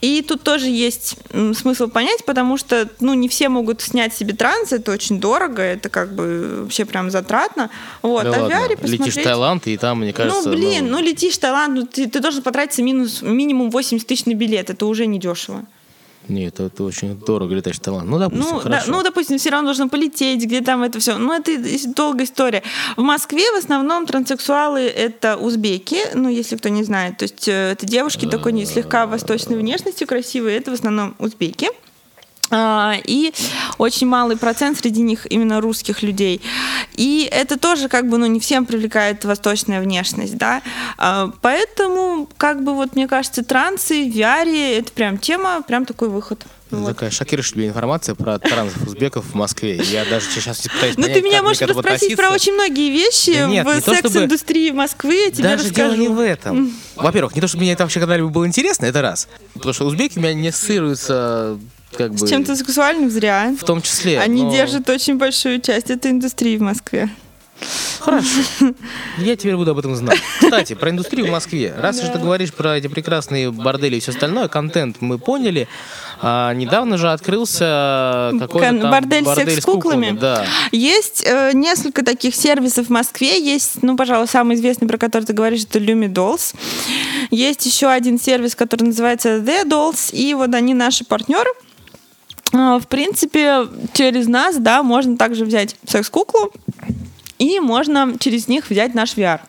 И 0.01 0.23
тут 0.27 0.42
тоже 0.42 0.68
есть 0.68 1.18
смысл 1.55 1.88
понять, 1.88 2.25
потому 2.25 2.57
что, 2.57 2.88
ну, 3.01 3.12
не 3.12 3.29
все 3.29 3.51
могут 3.51 3.83
снять 3.83 4.14
себе 4.14 4.33
транс, 4.33 4.73
это 4.73 4.90
очень 4.90 5.21
дорого, 5.21 5.61
это 5.61 5.90
как 5.90 6.14
бы 6.14 6.62
вообще 6.62 6.87
прям 6.87 7.11
затратно. 7.11 7.68
Вот, 8.01 8.25
Да 8.25 8.37
а 8.37 8.40
ладно, 8.40 8.55
VR 8.55 8.68
Летишь 8.71 8.79
в 8.79 8.92
посмотреть- 8.92 9.25
Таиланд, 9.25 9.66
и 9.66 9.77
там, 9.77 10.01
мне 10.01 10.14
кажется... 10.14 10.49
ну, 10.49 10.57
блин, 10.57 10.90
ну, 10.90 10.99
летишь 10.99 11.35
в 11.35 11.38
Таиланд, 11.38 11.75
ну, 11.75 11.87
ты, 11.87 12.09
ты 12.09 12.22
должен 12.23 12.43
потратиться 12.43 12.83
минус, 12.83 13.23
минимум 13.23 13.71
80 13.71 14.07
тысяч 14.07 14.25
на 14.27 14.35
билет, 14.35 14.71
это 14.71 14.87
уже 14.87 15.07
не 15.07 15.19
дешево. 15.19 15.67
Нет, 16.29 16.61
это, 16.61 16.85
очень 16.85 17.17
дорого 17.19 17.55
летать 17.55 17.75
в 17.77 17.81
Таиланд. 17.81 18.09
Ну, 18.09 18.19
допустим, 18.19 18.47
Ну, 18.49 18.57
да, 18.59 18.63
хорошо. 18.63 18.93
ну, 18.93 19.03
допустим, 19.03 19.39
все 19.39 19.51
равно 19.51 19.69
нужно 19.69 19.89
полететь, 19.89 20.43
где 20.45 20.61
там 20.61 20.83
это 20.83 21.01
все. 21.01 21.19
Ну, 21.19 21.33
это 21.33 21.51
долгая 21.97 22.27
история. 22.27 22.63
В 22.97 23.03
Москве 23.03 23.43
в 23.53 23.59
основном 23.59 24.07
транссексуалы 24.07 24.81
это 24.83 25.37
узбеки, 25.37 25.99
ну, 26.15 26.29
если 26.29 26.57
кто 26.57 26.69
не 26.69 26.85
знает. 26.85 27.19
То 27.19 27.25
есть 27.25 27.49
э, 27.49 27.73
это 27.73 27.87
девушки 27.87 28.27
такой 28.27 28.53
слегка 28.67 29.07
восточной 29.07 29.57
внешности, 29.57 30.05
красивые, 30.05 30.59
это 30.59 30.71
в 30.71 30.75
основном 30.75 31.17
узбеки. 31.19 31.69
А, 32.55 32.97
И 33.05 33.33
очень 33.79 34.07
малый 34.07 34.37
процент 34.37 34.79
среди 34.79 35.01
них 35.01 35.27
именно 35.31 35.61
русских 35.61 36.03
людей. 36.03 36.43
И 36.95 37.29
это 37.33 37.59
тоже 37.59 37.88
как 37.88 38.09
бы, 38.09 38.19
ну, 38.19 38.27
не 38.27 38.41
всем 38.41 38.67
привлекает 38.67 39.25
восточная 39.25 39.81
внешность, 39.81 40.37
да. 40.37 40.62
А, 40.99 41.33
Поэтому, 41.41 42.29
как 42.37 42.62
бы, 42.62 42.75
вот, 42.75 42.95
мне 42.95 43.09
кажется, 43.09 43.43
трансы, 43.43 44.07
VR, 44.07 44.79
это 44.79 44.93
прям 44.93 45.19
тема, 45.19 45.62
прям 45.62 45.87
такой 45.87 46.09
выход. 46.09 46.45
Это 46.73 46.81
Вот. 46.81 46.89
такая 46.89 47.11
шокирующая 47.11 47.53
тебя 47.53 47.69
информация 47.69 48.15
про 48.15 48.39
трансов 48.39 48.87
узбеков 48.87 49.27
в 49.27 49.35
Москве. 49.35 49.77
Я 49.77 50.07
даже 50.07 50.25
сейчас 50.31 50.63
пытаюсь 50.63 50.97
Ну, 50.97 51.03
ты 51.05 51.21
меня 51.21 51.43
можешь 51.43 51.59
спросить 51.59 52.17
про 52.17 52.31
очень 52.31 52.55
многие 52.55 52.91
вещи 52.91 53.35
Да 53.35 53.47
нет, 53.47 53.67
в 53.67 53.83
то 53.83 53.95
чтобы- 53.95 54.09
секс-индустрии 54.09 54.71
Москвы, 54.71 55.15
я 55.15 55.31
тебе 55.31 55.43
Даже 55.45 55.69
дело 55.71 55.89
расскажу. 55.91 56.03
не 56.03 56.09
в 56.09 56.19
этом. 56.19 56.73
Во-первых, 56.97 57.35
не 57.35 57.43
то, 57.43 57.47
чтобы 57.49 57.65
мне 57.65 57.73
это 57.75 57.83
вообще 57.83 58.01
когда-либо 58.01 58.29
было 58.31 58.47
интересно, 58.47 58.87
это 58.87 59.03
раз. 59.03 59.29
Потому 59.53 59.75
что 59.75 59.85
узбеки 59.85 60.19
меня 60.19 60.33
не 60.33 60.49
ассоциируются 60.49 61.59
как 61.99 62.15
бы... 62.15 62.27
С 62.27 62.31
чем-то 62.31 62.57
сексуальным 62.57 63.11
зря. 63.11 63.55
В 63.61 63.65
том 63.65 63.83
числе. 63.83 64.19
Они 64.19 64.43
но- 64.45 64.51
держат 64.51 64.89
очень 64.89 65.19
большую 65.19 65.61
часть 65.61 65.91
этой 65.91 66.11
индустрии 66.11 66.57
в 66.57 66.63
Москве. 66.63 67.11
Хорошо. 68.01 68.27
Я 69.19 69.37
теперь 69.37 69.55
буду 69.57 69.71
об 69.71 69.79
этом 69.79 69.95
знать. 69.95 70.19
Кстати, 70.41 70.75
про 70.75 70.91
индустрию 70.91 71.27
в 71.27 71.31
Москве. 71.31 71.73
Раз 71.77 72.03
уж 72.03 72.09
ты 72.09 72.19
говоришь 72.19 72.53
про 72.53 72.77
эти 72.77 72.89
прекрасные 72.89 73.53
бордели 73.53 73.97
и 73.97 74.01
все 74.01 74.11
остальное, 74.11 74.49
контент 74.49 74.97
мы 75.01 75.19
поняли. 75.19 75.69
А 76.25 76.55
недавно 76.55 76.97
же 76.99 77.11
открылся 77.11 78.31
какой-то 78.39 78.69
Кон- 78.69 78.81
там 78.81 78.91
бордель, 78.93 79.25
бордель 79.25 79.47
секс 79.51 79.63
с 79.63 79.65
куклами. 79.65 80.17
Да. 80.19 80.47
Есть 80.71 81.25
э, 81.27 81.51
несколько 81.53 82.05
таких 82.05 82.35
сервисов 82.37 82.87
в 82.87 82.91
Москве. 82.91 83.41
Есть, 83.43 83.83
ну, 83.83 83.97
пожалуй, 83.97 84.29
самый 84.29 84.55
известный, 84.57 84.87
про 84.87 84.99
который 84.99 85.25
ты 85.25 85.33
говоришь, 85.33 85.65
это 85.65 85.81
Lumi 85.81 86.09
Dolls. 86.09 86.55
Есть 87.31 87.67
еще 87.67 87.89
один 87.89 88.21
сервис, 88.21 88.55
который 88.55 88.85
называется 88.85 89.39
The 89.39 89.65
Dolls, 89.65 90.13
и 90.15 90.33
вот 90.35 90.55
они 90.55 90.75
наши 90.75 91.05
партнеры. 91.05 91.51
А, 92.55 92.79
В 92.79 92.87
принципе, 92.87 93.67
через 93.93 94.29
нас, 94.29 94.57
да, 94.59 94.83
можно 94.83 95.17
также 95.17 95.45
взять 95.45 95.75
секс-куклу, 95.87 96.53
и 97.39 97.59
можно 97.59 98.15
через 98.21 98.47
них 98.47 98.71
взять 98.71 98.95
наш 98.95 99.17
VR. 99.17 99.41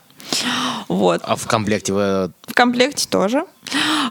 Вот. 0.88 1.22
А 1.24 1.36
в 1.36 1.48
комплекте 1.48 1.94
вы 1.94 2.32
В 2.48 2.54
комплекте 2.54 3.08
тоже. 3.10 3.46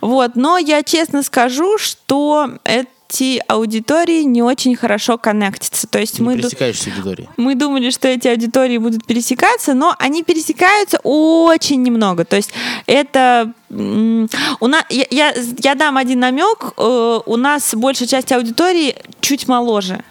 Вот. 0.00 0.36
Но 0.36 0.58
я 0.58 0.82
честно 0.82 1.22
скажу, 1.22 1.78
что 1.78 2.50
эти 2.64 3.42
аудитории 3.46 4.22
не 4.22 4.42
очень 4.42 4.74
хорошо 4.74 5.18
коннектятся. 5.18 5.86
То 5.86 5.98
есть 5.98 6.18
не 6.18 6.24
мы, 6.24 6.36
ду- 6.36 6.42
пересекаешься 6.42 6.90
аудитории. 6.90 7.28
мы 7.36 7.54
думали, 7.54 7.90
что 7.90 8.08
эти 8.08 8.28
аудитории 8.28 8.78
будут 8.78 9.04
пересекаться, 9.04 9.74
но 9.74 9.94
они 9.98 10.22
пересекаются 10.22 10.98
очень 11.04 11.82
немного. 11.82 12.24
То 12.24 12.36
есть 12.36 12.52
это 12.86 13.52
у 13.68 14.66
нас, 14.66 14.84
я, 14.88 15.04
я, 15.10 15.34
я 15.58 15.74
дам 15.74 15.98
один 15.98 16.20
намек. 16.20 16.72
э, 16.76 17.20
у 17.26 17.36
нас 17.36 17.74
большая 17.74 18.08
часть 18.08 18.32
аудитории 18.32 18.96
чуть 19.20 19.46
моложе, 19.46 20.02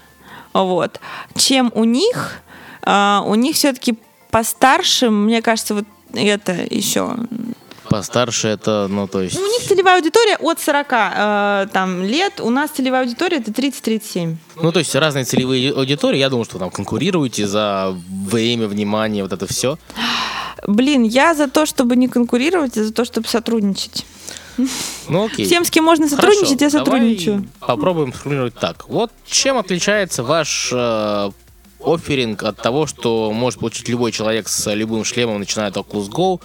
вот, 0.53 0.99
чем 1.35 1.71
у 1.73 1.83
них. 1.85 2.41
А, 2.83 3.23
у 3.27 3.35
них 3.35 3.55
все-таки 3.55 3.95
постарше, 4.31 5.09
мне 5.09 5.41
кажется, 5.41 5.75
вот 5.75 5.85
это 6.13 6.53
еще 6.69 7.15
Постарше 7.91 8.47
это, 8.47 8.87
ну, 8.89 9.05
то 9.05 9.21
есть... 9.21 9.35
ну, 9.35 9.41
у 9.41 9.47
них 9.47 9.67
целевая 9.67 9.97
аудитория 9.97 10.37
от 10.37 10.61
40 10.61 10.87
э, 10.91 11.67
там, 11.73 12.03
лет, 12.03 12.39
у 12.39 12.49
нас 12.49 12.71
целевая 12.71 13.01
аудитория 13.01 13.37
это 13.39 13.51
30-37. 13.51 14.37
Ну, 14.61 14.71
то 14.71 14.79
есть 14.79 14.95
разные 14.95 15.25
целевые 15.25 15.73
аудитории. 15.73 16.17
Я 16.17 16.29
думаю, 16.29 16.45
что 16.45 16.57
там 16.57 16.71
конкурируете 16.71 17.45
за 17.47 17.93
время, 18.09 18.67
внимание, 18.67 19.23
вот 19.23 19.33
это 19.33 19.45
все. 19.45 19.77
Блин, 20.65 21.03
я 21.03 21.33
за 21.33 21.49
то, 21.49 21.65
чтобы 21.65 21.97
не 21.97 22.07
конкурировать, 22.07 22.77
а 22.77 22.83
за 22.85 22.93
то, 22.93 23.03
чтобы 23.03 23.27
сотрудничать. 23.27 24.05
Ну, 25.09 25.25
окей. 25.25 25.45
Всем, 25.45 25.65
с 25.65 25.69
кем 25.69 25.83
можно 25.83 26.07
Хорошо, 26.07 26.31
сотрудничать, 26.31 26.61
я 26.61 26.69
давай 26.69 26.85
сотрудничаю. 26.85 27.49
Попробуем 27.59 28.13
сформулировать 28.13 28.55
так. 28.55 28.87
Вот 28.87 29.11
чем 29.25 29.57
отличается 29.57 30.23
ваш 30.23 30.69
э, 30.71 31.31
офферинг 31.83 32.43
от 32.43 32.57
того, 32.57 32.87
что 32.87 33.31
может 33.31 33.59
получить 33.59 33.87
любой 33.89 34.11
человек 34.11 34.47
с 34.47 34.73
любым 34.73 35.03
шлемом, 35.03 35.39
начиная 35.39 35.69
от 35.69 35.77
Oculus 35.77 36.09
Go, 36.09 36.41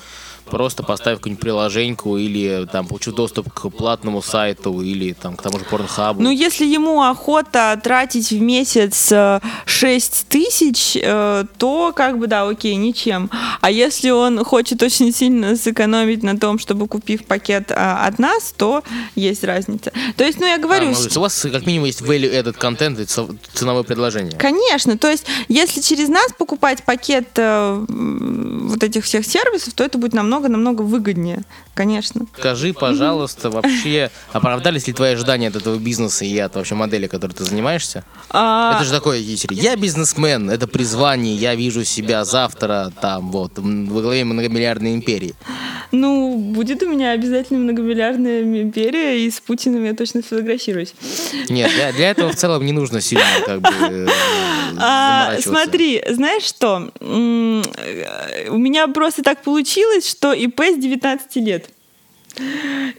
просто 0.51 0.82
поставив 0.82 1.18
какую-нибудь 1.18 1.42
приложеньку 1.42 2.16
или 2.16 2.66
там 2.70 2.86
получив 2.86 3.14
доступ 3.14 3.53
к 3.53 3.68
платному 3.70 4.22
сайту 4.22 4.82
или 4.82 5.12
там 5.12 5.36
к 5.36 5.42
тому 5.42 5.59
же 5.59 5.64
порнхабу. 5.64 6.22
Ну, 6.22 6.30
если 6.30 6.64
ему 6.64 7.03
охота 7.03 7.78
тратить 7.82 8.30
в 8.30 8.40
месяц 8.40 9.12
6 9.64 10.26
тысяч, 10.28 10.97
э, 11.01 11.44
то 11.59 11.92
как 11.94 12.18
бы 12.18 12.26
да, 12.26 12.49
окей, 12.49 12.74
ничем. 12.76 13.30
А 13.61 13.70
если 13.70 14.11
он 14.11 14.44
хочет 14.44 14.82
очень 14.82 15.12
сильно 15.12 15.57
сэкономить 15.57 16.22
на 16.22 16.38
том, 16.38 16.59
чтобы 16.59 16.86
купив 16.88 17.24
пакет 17.24 17.72
а, 17.72 18.07
от 18.07 18.18
нас, 18.18 18.55
то 18.57 18.82
есть 19.14 19.44
разница. 19.44 19.92
То 20.16 20.24
есть, 20.24 20.40
ну, 20.40 20.47
я 20.47 20.57
А, 20.57 20.59
говорю, 20.59 20.86
ну, 20.86 20.94
то 20.94 21.03
есть 21.03 21.16
у 21.16 21.20
вас 21.20 21.47
как 21.51 21.66
минимум 21.66 21.86
есть 21.86 22.03
value 22.03 22.30
этот 22.30 22.57
контент 22.57 22.99
и 22.99 23.05
ценовое 23.05 23.82
предложение. 23.82 24.38
Конечно, 24.38 24.97
то 24.99 25.09
есть 25.11 25.26
если 25.49 25.80
через 25.80 26.09
нас 26.09 26.32
покупать 26.32 26.82
пакет 26.84 27.28
э, 27.36 27.84
вот 27.88 28.82
этих 28.82 29.05
всех 29.05 29.26
сервисов, 29.26 29.74
то 29.74 29.84
это 29.84 29.99
будет 29.99 30.14
намного-намного 30.37 30.82
выгоднее, 30.82 31.43
конечно. 31.74 32.26
Скажи, 32.39 32.72
пожалуйста, 32.74 33.51
вообще 33.51 34.11
оправдались 34.32 34.87
ли 34.87 34.93
твои 34.93 35.12
ожидания 35.14 35.49
от 35.49 35.57
этого 35.57 35.76
бизнеса 35.78 36.24
и 36.24 36.39
от 36.39 36.55
вообще 36.55 36.74
модели, 36.74 37.07
которой 37.07 37.32
ты 37.32 37.45
занимаешься? 37.45 38.05
А, 38.30 38.74
Это 38.76 38.84
же 38.84 38.91
такое, 38.91 39.18
я 39.18 39.76
бизнесмен, 39.76 40.51
это 40.51 40.66
призвание, 40.66 41.34
я 41.37 41.55
вижу 41.55 41.84
себя 41.84 42.24
завтра 42.24 42.93
там 43.01 43.30
вот 43.30 43.53
во 43.59 44.03
главе 44.03 44.24
многомиллиардной 44.24 44.95
империи. 44.95 45.34
Ну, 45.93 46.37
будет 46.39 46.82
у 46.82 46.89
меня 46.89 47.12
обязательно 47.12 47.61
многомиллиардная 47.61 48.43
империя, 48.43 49.24
и 49.24 49.30
с 49.30 49.41
Путиным 49.41 49.84
я 49.84 49.95
точно 49.95 50.20
сфотографируюсь. 50.22 50.95
Нет, 51.49 51.70
для, 51.74 51.93
для 51.93 52.11
этого 52.11 52.30
в 52.30 52.37
целом 52.37 52.66
не 52.66 52.72
нужно 52.72 53.01
сильно 53.01 53.24
как 53.45 53.61
бы 53.61 53.70
э, 53.80 54.07
А, 54.78 55.24
заморачиваться. 55.37 55.49
смотри, 55.49 56.05
знаешь 56.11 56.43
что? 56.43 56.91
Э, 57.01 58.51
У 58.51 58.59
меня 58.59 58.89
просто 58.89 59.22
так 59.22 59.43
получилось, 59.43 60.09
что 60.09 60.26
ИП 60.33 60.61
с 60.61 60.77
19 60.77 61.37
лет. 61.37 61.70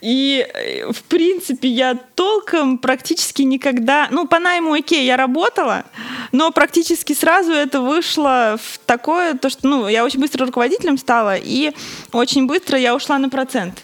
И, 0.01 0.47
э, 0.51 0.91
в 0.91 1.03
принципе, 1.03 1.67
я 1.67 1.95
толком 2.15 2.77
практически 2.79 3.43
никогда... 3.43 4.07
Ну, 4.11 4.27
по 4.27 4.39
найму, 4.39 4.73
окей, 4.73 5.05
я 5.05 5.15
работала, 5.15 5.85
но 6.31 6.51
практически 6.51 7.13
сразу 7.13 7.51
это 7.51 7.81
вышло 7.81 8.59
в 8.61 8.79
такое, 8.85 9.35
то 9.35 9.49
что, 9.49 9.67
ну, 9.67 9.87
я 9.87 10.03
очень 10.03 10.19
быстро 10.19 10.45
руководителем 10.45 10.97
стала, 10.97 11.35
и 11.37 11.71
очень 12.13 12.47
быстро 12.47 12.79
я 12.79 12.95
ушла 12.95 13.19
на 13.19 13.29
процент. 13.29 13.83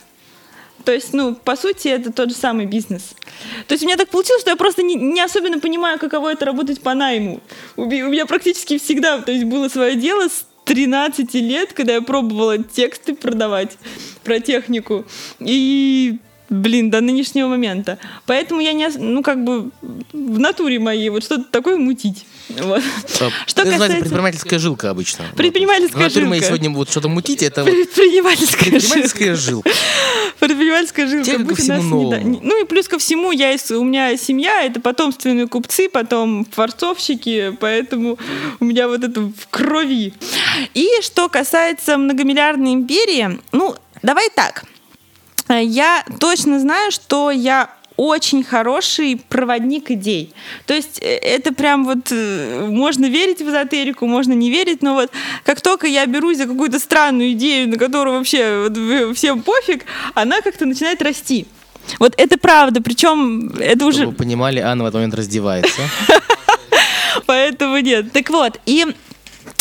То 0.85 0.91
есть, 0.91 1.13
ну, 1.13 1.35
по 1.35 1.55
сути, 1.55 1.87
это 1.87 2.11
тот 2.11 2.29
же 2.29 2.35
самый 2.35 2.65
бизнес. 2.65 3.15
То 3.67 3.73
есть 3.73 3.83
у 3.83 3.87
меня 3.87 3.95
так 3.95 4.09
получилось, 4.09 4.41
что 4.41 4.51
я 4.51 4.57
просто 4.57 4.83
не, 4.83 4.95
не 4.95 5.21
особенно 5.21 5.59
понимаю, 5.59 5.97
каково 5.97 6.33
это 6.33 6.45
работать 6.45 6.81
по 6.81 6.93
найму. 6.93 7.41
У, 7.77 7.83
у 7.83 7.85
меня 7.85 8.25
практически 8.25 8.77
всегда, 8.77 9.19
то 9.19 9.31
есть 9.31 9.45
было 9.45 9.69
свое 9.69 9.95
дело 9.95 10.27
с 10.27 10.45
13 10.73 11.35
лет, 11.35 11.71
когда 11.73 11.93
я 11.93 12.01
пробовала 12.01 12.57
тексты 12.57 13.13
продавать 13.13 13.77
про 14.23 14.39
технику. 14.39 15.05
И, 15.39 16.17
блин, 16.53 16.89
до 16.89 17.01
нынешнего 17.01 17.47
момента. 17.47 17.97
Поэтому 18.25 18.61
я 18.61 18.73
не, 18.73 18.87
ну, 18.87 19.23
как 19.23 19.43
бы 19.43 19.71
в 20.13 20.39
натуре 20.39 20.79
моей 20.79 21.09
вот 21.09 21.23
что-то 21.23 21.43
такое 21.51 21.77
мутить. 21.77 22.25
Вот. 22.49 22.79
Э, 23.19 23.29
Что 23.47 23.61
это 23.61 23.71
касается- 23.71 23.97
предпринимательская 23.99 24.59
жилка 24.59 24.89
обычно. 24.89 25.25
Предпринимательская 25.35 26.03
Вот. 26.03 26.11
В 26.11 26.15
натуре 26.15 26.25
моей 26.27 26.41
жилка. 26.41 26.55
сегодня 26.57 26.69
вот 26.77 26.89
что-то 26.89 27.07
мутить, 27.09 27.41
это 27.41 27.63
вот 27.63 27.71
Предпринимательская 27.71 28.69
предпринимательская 28.71 29.35
жилка. 29.35 29.69
Предпринимательская 30.39 31.07
жилка. 31.07 31.25
Тебе 31.31 31.45
ко 31.45 31.55
всему 31.55 31.81
новому. 31.81 32.27
не- 32.27 32.39
Ну 32.41 32.61
и 32.61 32.65
плюс 32.65 32.87
ко 32.87 32.97
всему, 32.99 33.31
я 33.31 33.55
у 33.71 33.83
меня 33.83 34.15
семья, 34.17 34.63
это 34.63 34.79
потомственные 34.81 35.47
купцы, 35.47 35.89
потом 35.89 36.45
форцовщики, 36.51 37.55
поэтому 37.59 38.17
у 38.59 38.65
меня 38.65 38.87
вот 38.87 39.03
это 39.03 39.21
в 39.21 39.47
крови. 39.49 40.13
И 40.73 40.87
что 41.01 41.29
касается 41.29 41.97
многомиллиардной 41.97 42.73
империи, 42.73 43.39
ну, 43.51 43.75
давай 44.01 44.29
так. 44.35 44.65
Я 45.49 46.05
точно 46.19 46.59
знаю, 46.59 46.91
что 46.91 47.31
я 47.31 47.69
очень 47.95 48.43
хороший 48.43 49.21
проводник 49.29 49.91
идей. 49.91 50.33
То 50.65 50.73
есть 50.73 50.99
э, 51.01 51.15
это 51.17 51.53
прям 51.53 51.85
вот 51.85 52.11
э, 52.11 52.65
можно 52.67 53.05
верить 53.05 53.39
в 53.39 53.49
эзотерику, 53.49 54.07
можно 54.07 54.33
не 54.33 54.49
верить, 54.49 54.81
но 54.81 54.95
вот 54.95 55.11
как 55.43 55.61
только 55.61 55.87
я 55.87 56.05
берусь 56.05 56.37
за 56.37 56.45
какую-то 56.45 56.79
странную 56.79 57.33
идею, 57.33 57.69
на 57.69 57.77
которую 57.77 58.17
вообще 58.17 58.67
вот 58.67 59.15
всем 59.15 59.43
пофиг, 59.43 59.85
она 60.15 60.41
как-то 60.41 60.65
начинает 60.65 61.01
расти. 61.01 61.45
Вот 61.99 62.13
это 62.17 62.37
правда, 62.37 62.81
причем 62.81 63.49
это 63.59 63.75
Чтобы 63.75 63.87
уже 63.89 64.05
вы 64.07 64.13
понимали, 64.13 64.59
Анна 64.59 64.83
в 64.83 64.87
этот 64.87 64.95
момент 64.95 65.13
раздевается. 65.15 65.81
Поэтому 67.25 67.77
нет. 67.79 68.11
Так 68.11 68.29
вот, 68.29 68.59
и 68.65 68.87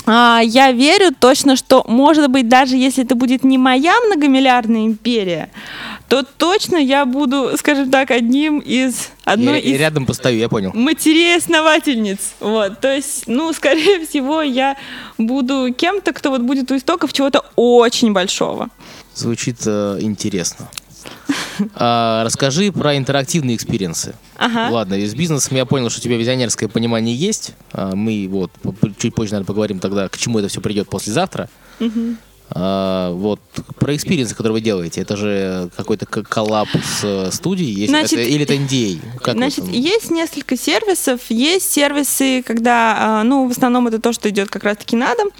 я 0.06 0.72
верю 0.72 1.14
точно, 1.18 1.56
что, 1.56 1.84
может 1.86 2.28
быть, 2.30 2.48
даже 2.48 2.76
если 2.76 3.04
это 3.04 3.14
будет 3.14 3.44
не 3.44 3.58
моя 3.58 3.94
многомиллиардная 4.06 4.86
империя, 4.86 5.50
то 6.08 6.24
точно 6.24 6.76
я 6.76 7.06
буду, 7.06 7.52
скажем 7.56 7.90
так, 7.90 8.10
одним 8.10 8.58
из 8.58 9.08
одной 9.24 9.60
Я 9.60 9.68
я 9.68 9.74
из 9.76 9.80
рядом 9.80 10.04
постою, 10.06 10.36
я 10.38 10.48
понял. 10.48 10.72
матерей-основательниц. 10.74 12.34
Вот, 12.40 12.80
то 12.80 12.94
есть, 12.94 13.24
ну, 13.26 13.52
скорее 13.52 14.04
всего, 14.08 14.42
я 14.42 14.76
буду 15.18 15.72
кем-то, 15.76 16.12
кто 16.12 16.30
вот 16.30 16.42
будет 16.42 16.70
у 16.70 16.76
истоков 16.76 17.12
чего-то 17.12 17.44
очень 17.56 18.12
большого. 18.12 18.68
Звучит 19.14 19.58
э, 19.66 19.98
интересно. 20.00 20.68
А, 21.74 22.24
расскажи 22.24 22.72
про 22.72 22.96
интерактивные 22.96 23.56
experience 23.56 24.04
ы. 24.04 24.14
Ага. 24.36 24.68
Ладно, 24.70 24.94
из 24.94 25.14
бизнеса 25.14 25.54
я 25.54 25.66
понял, 25.66 25.90
что 25.90 26.00
у 26.00 26.02
тебя 26.02 26.16
визионерское 26.16 26.68
понимание 26.68 27.14
есть. 27.14 27.52
А, 27.72 27.94
мы 27.94 28.26
вот 28.30 28.50
чуть 28.98 29.14
позже, 29.14 29.32
наверное, 29.32 29.46
поговорим 29.46 29.78
тогда, 29.78 30.08
к 30.08 30.16
чему 30.18 30.38
это 30.38 30.48
все 30.48 30.60
придет 30.60 30.88
послезавтра. 30.88 31.48
А, 32.54 33.12
вот 33.12 33.40
про 33.78 33.96
experience 33.96 34.28
ы, 34.28 34.34
которые 34.34 34.54
вы 34.54 34.60
делаете, 34.60 35.00
это 35.00 35.16
же 35.16 35.70
какой-то 35.76 36.04
к- 36.04 36.22
коллаб 36.22 36.68
с 36.70 37.00
э, 37.02 37.30
студией, 37.32 37.72
есть, 37.72 37.88
Значит, 37.90 38.18
это- 38.18 38.28
или 38.28 38.42
это 38.42 38.54
NDA? 38.54 39.00
Как 39.22 39.34
Значит, 39.36 39.60
вот, 39.64 39.72
есть 39.74 40.10
несколько 40.10 40.56
сервисов. 40.58 41.20
Есть 41.30 41.72
сервисы, 41.72 42.42
когда, 42.42 42.96
а, 42.98 43.24
ну, 43.24 43.48
в 43.48 43.52
основном 43.52 43.86
это 43.88 44.00
то, 44.00 44.12
что 44.12 44.28
идет 44.28 44.50
как 44.50 44.64
раз-таки 44.64 44.96
на 44.96 45.14
дом. 45.14 45.30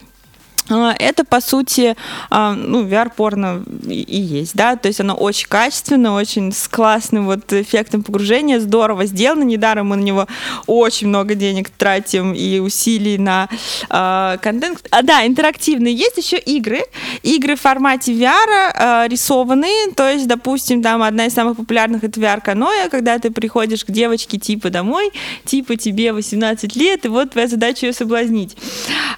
А, 0.69 0.95
это, 0.99 1.25
по 1.25 1.41
сути, 1.41 1.97
а, 2.31 2.53
ну, 2.53 2.85
VR-порно 2.85 3.65
и 3.89 4.21
есть, 4.21 4.55
да, 4.55 4.77
то 4.77 4.89
есть 4.89 5.01
оно 5.01 5.15
очень 5.15 5.49
качественно, 5.49 6.15
очень 6.15 6.53
с 6.53 6.69
классным 6.69 7.27
вот 7.27 7.53
эффектом 7.53 8.03
погружения, 8.03 8.61
здорово 8.61 9.07
сделано, 9.07 9.43
недаром 9.43 9.89
мы 9.89 9.97
на 9.97 10.03
него 10.03 10.27
очень 10.67 11.09
много 11.09 11.35
денег 11.35 11.71
тратим 11.71 12.33
и 12.33 12.61
усилий 12.61 13.19
на 13.19 13.49
э, 13.91 14.39
контент. 14.41 14.87
А, 14.91 15.03
да, 15.03 15.27
интерактивные. 15.27 15.95
Есть 15.95 16.19
еще 16.19 16.39
игры, 16.39 16.83
игры 17.23 17.57
в 17.57 17.61
формате 17.61 18.13
VR 18.13 18.73
э, 18.75 19.09
рисованные, 19.09 19.93
то 19.95 20.09
есть, 20.09 20.29
допустим, 20.29 20.83
там 20.83 21.03
одна 21.03 21.27
из 21.27 21.35
самых 21.35 21.57
популярных 21.57 22.05
это 22.05 22.21
VR 22.21 22.36
Kanojo, 22.36 22.89
когда 22.89 23.19
ты 23.19 23.31
приходишь 23.31 23.85
к 23.85 23.91
девочке 23.91 24.39
типа 24.39 24.71
домой, 24.71 25.11
типа 25.45 25.77
тебе 25.77 26.13
18 26.13 26.77
лет, 26.77 27.05
и 27.05 27.09
вот 27.09 27.33
твоя 27.33 27.49
задача 27.49 27.87
ее 27.87 27.93
соблазнить. 27.93 28.57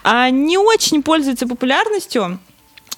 А 0.03 0.31
не 0.31 0.57
очень 0.57 1.03
пользуются 1.03 1.34
пользуется 1.35 1.47
популярностью. 1.49 2.39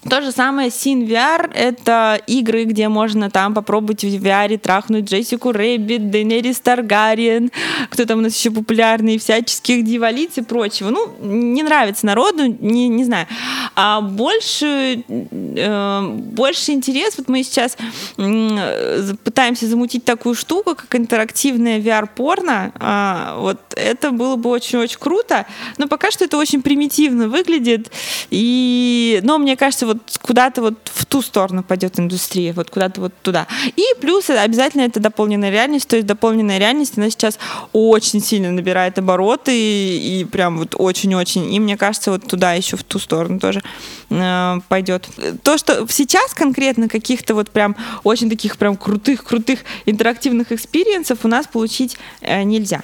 То 0.08 0.20
же 0.20 0.30
самое 0.30 0.68
Sin 0.68 1.06
VR— 1.06 1.50
это 1.54 2.20
игры, 2.26 2.64
где 2.64 2.88
можно 2.88 3.30
там 3.30 3.54
попробовать 3.54 4.04
в 4.04 4.06
VR 4.06 4.56
трахнуть 4.58 5.10
Джессику 5.10 5.52
Рэббит, 5.52 6.10
Дейнерис 6.10 6.60
Таргариен, 6.60 7.50
кто 7.90 8.04
там 8.04 8.20
у 8.20 8.22
нас 8.22 8.36
еще 8.36 8.50
популярный, 8.50 9.18
всяческих 9.18 9.84
дивалиц 9.84 10.38
и 10.38 10.42
прочего. 10.42 10.90
Ну, 10.90 11.08
не 11.20 11.62
нравится 11.62 12.06
народу, 12.06 12.44
не, 12.46 12.88
не 12.88 13.04
знаю. 13.04 13.26
А 13.74 14.00
больше, 14.00 15.02
э, 15.08 16.08
больше 16.08 16.72
интерес, 16.72 17.14
вот 17.18 17.28
мы 17.28 17.42
сейчас 17.42 17.76
э, 18.16 19.14
пытаемся 19.24 19.66
замутить 19.66 20.04
такую 20.04 20.34
штуку, 20.34 20.76
как 20.76 20.94
интерактивное 20.94 21.80
VR-порно. 21.80 22.72
А, 22.78 23.36
вот 23.38 23.58
это 23.74 24.12
было 24.12 24.36
бы 24.36 24.50
очень-очень 24.50 24.98
круто, 24.98 25.46
но 25.78 25.88
пока 25.88 26.10
что 26.10 26.24
это 26.24 26.36
очень 26.36 26.62
примитивно 26.62 27.28
выглядит. 27.28 27.90
И, 28.30 29.20
но 29.22 29.38
мне 29.38 29.56
кажется, 29.56 29.86
вот 29.86 29.95
вот 29.96 30.18
куда-то 30.20 30.62
вот 30.62 30.74
в 30.84 31.06
ту 31.06 31.22
сторону 31.22 31.62
пойдет 31.62 31.98
индустрия, 31.98 32.52
вот 32.52 32.70
куда-то 32.70 33.00
вот 33.00 33.12
туда. 33.22 33.46
И 33.76 33.84
плюс 34.00 34.30
обязательно 34.30 34.82
это 34.82 35.00
дополненная 35.00 35.50
реальность, 35.50 35.88
то 35.88 35.96
есть 35.96 36.06
дополненная 36.06 36.58
реальность, 36.58 36.96
она 36.96 37.10
сейчас 37.10 37.38
очень 37.72 38.20
сильно 38.20 38.50
набирает 38.50 38.98
обороты 38.98 39.52
и, 39.56 40.20
и 40.20 40.24
прям 40.24 40.58
вот 40.58 40.74
очень-очень. 40.76 41.52
И 41.52 41.60
мне 41.60 41.76
кажется, 41.76 42.10
вот 42.10 42.26
туда 42.26 42.52
еще 42.52 42.76
в 42.76 42.84
ту 42.84 42.98
сторону 42.98 43.40
тоже 43.40 43.62
э, 44.10 44.54
пойдет. 44.68 45.08
То, 45.42 45.58
что 45.58 45.86
сейчас 45.88 46.34
конкретно 46.34 46.88
каких-то 46.88 47.34
вот 47.34 47.50
прям 47.50 47.76
очень 48.04 48.30
таких 48.30 48.56
прям 48.56 48.76
крутых-крутых 48.76 49.60
интерактивных 49.86 50.52
experience 50.52 51.09
ов 51.09 51.20
у 51.24 51.28
нас 51.28 51.46
получить 51.46 51.96
э, 52.20 52.42
нельзя. 52.42 52.82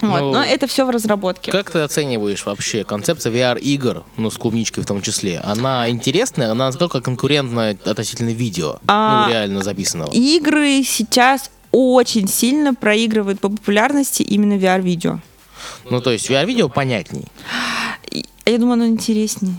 Вот, 0.00 0.20
ну, 0.20 0.32
но 0.32 0.42
это 0.42 0.66
все 0.66 0.86
в 0.86 0.90
разработке. 0.90 1.52
Как 1.52 1.70
ты 1.70 1.80
оцениваешь 1.80 2.44
вообще 2.46 2.84
концепция 2.84 3.32
VR-игр, 3.32 4.04
ну, 4.16 4.30
с 4.30 4.36
клубничкой 4.38 4.84
в 4.84 4.86
том 4.86 5.02
числе? 5.02 5.40
Она 5.40 5.88
интересная, 5.90 6.50
она 6.50 6.66
насколько 6.66 7.00
конкурентна 7.00 7.76
относительно 7.84 8.30
видео, 8.30 8.78
а, 8.86 9.26
ну, 9.26 9.32
реально 9.32 9.62
записанного? 9.62 10.10
Игры 10.12 10.82
сейчас 10.84 11.50
очень 11.70 12.28
сильно 12.28 12.74
проигрывают 12.74 13.40
по 13.40 13.48
популярности 13.48 14.22
именно 14.22 14.54
VR-видео. 14.54 15.20
Ну, 15.90 16.00
то 16.00 16.10
есть 16.10 16.30
VR-видео 16.30 16.68
понятней? 16.68 17.26
Я 18.46 18.58
думаю, 18.58 18.74
оно 18.74 18.86
интереснее. 18.86 19.54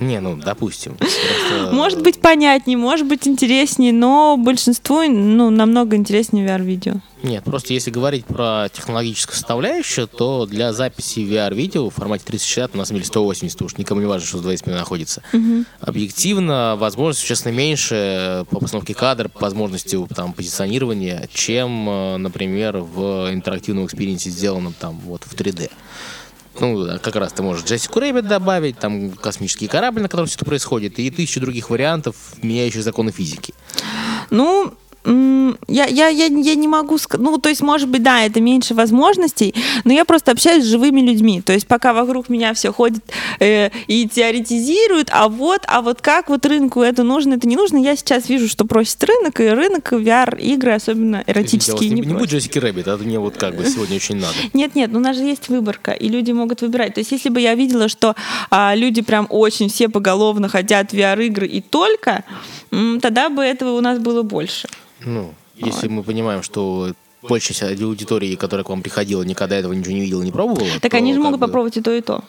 Не, 0.00 0.20
ну, 0.20 0.36
допустим. 0.36 0.96
Просто... 0.96 1.70
Может 1.72 2.02
быть 2.02 2.20
понятнее, 2.20 2.76
может 2.76 3.06
быть 3.06 3.26
интереснее, 3.28 3.92
но 3.92 4.36
большинству 4.36 5.02
ну, 5.02 5.50
намного 5.50 5.96
интереснее 5.96 6.46
VR-видео. 6.46 7.00
Нет, 7.22 7.44
просто 7.44 7.72
если 7.72 7.90
говорить 7.90 8.24
про 8.24 8.68
технологическую 8.72 9.36
составляющую, 9.36 10.08
то 10.08 10.44
для 10.44 10.72
записи 10.72 11.20
VR-видео 11.20 11.88
в 11.88 11.94
формате 11.94 12.24
360 12.26 12.74
у 12.74 12.78
нас 12.78 12.90
или 12.90 13.02
180, 13.02 13.62
уж 13.62 13.76
никому 13.78 14.00
не 14.00 14.06
важно, 14.06 14.26
что 14.26 14.38
20 14.38 14.66
минут 14.66 14.80
находится. 14.80 15.22
Угу. 15.32 15.64
Объективно, 15.80 16.74
возможность 16.76 17.20
существенно 17.20 17.52
меньше 17.52 18.44
по 18.50 18.58
постановке 18.58 18.94
кадра, 18.94 19.28
по 19.28 19.40
возможности 19.40 19.96
там, 20.14 20.32
позиционирования, 20.32 21.28
чем, 21.32 21.88
э, 21.88 22.16
например, 22.16 22.78
в 22.78 23.32
интерактивном 23.32 23.86
experience 23.86 24.30
сделанном 24.30 24.74
там 24.78 24.98
вот 25.04 25.22
в 25.22 25.34
3D. 25.34 25.70
Ну, 26.60 26.98
как 27.00 27.16
раз 27.16 27.32
ты 27.32 27.42
можешь 27.42 27.64
Джессику 27.64 28.00
Рэббит 28.00 28.26
добавить, 28.26 28.78
там 28.78 29.12
космический 29.12 29.68
корабль, 29.68 30.02
на 30.02 30.08
котором 30.08 30.26
все 30.26 30.36
это 30.36 30.44
происходит, 30.44 30.98
и 30.98 31.10
тысячу 31.10 31.40
других 31.40 31.70
вариантов, 31.70 32.16
меняющих 32.42 32.82
законы 32.82 33.10
физики. 33.12 33.54
Ну, 34.30 34.74
я, 35.04 35.86
я, 35.86 36.08
я, 36.08 36.26
я 36.26 36.54
не 36.54 36.68
могу 36.68 36.96
сказать, 36.98 37.24
ну, 37.24 37.36
то 37.38 37.48
есть, 37.48 37.60
может 37.60 37.88
быть, 37.88 38.02
да, 38.02 38.24
это 38.24 38.40
меньше 38.40 38.74
возможностей, 38.74 39.54
но 39.84 39.92
я 39.92 40.04
просто 40.04 40.30
общаюсь 40.30 40.64
с 40.64 40.68
живыми 40.68 41.00
людьми, 41.00 41.40
то 41.40 41.52
есть, 41.52 41.66
пока 41.66 41.92
вокруг 41.92 42.28
меня 42.28 42.54
все 42.54 42.72
ходит 42.72 43.02
э, 43.40 43.70
и 43.88 44.08
теоретизируют, 44.08 45.08
а 45.10 45.28
вот, 45.28 45.62
а 45.66 45.82
вот 45.82 46.00
как 46.00 46.28
вот 46.28 46.46
рынку 46.46 46.82
это 46.82 47.02
нужно, 47.02 47.34
это 47.34 47.48
не 47.48 47.56
нужно, 47.56 47.78
я 47.78 47.96
сейчас 47.96 48.28
вижу, 48.28 48.48
что 48.48 48.64
просит 48.64 49.02
рынок, 49.02 49.40
и 49.40 49.48
рынок 49.48 49.92
VR-игры, 49.92 50.72
особенно 50.72 51.24
эротические, 51.26 51.90
не, 51.90 52.00
не, 52.00 52.06
не 52.06 52.14
будь 52.14 52.30
Джессики 52.30 52.58
Рэббит, 52.58 52.86
это 52.86 53.02
мне 53.02 53.18
вот 53.18 53.36
как 53.36 53.56
бы 53.56 53.64
сегодня 53.64 53.96
очень 53.96 54.16
надо. 54.16 54.34
Нет, 54.52 54.74
нет, 54.74 54.90
ну, 54.92 54.98
у 54.98 55.02
нас 55.02 55.16
же 55.16 55.24
есть 55.24 55.48
выборка, 55.48 55.92
и 55.92 56.08
люди 56.08 56.30
могут 56.32 56.62
выбирать, 56.62 56.94
то 56.94 57.00
есть, 57.00 57.10
если 57.10 57.28
бы 57.28 57.40
я 57.40 57.54
видела, 57.54 57.88
что 57.88 58.14
а, 58.50 58.74
люди 58.74 59.02
прям 59.02 59.26
очень 59.30 59.68
все 59.68 59.88
поголовно 59.88 60.48
хотят 60.48 60.92
VR-игры 60.92 61.46
и 61.46 61.60
только, 61.60 62.24
тогда 62.70 63.28
бы 63.28 63.42
этого 63.42 63.76
у 63.76 63.80
нас 63.80 63.98
было 63.98 64.22
больше. 64.22 64.68
Ну, 65.04 65.34
если 65.54 65.88
мы 65.88 66.02
понимаем, 66.02 66.42
что 66.42 66.92
большая 67.22 67.56
часть 67.56 67.82
аудитории, 67.82 68.34
которая 68.36 68.64
к 68.64 68.68
вам 68.68 68.82
приходила, 68.82 69.22
никогда 69.22 69.56
этого 69.56 69.72
ничего 69.72 69.94
не 69.94 70.00
видела, 70.00 70.22
не 70.22 70.32
пробовала. 70.32 70.68
Так 70.80 70.94
они 70.94 71.14
же 71.14 71.20
могут 71.20 71.40
бы... 71.40 71.46
попробовать 71.46 71.76
и 71.76 71.80
то, 71.80 71.92
и 71.92 72.00
то. 72.00 72.24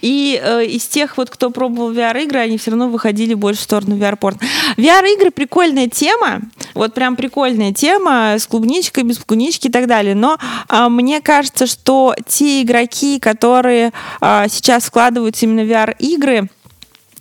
И 0.00 0.40
э, 0.42 0.64
из 0.64 0.86
тех, 0.86 1.16
вот, 1.16 1.30
кто 1.30 1.50
пробовал 1.50 1.92
VR-игры, 1.92 2.40
они 2.40 2.56
все 2.56 2.70
равно 2.70 2.88
выходили 2.88 3.34
больше 3.34 3.60
в 3.60 3.64
сторону 3.64 3.96
VR-порно. 3.96 4.40
VR-игры 4.76 5.30
прикольная 5.30 5.88
тема, 5.88 6.40
вот 6.74 6.94
прям 6.94 7.16
прикольная 7.16 7.72
тема 7.72 8.36
с 8.38 8.46
клубничкой, 8.46 9.04
без 9.04 9.18
клубнички 9.18 9.68
и 9.68 9.70
так 9.70 9.86
далее. 9.86 10.14
Но 10.14 10.38
э, 10.68 10.88
мне 10.88 11.20
кажется, 11.20 11.66
что 11.66 12.14
те 12.26 12.62
игроки, 12.62 13.18
которые 13.18 13.92
э, 14.20 14.46
сейчас 14.48 14.84
вкладываются 14.84 15.44
именно 15.44 15.64
в 15.64 15.70
VR-игры, 15.70 16.48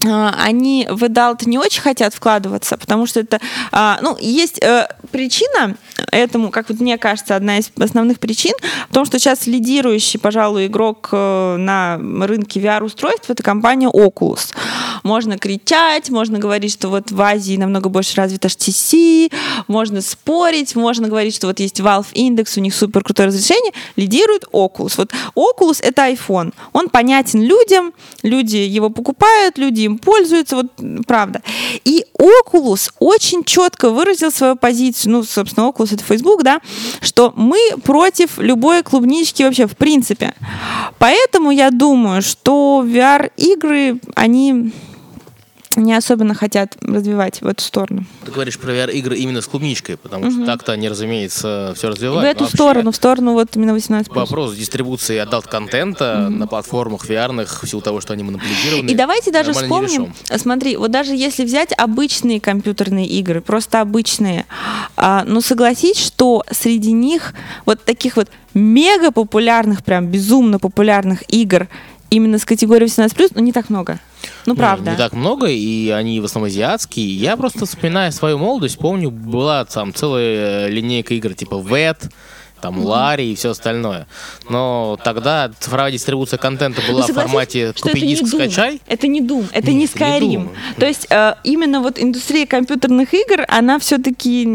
они 0.08 0.88
в 0.90 1.04
adult 1.04 1.48
не 1.48 1.58
очень 1.58 1.82
хотят 1.82 2.14
вкладываться, 2.14 2.78
потому 2.78 3.06
что 3.06 3.20
это, 3.20 3.40
а, 3.72 4.00
ну, 4.02 4.18
есть 4.20 4.62
э, 4.64 4.88
причина 5.12 5.76
этому, 6.12 6.52
как 6.52 6.70
вот 6.70 6.80
мне 6.80 6.98
кажется, 6.98 7.36
одна 7.36 7.58
из 7.58 7.72
основных 7.80 8.20
причин 8.20 8.54
в 8.90 8.94
том, 8.94 9.06
что 9.06 9.20
сейчас 9.20 9.48
лидирующий, 9.48 10.20
пожалуй, 10.20 10.68
игрок 10.68 11.10
э, 11.12 11.56
на 11.58 11.98
рынке 12.26 12.60
VR-устройств 12.60 13.30
это 13.30 13.44
компания 13.44 13.88
Oculus. 13.88 14.54
Можно 15.08 15.38
кричать, 15.38 16.10
можно 16.10 16.38
говорить, 16.38 16.74
что 16.74 16.90
вот 16.90 17.12
в 17.12 17.22
Азии 17.22 17.56
намного 17.56 17.88
больше 17.88 18.18
развит 18.18 18.44
HTC, 18.44 19.32
можно 19.70 20.02
спорить, 20.02 20.76
можно 20.76 21.08
говорить, 21.08 21.34
что 21.34 21.48
вот 21.48 21.62
есть 21.62 21.80
Valve 21.80 22.12
Index, 22.14 22.58
у 22.58 22.60
них 22.60 22.76
супер 22.76 23.06
крутое 23.06 23.28
разрешение, 23.30 23.72
лидирует 23.96 24.44
Oculus. 24.52 24.96
Вот 24.98 25.14
Oculus 25.34 25.80
это 25.82 26.10
iPhone, 26.10 26.54
он 26.74 26.90
понятен 26.90 27.42
людям, 27.42 27.94
люди 28.22 28.58
его 28.58 28.90
покупают, 28.90 29.58
люди 29.58 29.82
им 29.84 29.98
пользуются, 29.98 30.58
вот 30.58 30.68
правда. 31.08 31.42
И 31.86 32.06
Oculus 32.20 32.92
очень 33.00 33.46
четко 33.46 33.92
выразил 33.92 34.30
свою 34.30 34.58
позицию, 34.58 35.14
ну, 35.14 35.24
собственно, 35.24 35.68
Oculus 35.68 35.94
это 35.94 36.04
Facebook, 36.04 36.44
да, 36.44 36.60
что 37.00 37.32
мы 37.38 37.58
против 37.82 38.40
любой 38.40 38.84
клубнички 38.84 39.44
вообще 39.44 39.68
в 39.68 39.78
принципе. 39.78 40.34
Поэтому 41.00 41.52
я 41.52 41.72
думаю, 41.72 42.22
что 42.22 42.84
VR-игры, 42.86 44.02
они 44.16 44.74
не 45.76 45.94
особенно 45.94 46.34
хотят 46.34 46.78
развивать 46.82 47.42
в 47.42 47.48
эту 47.48 47.64
сторону. 47.64 48.06
Ты 48.26 48.32
говоришь 48.32 48.58
про 48.58 48.72
VR-игры 48.72 49.18
именно 49.18 49.42
с 49.42 49.48
клубничкой, 49.48 49.98
потому 49.98 50.28
угу. 50.28 50.32
что 50.32 50.46
так-то 50.46 50.72
они, 50.72 50.90
разумеется, 50.90 51.74
все 51.76 51.90
развивают. 51.90 52.24
В 52.24 52.30
эту 52.30 52.44
Вообще, 52.46 52.58
сторону, 52.58 52.92
в 52.92 52.96
сторону 52.96 53.34
вот 53.34 53.56
именно 53.56 53.72
18+. 53.72 54.14
Вопрос 54.14 54.56
дистрибуции 54.56 55.18
adult-контента 55.18 56.28
угу. 56.28 56.38
на 56.38 56.48
платформах 56.48 57.10
VR 57.10 57.46
в 57.46 57.68
силу 57.68 57.82
того, 57.82 58.02
что 58.02 58.14
они 58.14 58.24
монополизированы. 58.24 58.90
И 58.90 58.96
давайте 58.96 59.32
даже 59.32 59.54
вспомним, 59.54 60.14
смотри, 60.36 60.78
вот 60.78 60.92
даже 60.92 61.16
если 61.16 61.44
взять 61.44 61.74
обычные 61.78 62.40
компьютерные 62.40 63.06
игры, 63.06 63.42
просто 63.42 63.82
обычные, 63.82 64.46
а, 64.96 65.24
ну 65.26 65.42
согласись, 65.42 65.98
что 65.98 66.44
среди 66.52 66.92
них 66.92 67.34
вот 67.66 67.84
таких 67.84 68.16
вот 68.16 68.30
мега 68.54 69.12
популярных, 69.12 69.84
прям 69.84 70.08
безумно 70.08 70.60
популярных 70.60 71.24
игр 71.30 71.68
именно 72.10 72.38
с 72.38 72.46
категорией 72.46 72.90
18+, 72.90 73.32
ну 73.36 73.42
не 73.42 73.52
так 73.52 73.70
много. 73.70 74.00
Ну, 74.46 74.56
правда. 74.56 74.86
Ну, 74.86 74.92
не 74.92 74.98
так 74.98 75.14
много, 75.14 75.48
и 75.48 75.90
они 75.90 76.20
в 76.20 76.26
основном 76.26 76.48
азиатские. 76.48 77.08
Я 77.08 77.38
просто 77.38 77.66
вспоминаю 77.66 78.12
свою 78.12 78.38
молодость, 78.38 78.78
помню, 78.78 79.12
была 79.12 79.66
там 79.66 79.94
целая 79.94 80.68
линейка 80.68 81.14
игр 81.14 81.34
типа 81.34 81.56
VET, 81.56 82.10
там 82.62 82.84
Ларри 82.84 83.32
и 83.32 83.36
все 83.36 83.52
остальное. 83.52 84.08
Но 84.50 84.98
тогда 85.04 85.52
цифровая 85.60 85.92
дистрибуция 85.92 86.38
контента 86.38 86.82
была 86.88 87.06
в 87.08 87.14
формате 87.14 87.74
купи 87.80 88.00
это 88.00 88.08
диск, 88.08 88.24
Doom. 88.24 88.28
скачай. 88.36 88.82
Это 88.88 89.08
не 89.08 89.22
Doom, 89.22 89.46
это 89.52 89.72
не 89.72 89.86
это 89.86 89.98
Skyrim. 89.98 90.50
То 90.80 90.86
есть 90.86 91.08
э, 91.10 91.36
именно 91.44 91.82
вот 91.82 92.00
индустрия 92.00 92.46
компьютерных 92.46 93.14
игр, 93.14 93.46
она 93.48 93.80
все-таки 93.80 94.46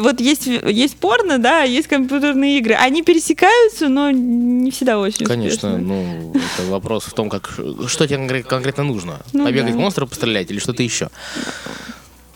вот 0.00 0.20
есть 0.20 0.46
есть 0.46 0.96
порно, 0.96 1.38
да, 1.38 1.62
а 1.62 1.64
есть 1.64 1.88
компьютерные 1.88 2.58
игры, 2.58 2.74
они 2.74 3.02
пересекаются, 3.02 3.88
но 3.88 4.10
не 4.10 4.70
всегда 4.70 4.98
очень 4.98 5.26
Конечно, 5.26 5.74
успешно. 5.74 5.78
ну, 5.78 6.32
это 6.34 6.70
вопрос 6.70 7.04
в 7.04 7.12
том, 7.12 7.28
как, 7.30 7.50
что 7.86 8.06
тебе 8.06 8.16
конкре- 8.18 8.42
конкретно 8.42 8.84
нужно. 8.84 9.20
Ну 9.32 9.44
Побегать 9.44 9.72
да. 9.72 9.78
монстров 9.78 10.08
пострелять 10.08 10.50
или 10.50 10.58
что-то 10.58 10.82
еще. 10.82 11.08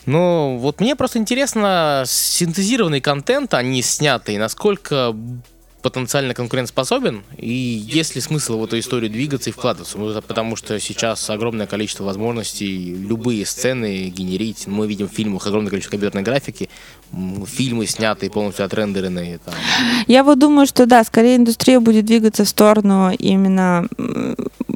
Ну, 0.05 0.57
вот 0.57 0.79
мне 0.79 0.95
просто 0.95 1.19
интересно, 1.19 2.03
синтезированный 2.05 3.01
контент, 3.01 3.53
а 3.53 3.61
не 3.61 3.81
снятый, 3.81 4.37
насколько 4.37 5.15
потенциально 5.83 6.33
конкурентоспособен, 6.33 7.23
и 7.37 7.51
есть 7.51 8.15
ли 8.15 8.21
смысл 8.21 8.57
в 8.57 8.63
эту 8.63 8.79
историю 8.79 9.11
двигаться 9.11 9.49
и 9.49 9.53
вкладываться? 9.53 9.97
Ну, 9.97 10.13
потому 10.21 10.55
что 10.55 10.79
сейчас 10.79 11.29
огромное 11.29 11.67
количество 11.67 12.05
возможностей, 12.05 12.95
любые 12.95 13.45
сцены 13.45 14.07
генерить. 14.07 14.65
Мы 14.65 14.87
видим 14.87 15.09
в 15.09 15.11
фильмах 15.11 15.45
огромное 15.45 15.69
количество 15.69 15.91
компьютерной 15.91 16.23
графики, 16.23 16.69
фильмы 17.45 17.85
снятые, 17.85 18.31
полностью 18.31 18.65
отрендеренные. 18.65 19.39
Там. 19.39 19.53
Я 20.07 20.23
вот 20.23 20.39
думаю, 20.39 20.67
что 20.67 20.85
да, 20.85 21.03
скорее 21.03 21.35
индустрия 21.35 21.81
будет 21.81 22.05
двигаться 22.05 22.45
в 22.45 22.49
сторону 22.49 23.11
именно 23.19 23.87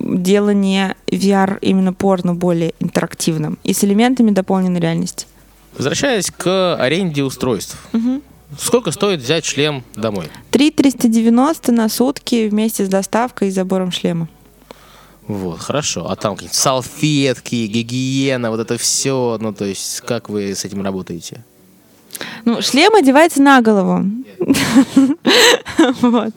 м, 0.07 0.23
делания 0.23 0.95
VR 1.07 1.57
именно 1.61 1.93
порно 1.93 2.33
более 2.33 2.73
интерактивным 2.79 3.57
и 3.63 3.73
с 3.73 3.83
элементами 3.83 4.31
дополненной 4.31 4.79
реальности. 4.79 5.27
Возвращаясь 5.75 6.31
к 6.31 6.75
аренде 6.75 7.23
устройств. 7.23 7.77
Мгм. 7.93 8.21
Сколько 8.57 8.91
стоит 8.91 9.19
взять 9.21 9.45
шлем 9.45 9.83
домой? 9.95 10.29
3 10.51 10.71
390 10.71 11.71
на 11.71 11.89
сутки 11.89 12.47
вместе 12.47 12.85
с 12.85 12.89
доставкой 12.89 13.49
и 13.49 13.51
забором 13.51 13.91
шлема. 13.91 14.29
Вот, 15.27 15.59
хорошо. 15.59 16.09
А 16.09 16.15
там 16.15 16.35
какие-нибудь 16.35 16.55
салфетки, 16.57 17.67
гигиена, 17.67 18.49
вот 18.49 18.61
это 18.61 18.77
все. 18.77 19.37
Ну, 19.41 19.53
то 19.53 19.65
есть, 19.65 20.01
как 20.01 20.29
вы 20.29 20.55
с 20.55 20.63
этим 20.63 20.81
работаете? 20.81 21.43
Ну, 22.45 22.61
шлем 22.61 22.95
одевается 22.95 23.41
на 23.41 23.61
голову. 23.61 24.05
Вот. 26.01 26.33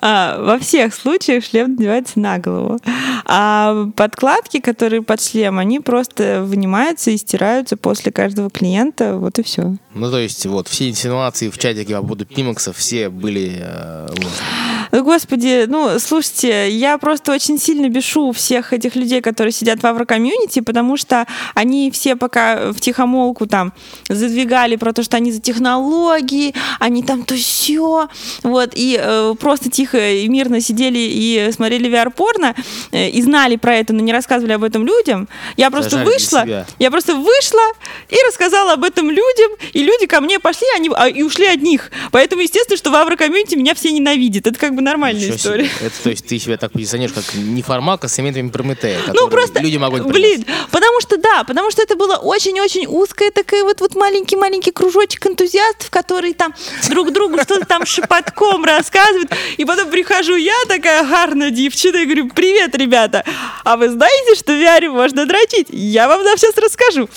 А, 0.00 0.40
Во 0.40 0.58
всех 0.58 0.94
случаях 0.94 1.44
шлем 1.44 1.74
надевается 1.74 2.20
на 2.20 2.38
голову. 2.38 2.78
А 3.24 3.88
подкладки, 3.96 4.60
которые 4.60 5.02
под 5.02 5.20
шлем, 5.20 5.58
они 5.58 5.80
просто 5.80 6.42
вынимаются 6.44 7.10
и 7.10 7.16
стираются 7.16 7.76
после 7.76 8.12
каждого 8.12 8.48
клиента. 8.50 9.16
Вот 9.16 9.38
и 9.38 9.42
все. 9.42 9.76
Ну, 9.94 10.10
то 10.10 10.18
есть, 10.18 10.46
вот, 10.46 10.68
все 10.68 10.88
инсинуации 10.88 11.48
в 11.48 11.58
чатике 11.58 11.94
по 11.96 12.02
поводу 12.02 12.26
пимаксов 12.26 12.76
все 12.76 13.08
были 13.08 13.58
э, 13.60 14.06
ложными. 14.08 14.77
Господи, 15.02 15.64
ну, 15.68 15.98
слушайте, 15.98 16.70
я 16.70 16.98
просто 16.98 17.32
очень 17.32 17.58
сильно 17.58 17.88
бешу 17.88 18.32
всех 18.32 18.72
этих 18.72 18.96
людей, 18.96 19.20
которые 19.20 19.52
сидят 19.52 19.82
в 19.82 19.86
Авро-комьюнити, 19.86 20.60
потому 20.60 20.96
что 20.96 21.26
они 21.54 21.90
все 21.90 22.16
пока 22.16 22.72
в 22.72 22.80
тихомолку 22.80 23.46
там 23.46 23.72
задвигали 24.08 24.76
про 24.76 24.92
то, 24.92 25.02
что 25.02 25.16
они 25.16 25.32
за 25.32 25.40
технологии, 25.40 26.54
они 26.80 27.02
там 27.02 27.24
то 27.24 27.34
все, 27.34 28.08
вот, 28.42 28.70
и 28.74 28.98
э, 29.00 29.34
просто 29.38 29.70
тихо 29.70 29.98
и 29.98 30.28
мирно 30.28 30.60
сидели 30.60 30.98
и 30.98 31.50
смотрели 31.52 31.90
VR-порно, 31.90 32.54
э, 32.92 33.10
и 33.10 33.22
знали 33.22 33.56
про 33.56 33.76
это, 33.76 33.92
но 33.92 34.00
не 34.00 34.12
рассказывали 34.12 34.52
об 34.52 34.64
этом 34.64 34.86
людям. 34.86 35.28
Я 35.56 35.70
просто 35.70 35.90
Зажали 35.90 36.06
вышла, 36.06 36.66
я 36.78 36.90
просто 36.90 37.14
вышла 37.14 37.62
и 38.08 38.16
рассказала 38.26 38.72
об 38.72 38.84
этом 38.84 39.10
людям, 39.10 39.50
и 39.72 39.82
люди 39.82 40.06
ко 40.06 40.20
мне 40.20 40.38
пошли, 40.38 40.66
они 40.76 40.90
а, 40.94 41.08
и 41.08 41.22
ушли 41.22 41.46
от 41.46 41.62
них. 41.62 41.90
Поэтому, 42.10 42.42
естественно, 42.42 42.76
что 42.76 42.90
в 42.90 42.94
Авро-комьюнити 42.94 43.54
меня 43.54 43.74
все 43.74 43.92
ненавидят. 43.92 44.46
Это 44.46 44.58
как 44.58 44.74
бы 44.74 44.82
нормальная 44.88 45.20
Ничего 45.20 45.36
история. 45.36 45.64
себе. 45.64 45.86
Это, 45.86 46.02
то 46.02 46.10
есть, 46.10 46.26
ты 46.26 46.38
себя 46.38 46.56
так 46.56 46.72
позиционируешь, 46.72 47.14
как 47.14 47.34
неформалка 47.34 48.08
с 48.08 48.18
элементами 48.18 48.48
Прометея, 48.48 48.98
Ну, 49.12 49.28
просто, 49.28 49.60
людям 49.60 49.84
огонь 49.84 50.02
блин, 50.02 50.44
потому 50.70 51.00
что, 51.00 51.16
да, 51.18 51.44
потому 51.44 51.70
что 51.70 51.82
это 51.82 51.96
было 51.96 52.16
очень-очень 52.16 52.86
узкая 52.86 53.30
такая 53.30 53.64
вот, 53.64 53.80
вот 53.80 53.94
маленький-маленький 53.94 54.70
кружочек 54.72 55.26
энтузиастов, 55.26 55.90
которые 55.90 56.34
там 56.34 56.54
друг 56.88 57.12
другу 57.12 57.38
что-то 57.42 57.66
там 57.66 57.84
шепотком 57.86 58.64
рассказывают, 58.64 59.30
и 59.56 59.64
потом 59.64 59.90
прихожу 59.90 60.34
я 60.36 60.54
такая 60.66 61.04
гарная 61.04 61.50
девчина 61.50 61.98
и 61.98 62.04
говорю, 62.04 62.30
привет, 62.30 62.74
ребята, 62.74 63.24
а 63.64 63.76
вы 63.76 63.88
знаете, 63.90 64.34
что 64.34 64.52
в 64.52 64.56
VR 64.56 64.88
можно 64.88 65.26
дрочить? 65.26 65.66
Я 65.70 66.08
вам 66.08 66.22
на 66.24 66.36
сейчас 66.36 66.56
расскажу. 66.56 67.08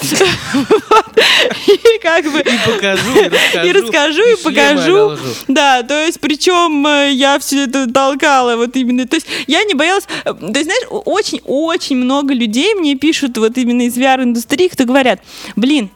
И 1.68 2.00
как 2.02 2.26
бы... 2.26 2.40
И 2.40 2.58
покажу, 2.66 3.12
и 3.16 3.30
расскажу. 3.30 3.68
И 3.68 3.72
расскажу, 3.72 4.24
и 4.24 4.36
покажу. 4.44 5.18
Да, 5.48 5.84
то 5.84 6.06
есть, 6.06 6.20
причем 6.20 6.86
э, 6.88 7.12
я 7.12 7.40
все 7.40 7.51
толкала 7.94 8.56
вот 8.56 8.76
именно. 8.76 9.08
То 9.08 9.16
есть, 9.16 9.28
я 9.48 9.64
не 9.64 9.74
боялась. 9.74 10.06
э, 10.26 10.34
То 10.34 10.60
есть, 10.60 10.66
знаешь, 10.66 10.86
очень-очень 10.90 11.98
много 11.98 12.34
людей 12.34 12.74
мне 12.76 12.96
пишут 12.96 13.38
вот 13.38 13.58
именно 13.58 13.84
из 13.84 13.98
VR-индустрии, 13.98 14.68
кто 14.68 14.86
говорят, 14.86 15.22
блин, 15.56 15.90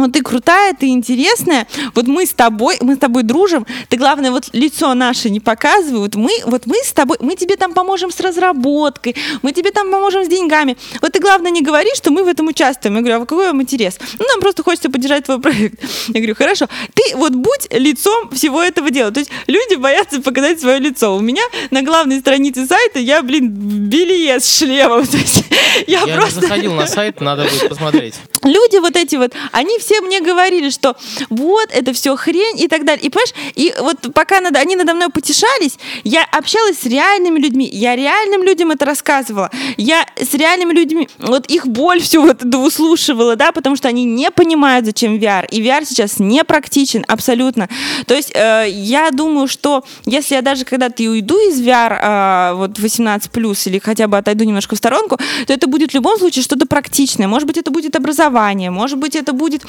вот 0.00 0.12
ты 0.12 0.22
крутая, 0.22 0.74
ты 0.74 0.88
интересная, 0.88 1.66
вот 1.94 2.06
мы 2.06 2.26
с 2.26 2.32
тобой, 2.32 2.76
мы 2.80 2.94
с 2.94 2.98
тобой 2.98 3.22
дружим, 3.22 3.66
ты, 3.88 3.96
главное, 3.96 4.30
вот 4.30 4.50
лицо 4.52 4.94
наше 4.94 5.30
не 5.30 5.40
показывай, 5.40 6.00
вот 6.00 6.14
мы, 6.14 6.30
вот 6.46 6.66
мы 6.66 6.76
с 6.84 6.92
тобой, 6.92 7.16
мы 7.20 7.36
тебе 7.36 7.56
там 7.56 7.72
поможем 7.72 8.10
с 8.10 8.20
разработкой, 8.20 9.16
мы 9.42 9.52
тебе 9.52 9.70
там 9.70 9.90
поможем 9.90 10.24
с 10.24 10.28
деньгами, 10.28 10.76
вот 11.02 11.12
ты, 11.12 11.20
главное, 11.20 11.50
не 11.50 11.62
говори, 11.62 11.90
что 11.94 12.10
мы 12.10 12.24
в 12.24 12.28
этом 12.28 12.48
участвуем. 12.48 12.96
Я 12.96 13.02
говорю, 13.02 13.16
а 13.22 13.26
какой 13.26 13.46
вам 13.46 13.62
интерес? 13.62 13.98
Ну, 14.18 14.26
нам 14.26 14.40
просто 14.40 14.62
хочется 14.62 14.90
поддержать 14.90 15.24
твой 15.24 15.40
проект. 15.40 15.82
Я 16.08 16.14
говорю, 16.14 16.34
хорошо, 16.34 16.66
ты 16.94 17.16
вот 17.16 17.34
будь 17.34 17.68
лицом 17.72 18.30
всего 18.30 18.62
этого 18.62 18.90
дела. 18.90 19.10
То 19.10 19.20
есть 19.20 19.30
люди 19.46 19.74
боятся 19.76 20.20
показать 20.20 20.60
свое 20.60 20.78
лицо. 20.78 21.16
У 21.16 21.20
меня 21.20 21.42
на 21.70 21.82
главной 21.82 22.20
странице 22.20 22.66
сайта 22.66 22.98
я, 22.98 23.22
блин, 23.22 23.48
белье 23.50 24.40
с 24.40 24.58
шлемом. 24.58 25.06
То 25.10 25.16
есть 25.16 25.44
я, 25.86 26.00
Я 26.00 26.16
просто... 26.16 26.40
заходил 26.40 26.74
на 26.74 26.86
сайт, 26.86 27.20
надо 27.20 27.44
будет 27.44 27.68
посмотреть. 27.68 28.14
люди 28.44 28.78
вот 28.78 28.96
эти 28.96 29.16
вот, 29.16 29.32
они 29.52 29.78
все 29.78 29.89
мне 30.00 30.20
говорили, 30.20 30.70
что 30.70 30.96
вот, 31.28 31.68
это 31.72 31.92
все 31.92 32.16
хрень 32.16 32.60
и 32.60 32.68
так 32.68 32.84
далее. 32.84 33.04
И 33.04 33.10
понимаешь, 33.10 33.34
и 33.54 33.74
вот 33.80 34.12
пока 34.14 34.40
надо, 34.40 34.58
они 34.58 34.76
надо 34.76 34.94
мной 34.94 35.08
потешались, 35.08 35.78
я 36.04 36.24
общалась 36.24 36.78
с 36.78 36.86
реальными 36.86 37.38
людьми, 37.38 37.68
я 37.70 37.96
реальным 37.96 38.42
людям 38.42 38.70
это 38.70 38.84
рассказывала, 38.84 39.50
я 39.76 40.06
с 40.16 40.34
реальными 40.34 40.72
людьми, 40.72 41.08
вот 41.18 41.46
их 41.46 41.66
боль 41.66 42.00
всю 42.00 42.22
вот 42.22 42.42
выслушивала, 42.42 43.36
да, 43.36 43.52
потому 43.52 43.76
что 43.76 43.88
они 43.88 44.04
не 44.04 44.30
понимают, 44.30 44.86
зачем 44.86 45.16
VR, 45.16 45.46
и 45.50 45.62
VR 45.62 45.84
сейчас 45.84 46.18
не 46.18 46.44
практичен 46.44 47.04
абсолютно. 47.08 47.68
То 48.06 48.14
есть 48.14 48.32
э, 48.34 48.66
я 48.68 49.10
думаю, 49.10 49.48
что 49.48 49.84
если 50.06 50.34
я 50.34 50.42
даже 50.42 50.64
когда-то 50.64 51.02
и 51.02 51.08
уйду 51.08 51.36
из 51.48 51.60
VR, 51.60 52.52
э, 52.52 52.54
вот 52.54 52.78
18+, 52.78 53.68
или 53.68 53.78
хотя 53.78 54.08
бы 54.08 54.18
отойду 54.18 54.44
немножко 54.44 54.74
в 54.74 54.78
сторонку, 54.78 55.18
то 55.46 55.52
это 55.52 55.66
будет 55.66 55.92
в 55.92 55.94
любом 55.94 56.18
случае 56.18 56.42
что-то 56.42 56.66
практичное. 56.66 57.28
Может 57.28 57.46
быть, 57.46 57.56
это 57.56 57.70
будет 57.70 57.96
образование, 57.96 58.70
может 58.70 58.98
быть, 58.98 59.16
это 59.16 59.32
будет 59.32 59.62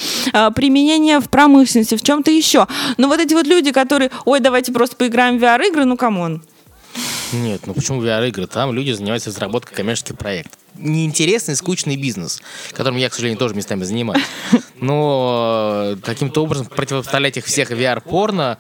применение 0.56 1.20
в 1.20 1.30
промышленности, 1.30 1.96
в 1.96 2.02
чем-то 2.02 2.32
еще. 2.32 2.68
Но 2.98 3.08
вот 3.08 3.20
эти 3.20 3.34
вот 3.34 3.48
люди, 3.48 3.72
которые, 3.72 4.12
ой, 4.26 4.40
давайте 4.40 4.72
просто 4.72 4.96
поиграем 4.96 5.38
в 5.38 5.44
VR-игры, 5.44 5.86
ну, 5.86 5.98
come 5.98 6.24
on. 6.24 6.44
Нет, 7.34 7.62
ну 7.66 7.74
почему 7.74 8.04
VR-игры? 8.04 8.48
Там 8.48 8.74
люди 8.74 8.92
занимаются 8.92 9.30
разработкой 9.30 9.76
коммерческих 9.76 10.18
проектов. 10.18 10.60
Неинтересный, 10.76 11.56
скучный 11.56 11.96
бизнес, 11.96 12.42
которым 12.72 12.98
я, 12.98 13.10
к 13.10 13.14
сожалению, 13.14 13.40
тоже 13.40 13.56
местами 13.56 13.84
занимаюсь. 13.84 14.24
Но 14.80 15.94
э, 15.94 15.96
каким-то 16.04 16.44
образом 16.44 16.68
противопоставлять 16.68 17.38
их 17.38 17.46
всех 17.46 17.72
VR-порно 17.72 18.58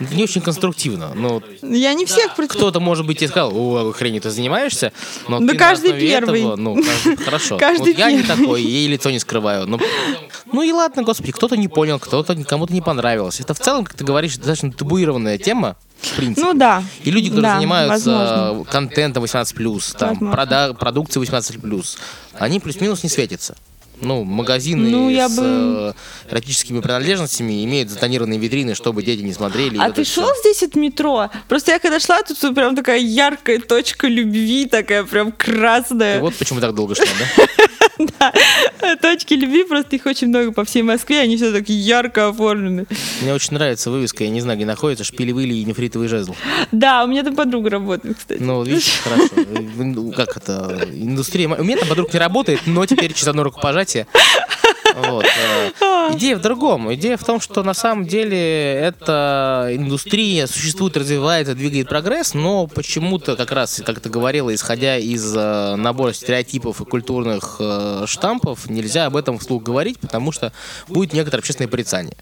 это 0.00 0.14
не 0.14 0.22
очень 0.22 0.40
конструктивно. 0.40 1.12
Ну, 1.14 1.42
Я 1.62 1.94
не 1.94 2.04
всех 2.06 2.34
против... 2.34 2.52
кто-то, 2.52 2.80
может 2.80 3.06
быть, 3.06 3.18
сказал, 3.28 3.52
о, 3.54 3.92
хренью 3.92 4.20
ты 4.20 4.30
занимаешься, 4.30 4.92
но 5.28 5.40
Да 5.40 5.52
ты 5.52 5.58
каждый 5.58 5.92
первый. 5.92 6.40
этого, 6.42 6.56
ну, 6.56 6.76
каждый- 6.82 7.16
хорошо. 7.24 7.56
Каждый 7.58 7.92
вот 7.92 7.98
я 7.98 8.10
не 8.12 8.22
первый. 8.22 8.42
такой, 8.44 8.62
ей 8.62 8.86
лицо 8.88 9.10
не 9.10 9.18
скрываю. 9.18 9.66
Ну, 9.66 9.78
ну 10.52 10.62
и 10.62 10.72
ладно, 10.72 11.02
господи, 11.02 11.32
кто-то 11.32 11.56
не 11.56 11.68
понял, 11.68 11.98
кто-то 11.98 12.34
кому-то 12.44 12.72
не 12.72 12.82
понравилось. 12.82 13.40
Это 13.40 13.54
в 13.54 13.58
целом, 13.60 13.84
как 13.84 13.94
ты 13.94 14.04
говоришь, 14.04 14.36
достаточно 14.36 14.72
табуированная 14.72 15.38
тема, 15.38 15.76
в 16.00 16.14
принципе. 16.16 16.46
Ну 16.46 16.54
да. 16.54 16.82
И 17.04 17.10
люди, 17.10 17.28
которые 17.30 17.50
Да, 17.52 17.56
занимаются 17.56 18.10
возможно. 18.10 18.64
контентом 18.70 19.24
18+, 19.24 19.96
там, 19.98 20.16
прода- 20.32 20.74
продукцией 20.74 21.26
18+, 21.26 21.98
они 22.34 22.60
плюс-минус 22.60 23.02
не 23.02 23.08
светятся. 23.08 23.56
Ну, 24.02 24.24
магазины 24.24 24.88
Ну, 24.90 25.08
я 25.10 25.28
с 25.28 25.36
бы- 25.36 25.94
э, 26.26 26.30
эротическими 26.30 26.80
принадлежностями 26.80 27.64
имеют 27.64 27.88
затонированные 27.90 28.38
витрины, 28.38 28.74
чтобы 28.74 29.02
дети 29.02 29.22
не 29.22 29.32
смотрели. 29.32 29.76
и 29.76 29.80
А 29.80 29.90
ты 29.90 30.04
шел 30.04 30.24
всё. 30.24 30.34
здесь 30.40 30.62
от 30.62 30.74
метро? 30.76 31.30
Просто 31.48 31.72
я 31.72 31.78
когда 31.78 31.98
шла, 31.98 32.22
тут 32.22 32.38
прям 32.54 32.76
такая 32.76 32.98
яркая 32.98 33.58
точка 33.58 34.06
любви, 34.08 34.66
такая 34.66 35.04
прям 35.04 35.28
И 35.30 35.32
красная. 35.32 36.20
вот 36.20 36.34
почему 36.34 36.60
так 36.60 36.74
долго 36.74 36.94
шла, 36.94 37.04
да? 37.18 37.46
Да. 37.98 38.32
Точки 39.02 39.34
любви, 39.34 39.64
просто 39.64 39.96
их 39.96 40.06
очень 40.06 40.28
много 40.28 40.52
по 40.52 40.64
всей 40.64 40.82
Москве, 40.82 41.20
они 41.20 41.36
все 41.36 41.52
так 41.52 41.68
ярко 41.68 42.28
оформлены. 42.28 42.86
Мне 43.22 43.34
очень 43.34 43.54
нравится 43.54 43.90
вывеска, 43.90 44.24
я 44.24 44.30
не 44.30 44.40
знаю, 44.40 44.58
где 44.58 44.66
находится, 44.66 45.04
шпилевыли 45.04 45.54
и 45.54 45.64
нефритовый 45.64 46.08
жезл. 46.08 46.34
Да, 46.72 47.04
у 47.04 47.06
меня 47.06 47.22
там 47.22 47.34
подруга 47.34 47.70
работает, 47.70 48.18
кстати. 48.18 48.40
Ну, 48.42 48.62
видишь, 48.62 49.00
хорошо. 49.02 49.28
Ну, 49.76 50.12
Как 50.12 50.36
это? 50.36 50.88
Индустрия... 50.92 51.48
У 51.48 51.64
меня 51.64 51.78
там 51.78 51.88
подруг 51.88 52.12
не 52.12 52.18
работает, 52.18 52.60
но 52.66 52.84
теперь 52.86 53.12
через 53.12 53.28
одно 53.28 53.44
рукопожатие. 53.44 54.06
Вот. 54.94 55.26
Идея 56.12 56.36
в 56.36 56.40
другом. 56.40 56.92
Идея 56.94 57.16
в 57.16 57.24
том, 57.24 57.40
что 57.40 57.62
на 57.62 57.74
самом 57.74 58.06
деле 58.06 58.38
эта 58.74 59.68
индустрия 59.72 60.46
существует, 60.46 60.96
развивается, 60.96 61.54
двигает 61.54 61.88
прогресс, 61.88 62.34
но 62.34 62.66
почему-то 62.66 63.36
как 63.36 63.52
раз, 63.52 63.82
как 63.84 64.00
ты 64.00 64.08
говорила, 64.08 64.54
исходя 64.54 64.96
из 64.96 65.34
э, 65.36 65.74
набора 65.76 66.12
стереотипов 66.12 66.80
и 66.80 66.84
культурных 66.84 67.56
э, 67.60 68.04
штампов, 68.06 68.68
нельзя 68.70 69.06
об 69.06 69.16
этом 69.16 69.38
вслух 69.38 69.62
говорить, 69.62 69.98
потому 69.98 70.32
что 70.32 70.52
будет 70.88 71.12
некоторое 71.12 71.40
общественное 71.40 71.68
порицание 71.68 72.16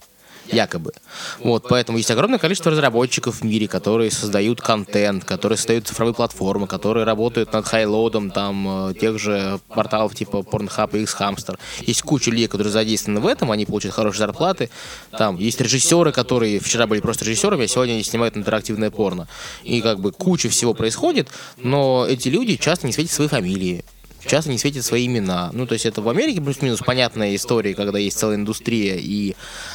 якобы. 0.46 0.92
Вот, 1.38 1.66
поэтому 1.68 1.98
есть 1.98 2.10
огромное 2.10 2.38
количество 2.38 2.70
разработчиков 2.70 3.40
в 3.40 3.44
мире, 3.44 3.68
которые 3.68 4.10
создают 4.10 4.60
контент, 4.60 5.24
которые 5.24 5.56
создают 5.56 5.86
цифровые 5.86 6.14
платформы, 6.14 6.66
которые 6.66 7.04
работают 7.04 7.52
над 7.52 7.66
хайлоудом 7.66 8.30
там 8.30 8.90
э, 8.90 8.94
тех 8.94 9.18
же 9.18 9.60
порталов 9.68 10.14
типа 10.14 10.38
Pornhub 10.38 10.96
и 10.98 11.02
X-Hamster. 11.02 11.58
Есть 11.80 12.02
куча 12.02 12.30
людей, 12.30 12.48
которые 12.48 12.72
задействованы 12.72 13.20
в 13.20 13.26
этом, 13.26 13.50
они 13.50 13.66
получают 13.66 13.94
хорошие 13.94 14.20
зарплаты. 14.20 14.70
Там 15.10 15.38
есть 15.38 15.60
режиссеры, 15.60 16.12
которые 16.12 16.58
вчера 16.60 16.86
были 16.86 17.00
просто 17.00 17.24
режиссерами, 17.24 17.64
а 17.64 17.68
сегодня 17.68 17.92
они 17.92 18.02
снимают 18.02 18.36
интерактивное 18.36 18.90
порно. 18.90 19.28
И 19.62 19.80
как 19.80 20.00
бы 20.00 20.12
куча 20.12 20.48
всего 20.48 20.74
происходит, 20.74 21.28
но 21.56 22.06
эти 22.08 22.28
люди 22.28 22.56
часто 22.56 22.86
не 22.86 22.92
светят 22.92 23.12
свои 23.12 23.28
фамилии 23.28 23.84
часто 24.26 24.50
не 24.50 24.58
светят 24.58 24.84
свои 24.84 25.06
имена. 25.06 25.50
Ну, 25.52 25.66
то 25.66 25.74
есть 25.74 25.86
это 25.86 26.02
в 26.02 26.08
Америке 26.08 26.40
плюс-минус 26.40 26.80
понятная 26.80 27.34
история, 27.34 27.74
когда 27.74 27.98
есть 27.98 28.18
целая 28.18 28.36
индустрия 28.36 28.96
и 28.96 29.34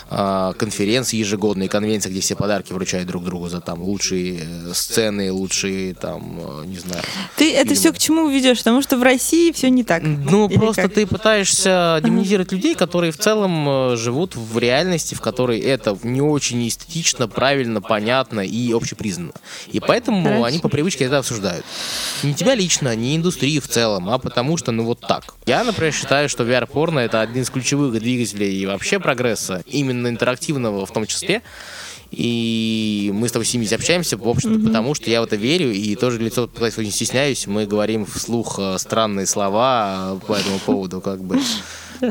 э, 0.09 0.53
конференции 0.57 1.17
ежегодные, 1.17 1.69
конвенции, 1.69 2.09
где 2.09 2.21
все 2.21 2.35
подарки 2.35 2.73
вручают 2.73 3.07
друг 3.07 3.23
другу 3.23 3.49
за 3.49 3.61
там 3.61 3.81
лучшие 3.81 4.39
э, 4.41 4.73
сцены, 4.73 5.31
лучшие 5.31 5.93
там, 5.93 6.39
э, 6.39 6.65
не 6.65 6.77
знаю. 6.77 7.03
Ты 7.35 7.53
это 7.53 7.73
все 7.75 7.91
к 7.91 7.97
чему 7.97 8.29
ведешь? 8.29 8.59
Потому 8.59 8.81
что 8.81 8.97
в 8.97 9.03
России 9.03 9.51
все 9.51 9.69
не 9.69 9.83
так. 9.83 10.03
Ну, 10.03 10.47
Или 10.47 10.57
просто 10.57 10.83
как? 10.83 10.93
ты 10.93 11.05
пытаешься 11.05 11.99
демонизировать 12.03 12.51
людей, 12.51 12.75
которые 12.75 13.11
в 13.11 13.17
целом 13.17 13.67
э, 13.93 13.95
живут 13.97 14.35
в 14.35 14.57
реальности, 14.57 15.15
в 15.15 15.21
которой 15.21 15.59
это 15.59 15.97
не 16.03 16.21
очень 16.21 16.67
эстетично, 16.67 17.27
правильно, 17.27 17.81
понятно 17.81 18.41
и 18.41 18.71
общепризнанно. 18.73 19.33
И 19.71 19.79
поэтому 19.79 20.23
Хорошо. 20.23 20.43
они 20.43 20.59
по 20.59 20.69
привычке 20.69 21.05
это 21.05 21.19
обсуждают. 21.19 21.65
Не 22.23 22.33
тебя 22.33 22.55
лично, 22.55 22.95
не 22.95 23.15
индустрию 23.15 23.61
в 23.61 23.67
целом, 23.67 24.09
а 24.09 24.17
потому 24.17 24.38
потому 24.39 24.55
что, 24.55 24.71
ну, 24.71 24.85
вот 24.85 25.01
так. 25.01 25.35
Я, 25.47 25.65
например, 25.65 25.93
считаю, 25.93 26.29
что 26.29 26.45
VR-порно— 26.45 26.99
это 26.99 27.19
один 27.19 27.43
из 27.43 27.49
ключевых 27.49 27.99
двигателей 27.99 28.61
и 28.61 28.65
вообще 28.65 28.97
прогресса, 28.97 29.63
именно 29.65 30.07
интерактивного 30.07 30.85
в 30.85 30.93
том 30.93 31.05
числе. 31.05 31.41
И 32.09 33.11
мы 33.13 33.27
с 33.27 33.33
тобой 33.33 33.45
с 33.45 33.73
общаемся, 33.73 34.15
в 34.15 34.25
общем-то, 34.25 34.59
mm-hmm. 34.59 34.67
потому 34.67 34.95
что 34.95 35.09
я 35.09 35.19
в 35.19 35.25
это 35.25 35.35
верю, 35.35 35.73
и 35.73 35.93
тоже 35.95 36.19
лицо, 36.19 36.49
очень 36.57 36.91
стесняюсь, 36.91 37.47
мы 37.47 37.65
говорим 37.65 38.05
вслух 38.05 38.59
э, 38.59 38.77
странные 38.77 39.25
слова 39.25 40.17
по 40.25 40.33
этому 40.35 40.59
поводу, 40.59 41.01
как 41.01 41.21
бы 41.21 41.37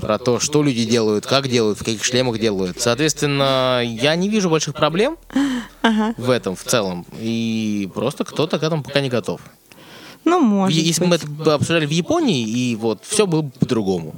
про 0.00 0.18
то, 0.18 0.38
что 0.38 0.62
люди 0.62 0.84
делают, 0.84 1.26
как 1.26 1.48
делают, 1.48 1.78
в 1.78 1.84
каких 1.84 2.04
шлемах 2.04 2.38
делают. 2.38 2.78
Соответственно, 2.78 3.82
я 3.82 4.14
не 4.16 4.28
вижу 4.28 4.50
больших 4.50 4.74
проблем 4.74 5.16
ага. 5.80 6.14
в 6.18 6.28
этом 6.28 6.54
в 6.56 6.62
целом, 6.62 7.06
и 7.18 7.88
просто 7.94 8.24
кто-то 8.24 8.58
к 8.58 8.62
этому 8.62 8.82
пока 8.82 9.00
не 9.00 9.08
готов. 9.08 9.40
Ну, 10.24 10.40
может 10.40 10.76
Если 10.78 11.04
быть. 11.04 11.24
мы 11.26 11.42
это 11.42 11.54
обсуждали 11.54 11.86
в 11.86 11.90
Японии, 11.90 12.46
и 12.46 12.76
вот 12.76 13.02
все 13.06 13.26
было 13.26 13.42
бы 13.42 13.50
по-другому. 13.58 14.14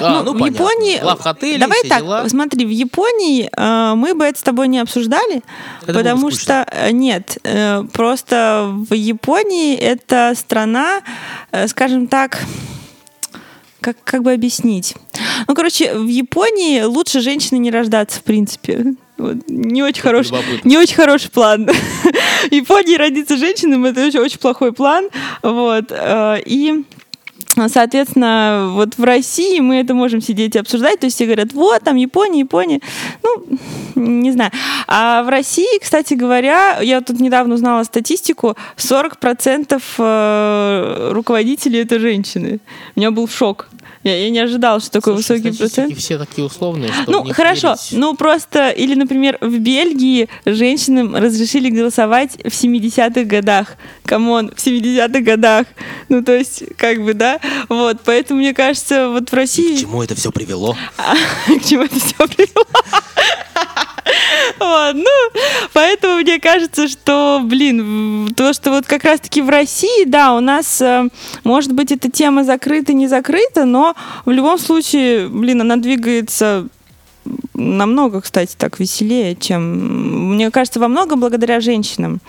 А, 0.00 0.22
ну, 0.22 0.32
ну, 0.32 0.34
в 0.34 0.38
понятно. 0.38 0.62
Японии... 0.62 1.00
Лав-отели, 1.02 1.58
Давай 1.58 1.82
так, 1.88 2.02
дела. 2.02 2.28
смотри, 2.28 2.64
в 2.64 2.70
Японии 2.70 3.50
э, 3.54 3.94
мы 3.94 4.14
бы 4.14 4.24
это 4.24 4.38
с 4.38 4.42
тобой 4.42 4.68
не 4.68 4.78
обсуждали, 4.78 5.42
это 5.82 5.92
потому 5.92 6.30
что... 6.30 6.66
Э, 6.70 6.90
нет, 6.90 7.38
э, 7.44 7.84
просто 7.92 8.70
в 8.88 8.94
Японии 8.94 9.76
это 9.76 10.32
страна, 10.36 11.02
э, 11.50 11.68
скажем 11.68 12.06
так, 12.06 12.40
как, 13.80 13.96
как 14.04 14.22
бы 14.22 14.32
объяснить? 14.32 14.94
Ну, 15.48 15.54
короче, 15.54 15.94
в 15.94 16.06
Японии 16.06 16.82
лучше 16.82 17.20
женщины 17.20 17.58
не 17.58 17.70
рождаться, 17.70 18.20
в 18.20 18.22
принципе. 18.22 18.94
Вот. 19.22 19.36
Не 19.48 19.84
очень 19.84 20.02
хороший, 20.02 20.36
не 20.64 20.76
очень 20.76 20.96
хороший 20.96 21.30
план. 21.30 21.68
Японии 22.50 22.96
родиться 22.96 23.36
женщинам 23.36 23.84
это 23.84 24.04
очень, 24.04 24.18
очень 24.18 24.38
плохой 24.38 24.72
план. 24.72 25.08
Вот. 25.42 25.84
Э, 25.90 26.40
и 26.44 26.84
Соответственно, 27.68 28.70
вот 28.72 28.96
в 28.96 29.04
России 29.04 29.60
мы 29.60 29.76
это 29.76 29.94
можем 29.94 30.20
сидеть 30.20 30.56
и 30.56 30.58
обсуждать. 30.58 31.00
То 31.00 31.06
есть 31.06 31.16
все 31.16 31.26
говорят, 31.26 31.52
вот, 31.52 31.82
там 31.82 31.96
Япония, 31.96 32.40
Япония. 32.40 32.80
Ну, 33.22 33.58
не 33.94 34.32
знаю. 34.32 34.50
А 34.86 35.22
в 35.22 35.28
России, 35.28 35.78
кстати 35.80 36.14
говоря, 36.14 36.78
я 36.80 37.00
тут 37.00 37.20
недавно 37.20 37.54
узнала 37.54 37.84
статистику, 37.84 38.56
40% 38.76 39.82
э, 39.98 41.10
руководителей 41.12 41.80
это 41.80 41.98
женщины. 41.98 42.60
У 42.96 43.00
меня 43.00 43.10
был 43.10 43.28
шок. 43.28 43.68
Я, 44.04 44.16
я 44.16 44.30
не 44.30 44.40
ожидал, 44.40 44.80
что 44.80 44.90
такой 44.90 45.14
Слушай, 45.14 45.40
высокий 45.40 45.56
процент. 45.56 45.96
все 45.96 46.18
такие 46.18 46.44
условные, 46.44 46.90
Ну, 47.06 47.24
хорошо. 47.32 47.68
Верить. 47.68 47.88
Ну, 47.92 48.16
просто, 48.16 48.70
или, 48.70 48.94
например, 48.94 49.38
в 49.40 49.58
Бельгии 49.58 50.28
женщинам 50.44 51.14
разрешили 51.14 51.70
голосовать 51.70 52.32
в 52.42 52.48
70-х 52.48 53.22
годах. 53.24 53.76
Come 54.04 54.30
on, 54.30 54.50
в 54.50 54.58
70-х 54.58 55.20
годах. 55.20 55.66
Ну, 56.08 56.22
то 56.24 56.36
есть, 56.36 56.64
как 56.76 57.02
бы, 57.04 57.14
да. 57.14 57.38
Вот, 57.68 57.98
поэтому, 58.04 58.40
мне 58.40 58.54
кажется, 58.54 59.08
вот 59.08 59.30
в 59.30 59.34
России... 59.34 59.74
И 59.74 59.76
к 59.76 59.80
чему 59.80 60.02
это 60.02 60.14
все 60.14 60.30
привело? 60.30 60.76
к 61.46 61.64
чему 61.64 61.82
это 61.84 61.98
все 61.98 62.26
привело? 62.28 62.66
Вот, 64.58 64.94
ну, 64.94 65.40
поэтому 65.72 66.16
мне 66.16 66.38
кажется, 66.38 66.88
что, 66.88 67.40
блин, 67.42 68.32
то, 68.36 68.52
что 68.52 68.70
вот 68.70 68.86
как 68.86 69.04
раз-таки 69.04 69.40
в 69.40 69.48
России, 69.48 70.04
да, 70.04 70.34
у 70.34 70.40
нас, 70.40 70.80
э, 70.80 71.08
может 71.44 71.72
быть, 71.72 71.92
эта 71.92 72.10
тема 72.10 72.44
закрыта, 72.44 72.92
не 72.92 73.06
закрыта, 73.06 73.64
но 73.64 73.94
в 74.24 74.30
любом 74.30 74.58
случае, 74.58 75.28
блин, 75.28 75.60
она 75.60 75.76
двигается 75.76 76.66
намного, 77.54 78.20
кстати, 78.20 78.54
так 78.56 78.80
веселее, 78.80 79.36
чем, 79.36 80.32
мне 80.34 80.50
кажется, 80.50 80.80
во 80.80 80.88
многом 80.88 81.20
благодаря 81.20 81.60
женщинам. 81.60 82.20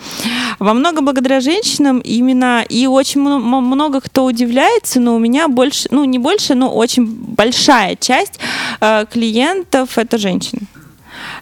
Во 0.58 0.74
многом 0.74 1.04
благодаря 1.04 1.40
женщинам 1.40 1.98
именно, 1.98 2.64
и 2.68 2.86
очень 2.86 3.20
много 3.20 4.00
кто 4.00 4.24
удивляется, 4.24 5.00
но 5.00 5.16
у 5.16 5.18
меня 5.18 5.48
больше, 5.48 5.88
ну 5.90 6.04
не 6.04 6.18
больше, 6.18 6.54
но 6.54 6.74
очень 6.74 7.06
большая 7.06 7.96
часть 7.96 8.38
э, 8.80 9.06
клиентов 9.10 9.98
это 9.98 10.18
женщины. 10.18 10.62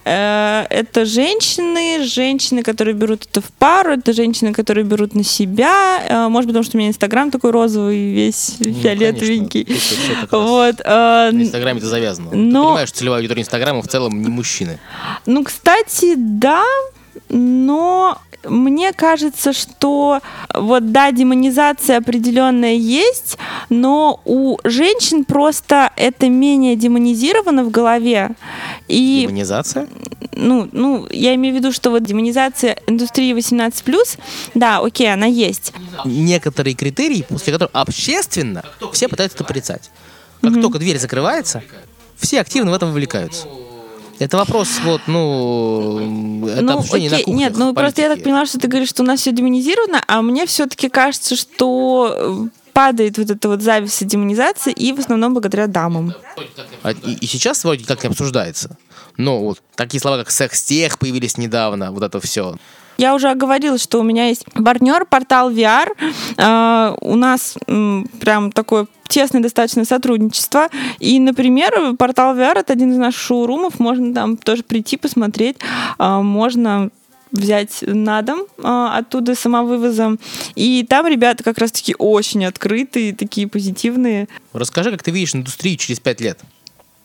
Э, 0.04 0.64
это 0.70 1.04
женщины, 1.04 2.04
женщины, 2.04 2.62
которые 2.62 2.94
берут 2.94 3.26
это 3.30 3.40
в 3.40 3.50
пару, 3.52 3.92
это 3.92 4.12
женщины, 4.12 4.52
которые 4.52 4.84
берут 4.84 5.14
на 5.14 5.24
себя. 5.24 6.02
Э, 6.08 6.28
может, 6.28 6.48
потому 6.48 6.64
что 6.64 6.76
у 6.76 6.80
меня 6.80 6.90
Инстаграм 6.90 7.30
такой 7.30 7.50
розовый, 7.50 8.12
весь 8.12 8.56
ну, 8.60 8.72
фиолетовенький. 8.74 9.66
Вот. 10.30 10.80
Э, 10.84 11.30
на 11.32 11.42
Инстаграме 11.42 11.78
это 11.78 11.88
завязано. 11.88 12.30
Но... 12.32 12.62
Ты 12.62 12.66
понимаешь, 12.68 12.92
целевая 12.92 13.18
аудитория 13.18 13.42
Инстаграма 13.42 13.82
в 13.82 13.88
целом 13.88 14.22
не 14.22 14.28
мужчины. 14.28 14.78
Ну, 15.26 15.44
кстати, 15.44 16.14
да, 16.16 16.64
но 17.28 18.18
мне 18.44 18.92
кажется, 18.92 19.52
что 19.52 20.20
вот 20.52 20.92
да, 20.92 21.12
демонизация 21.12 21.98
определенная 21.98 22.74
есть, 22.74 23.38
но 23.68 24.20
у 24.24 24.58
женщин 24.64 25.24
просто 25.24 25.90
это 25.96 26.28
менее 26.28 26.76
демонизировано 26.76 27.64
в 27.64 27.70
голове. 27.70 28.30
И, 28.88 29.22
демонизация? 29.22 29.88
Ну, 30.32 30.68
ну, 30.72 31.06
я 31.10 31.34
имею 31.34 31.54
в 31.54 31.58
виду, 31.58 31.72
что 31.72 31.90
вот 31.90 32.02
демонизация 32.02 32.78
индустрии 32.86 33.34
18+, 33.34 34.18
да, 34.54 34.78
окей, 34.78 35.12
она 35.12 35.26
есть. 35.26 35.72
Некоторые 36.04 36.74
критерии, 36.74 37.24
после 37.28 37.52
которых 37.52 37.70
общественно 37.74 38.64
все 38.92 39.08
пытаются 39.08 39.36
это 39.36 39.44
порицать. 39.44 39.90
Как 40.40 40.52
mm-hmm. 40.52 40.62
только 40.62 40.78
дверь 40.78 40.98
закрывается, 40.98 41.62
все 42.16 42.40
активно 42.40 42.72
в 42.72 42.74
этом 42.74 42.90
вовлекаются. 42.90 43.46
Это 44.18 44.36
вопрос, 44.36 44.78
вот, 44.84 45.00
ну, 45.06 46.46
это 46.48 46.62
ну, 46.62 46.78
окей, 46.78 47.08
на 47.08 47.18
кухнях, 47.18 47.26
Нет, 47.26 47.56
ну 47.56 47.74
просто 47.74 48.02
я 48.02 48.08
так 48.08 48.22
поняла, 48.22 48.46
что 48.46 48.58
ты 48.58 48.68
говоришь, 48.68 48.90
что 48.90 49.02
у 49.02 49.06
нас 49.06 49.20
все 49.20 49.32
демонизировано, 49.32 50.02
а 50.06 50.22
мне 50.22 50.46
все-таки 50.46 50.88
кажется, 50.88 51.34
что 51.34 52.14
э, 52.14 52.48
падает 52.72 53.18
вот 53.18 53.30
эта 53.30 53.48
вот 53.48 53.62
зависть 53.62 54.02
и 54.02 54.04
демонизация, 54.04 54.72
и 54.72 54.92
в 54.92 54.98
основном 54.98 55.32
благодаря 55.32 55.66
дамам. 55.66 56.14
А, 56.82 56.92
и, 56.92 57.14
и 57.14 57.26
сейчас 57.26 57.64
вроде 57.64 57.84
как 57.84 58.02
не 58.02 58.10
обсуждается. 58.10 58.76
Но 59.16 59.40
вот 59.40 59.62
такие 59.74 60.00
слова, 60.00 60.18
как 60.18 60.30
секс-тех 60.30 60.98
появились 60.98 61.36
недавно, 61.36 61.92
вот 61.92 62.02
это 62.02 62.20
все. 62.20 62.56
Я 63.02 63.16
уже 63.16 63.34
говорила, 63.34 63.78
что 63.78 63.98
у 63.98 64.04
меня 64.04 64.28
есть 64.28 64.44
партнер, 64.44 65.04
портал 65.06 65.50
VR. 65.50 65.88
Uh, 66.36 66.96
у 67.00 67.16
нас 67.16 67.56
прям 68.20 68.52
такое 68.52 68.86
тесное 69.08 69.42
достаточно 69.42 69.84
сотрудничество. 69.84 70.68
И, 71.00 71.18
например, 71.18 71.96
портал 71.96 72.36
VR— 72.36 72.58
это 72.60 72.74
один 72.74 72.92
из 72.92 72.98
наших 72.98 73.20
шоурумов. 73.20 73.80
Можно 73.80 74.14
там 74.14 74.36
тоже 74.36 74.62
прийти, 74.62 74.96
посмотреть. 74.96 75.56
Uh, 75.98 76.22
можно 76.22 76.90
взять 77.32 77.82
на 77.82 78.22
дом 78.22 78.46
а, 78.62 78.98
оттуда 78.98 79.34
самовывозом. 79.34 80.20
И 80.54 80.86
там 80.88 81.06
ребята 81.08 81.42
как 81.42 81.58
раз-таки 81.58 81.96
очень 81.98 82.44
открытые, 82.44 83.14
такие 83.14 83.48
позитивные. 83.48 84.28
Расскажи, 84.52 84.92
как 84.92 85.02
ты 85.02 85.10
видишь 85.10 85.34
индустрию 85.34 85.76
через 85.76 85.98
пять 85.98 86.20
лет? 86.20 86.38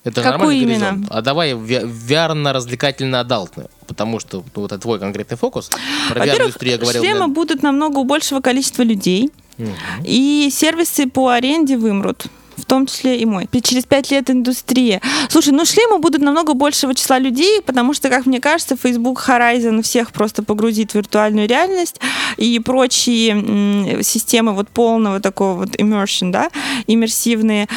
Это 0.08 0.22
Какую 0.22 0.39
нормальный 0.39 0.64
именно? 0.64 0.91
горизонт. 0.91 1.08
А 1.10 1.22
давай 1.22 1.51
VR-развлекательно-адалтную, 1.51 3.70
потому 3.88 4.22
что 4.22 4.45
ну, 4.55 4.62
вот 4.62 4.72
это 4.72 4.82
твой 4.82 4.99
конкретный 4.99 5.36
фокус. 5.36 5.70
Про 6.10 6.26
VR-индустрию 6.26 6.72
я 6.72 6.78
говорил. 6.78 7.01
шлемы 7.01 7.26
для... 7.26 7.28
будут 7.28 7.62
намного 7.62 7.97
у 7.97 8.05
большего 8.05 8.39
количества 8.39 8.84
людей, 8.84 9.32
угу. 9.58 9.68
и 10.05 10.47
сервисы 10.49 11.10
по 11.10 11.28
аренде 11.28 11.78
вымрут. 11.78 12.28
В 12.58 12.66
том 12.66 12.86
числе 12.88 13.20
и 13.20 13.26
мой. 13.26 13.47
Через 13.64 13.86
пять 13.86 14.12
лет 14.12 14.30
индустрия. 14.30 15.01
Слушай, 15.30 15.53
ну 15.53 15.66
шлемы 15.66 15.99
будут 15.99 16.22
намного 16.22 16.53
большего 16.53 16.93
числа 16.95 17.20
людей, 17.20 17.62
потому 17.62 17.93
что, 17.93 18.10
как 18.10 18.26
мне 18.26 18.39
кажется, 18.39 18.76
Facebook 18.76 19.24
Horizon 19.28 19.82
всех 19.82 20.12
просто 20.12 20.43
погрузит 20.43 20.91
в 20.91 20.95
виртуальную 20.95 21.47
реальность 21.47 21.99
и 22.38 22.60
прочие 22.60 24.03
системы 24.03 24.53
вот 24.53 24.70
полного 24.70 25.20
такого 25.20 25.60
вот 25.60 25.76
immersion, 25.76 26.32
да, 26.32 26.49
иммерсивные. 26.88 27.68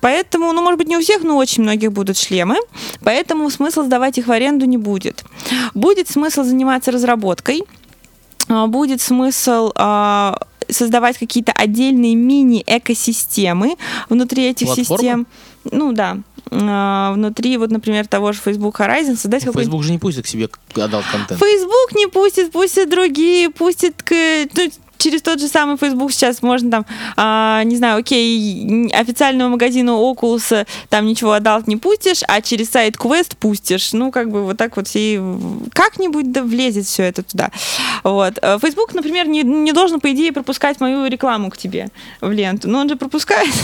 Поэтому, 0.00 0.52
ну, 0.52 0.62
может 0.62 0.78
быть, 0.78 0.88
не 0.88 0.96
у 0.96 1.00
всех, 1.00 1.22
но 1.22 1.36
очень 1.36 1.62
многих 1.62 1.92
будут 1.92 2.18
шлемы, 2.18 2.56
поэтому 3.02 3.50
смысл 3.50 3.84
сдавать 3.84 4.18
их 4.18 4.26
в 4.26 4.32
аренду 4.32 4.66
не 4.66 4.78
будет. 4.78 5.24
Будет 5.74 6.08
смысл 6.08 6.42
заниматься 6.42 6.90
разработкой, 6.90 7.62
а, 8.48 8.66
будет 8.66 9.00
смысл 9.00 9.72
а, 9.74 10.38
создавать 10.68 11.18
какие-то 11.18 11.52
отдельные 11.52 12.14
мини-экосистемы 12.14 13.76
внутри 14.08 14.48
этих 14.48 14.66
Платформы? 14.66 14.98
систем. 14.98 15.26
Ну 15.70 15.92
да, 15.92 16.18
а, 16.50 17.12
внутри, 17.12 17.56
вот, 17.56 17.70
например, 17.70 18.06
того 18.06 18.32
же 18.32 18.40
Facebook 18.40 18.78
Horizon 18.80 19.16
создать 19.16 19.44
ну, 19.44 19.52
Facebook 19.52 19.82
же 19.82 19.90
не 19.92 19.98
пустит 19.98 20.24
к 20.24 20.28
себе 20.28 20.48
adult 20.74 21.04
контент. 21.10 21.40
Facebook 21.40 21.94
не 21.94 22.06
пустит, 22.06 22.52
пустят 22.52 22.88
другие, 22.88 23.50
пустит 23.50 24.02
к... 24.02 24.14
Ну, 24.54 24.70
через 24.98 25.22
тот 25.22 25.40
же 25.40 25.48
самый 25.48 25.76
Facebook 25.76 26.12
сейчас 26.12 26.42
можно 26.42 26.70
там, 26.70 26.86
а, 27.16 27.62
не 27.64 27.76
знаю, 27.76 27.98
окей, 27.98 28.90
официального 28.92 29.48
магазина 29.48 29.90
Oculus 29.90 30.66
там 30.88 31.06
ничего 31.06 31.32
adult 31.32 31.56
не 31.66 31.76
пустишь, 31.76 32.22
а 32.28 32.40
через 32.40 32.70
сайт 32.70 32.96
Quest 32.96 33.36
пустишь. 33.38 33.92
Ну, 33.92 34.10
как 34.10 34.30
бы 34.30 34.44
вот 34.44 34.56
так 34.56 34.76
вот 34.76 34.88
все 34.88 35.20
как-нибудь 35.72 36.32
да 36.32 36.42
влезет 36.42 36.86
все 36.86 37.04
это 37.04 37.22
туда. 37.22 37.50
Вот. 38.04 38.38
Э, 38.42 38.58
Facebook, 38.60 38.94
например, 38.94 39.28
не, 39.28 39.42
не 39.42 39.72
должен, 39.72 40.00
по 40.00 40.12
идее, 40.12 40.32
пропускать 40.32 40.80
мою 40.80 41.06
рекламу 41.06 41.50
к 41.50 41.56
тебе 41.56 41.88
в 42.20 42.30
ленту. 42.30 42.68
Но 42.68 42.80
он 42.80 42.88
же 42.88 42.96
пропускает. 42.96 43.54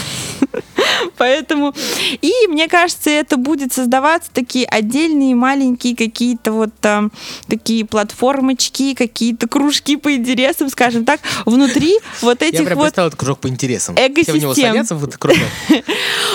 Поэтому... 1.16 1.74
И 2.20 2.32
мне 2.48 2.68
кажется, 2.68 3.10
это 3.10 3.36
будет 3.36 3.72
создаваться 3.72 4.30
такие 4.32 4.66
отдельные 4.66 5.34
маленькие 5.34 5.96
какие-то 5.96 6.52
вот 6.52 6.70
там 6.80 7.12
такие 7.48 7.84
платформочки, 7.84 8.94
какие-то 8.94 9.48
кружки 9.48 9.96
по 9.96 10.14
интересам, 10.14 10.68
скажем 10.68 11.04
так, 11.04 11.20
внутри 11.46 11.98
вот 12.20 12.42
этих 12.42 12.60
Я 12.60 12.66
прям 12.66 12.78
вот... 12.78 12.84
представил 12.84 13.08
этот 13.08 13.18
кружок 13.18 13.40
по 13.40 13.48
интересам. 13.48 13.94
Экосистем. 13.94 14.22
Все 14.22 14.32
в 14.32 14.40
него 14.40 14.54
садятся 14.54 14.94
в 14.94 15.04
этот 15.04 15.18
кружок? 15.18 15.48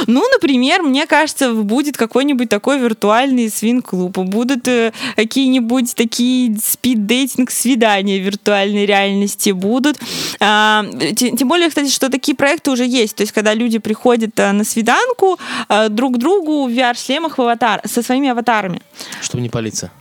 Ну, 0.06 0.24
например, 0.32 0.84
мне 0.84 1.08
кажется, 1.08 1.54
будет 1.54 1.98
какой-нибудь 1.98 2.50
такой 2.50 2.78
виртуальный 2.78 3.50
свин-клуб. 3.50 4.16
Будут 4.16 4.68
э, 4.68 4.94
какие-нибудь 5.16 5.96
такие 5.96 6.56
спид-дейтинг 6.56 7.50
свидания 7.50 8.20
виртуальной 8.20 8.86
реальности 8.86 9.50
будут. 9.50 9.98
А, 10.40 10.86
тем 11.16 11.48
более, 11.48 11.70
кстати, 11.70 11.90
что 11.90 12.10
такие 12.10 12.36
проекты 12.36 12.70
уже 12.70 12.86
есть. 12.86 13.16
То 13.16 13.22
есть, 13.22 13.34
когда 13.34 13.56
люди 13.56 13.80
приходят 13.80 14.40
э, 14.40 14.52
на 14.52 14.64
свиданку 14.64 15.40
э, 15.68 15.90
друг 15.90 16.16
к 16.16 16.18
другу 16.18 16.68
в 16.68 16.70
VR-шлемах 16.70 17.38
в 17.38 17.42
аватар, 17.42 17.82
со 17.86 18.04
своими 18.04 18.30
аватарами. 18.30 18.82
Чтобы 19.22 19.42
не 19.42 19.50
палиться. 19.50 19.92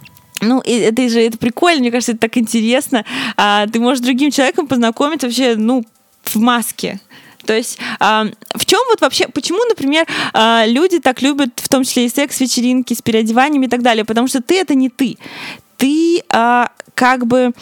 Ну, 0.40 0.60
это 0.60 1.08
же 1.08 1.20
это 1.20 1.38
прикольно, 1.38 1.80
мне 1.80 1.90
кажется, 1.90 2.12
это 2.12 2.20
так 2.20 2.36
интересно. 2.36 3.04
А, 3.36 3.66
ты 3.66 3.80
можешь 3.80 4.04
другим 4.04 4.30
человеком 4.30 4.66
познакомиться 4.66 5.26
вообще, 5.26 5.56
ну, 5.56 5.84
в 6.22 6.36
маске. 6.36 7.00
То 7.46 7.54
есть 7.54 7.78
а, 8.00 8.26
в 8.54 8.66
чем 8.66 8.80
вот 8.90 9.00
вообще, 9.00 9.28
почему, 9.28 9.64
например, 9.68 10.06
а, 10.32 10.64
люди 10.66 10.98
так 10.98 11.22
любят, 11.22 11.50
в 11.56 11.68
том 11.68 11.84
числе 11.84 12.06
и 12.06 12.08
секс-вечеринки 12.08 12.92
с 12.92 13.00
переодеваниями 13.00 13.66
и 13.66 13.68
так 13.68 13.82
далее? 13.82 14.04
Потому 14.04 14.28
что 14.28 14.42
ты 14.42 14.58
это 14.60 14.74
не 14.74 14.90
ты. 14.90 15.16
Ты 15.76 16.22
а, 16.28 16.70
как 16.96 17.26
бы 17.26 17.52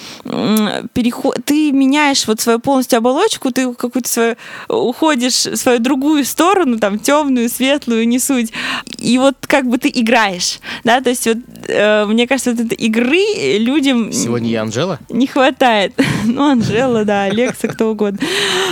переход, 0.95 1.37
ты 1.45 1.73
меняешь 1.73 2.27
вот 2.29 2.41
свою 2.41 2.61
полностью 2.61 2.99
оболочку, 2.99 3.51
ты 3.51 3.75
какую-то 3.75 4.09
свою 4.09 4.37
уходишь 4.69 5.35
свою 5.35 5.81
другую 5.81 6.25
сторону, 6.25 6.79
там 6.79 7.01
темную, 7.01 7.51
светлую, 7.51 8.07
не 8.07 8.21
суть, 8.21 8.53
и 8.99 9.19
вот 9.19 9.35
как 9.41 9.67
бы 9.67 9.79
ты 9.79 9.91
играешь, 9.93 10.61
да, 10.85 11.01
то 11.01 11.11
есть 11.11 11.27
вот 11.27 11.39
э, 11.69 12.05
мне 12.07 12.27
кажется, 12.27 12.53
вот 12.53 12.61
этой 12.61 12.77
игры 12.77 13.23
людям 13.59 14.13
сегодня 14.13 14.51
я 14.51 14.63
Анжела? 14.63 14.99
не 15.09 15.27
хватает, 15.27 15.93
ну 16.25 16.51
Анжела, 16.51 17.05
да, 17.05 17.25
Алекса, 17.25 17.69
кто 17.69 17.91
угодно, 17.91 18.21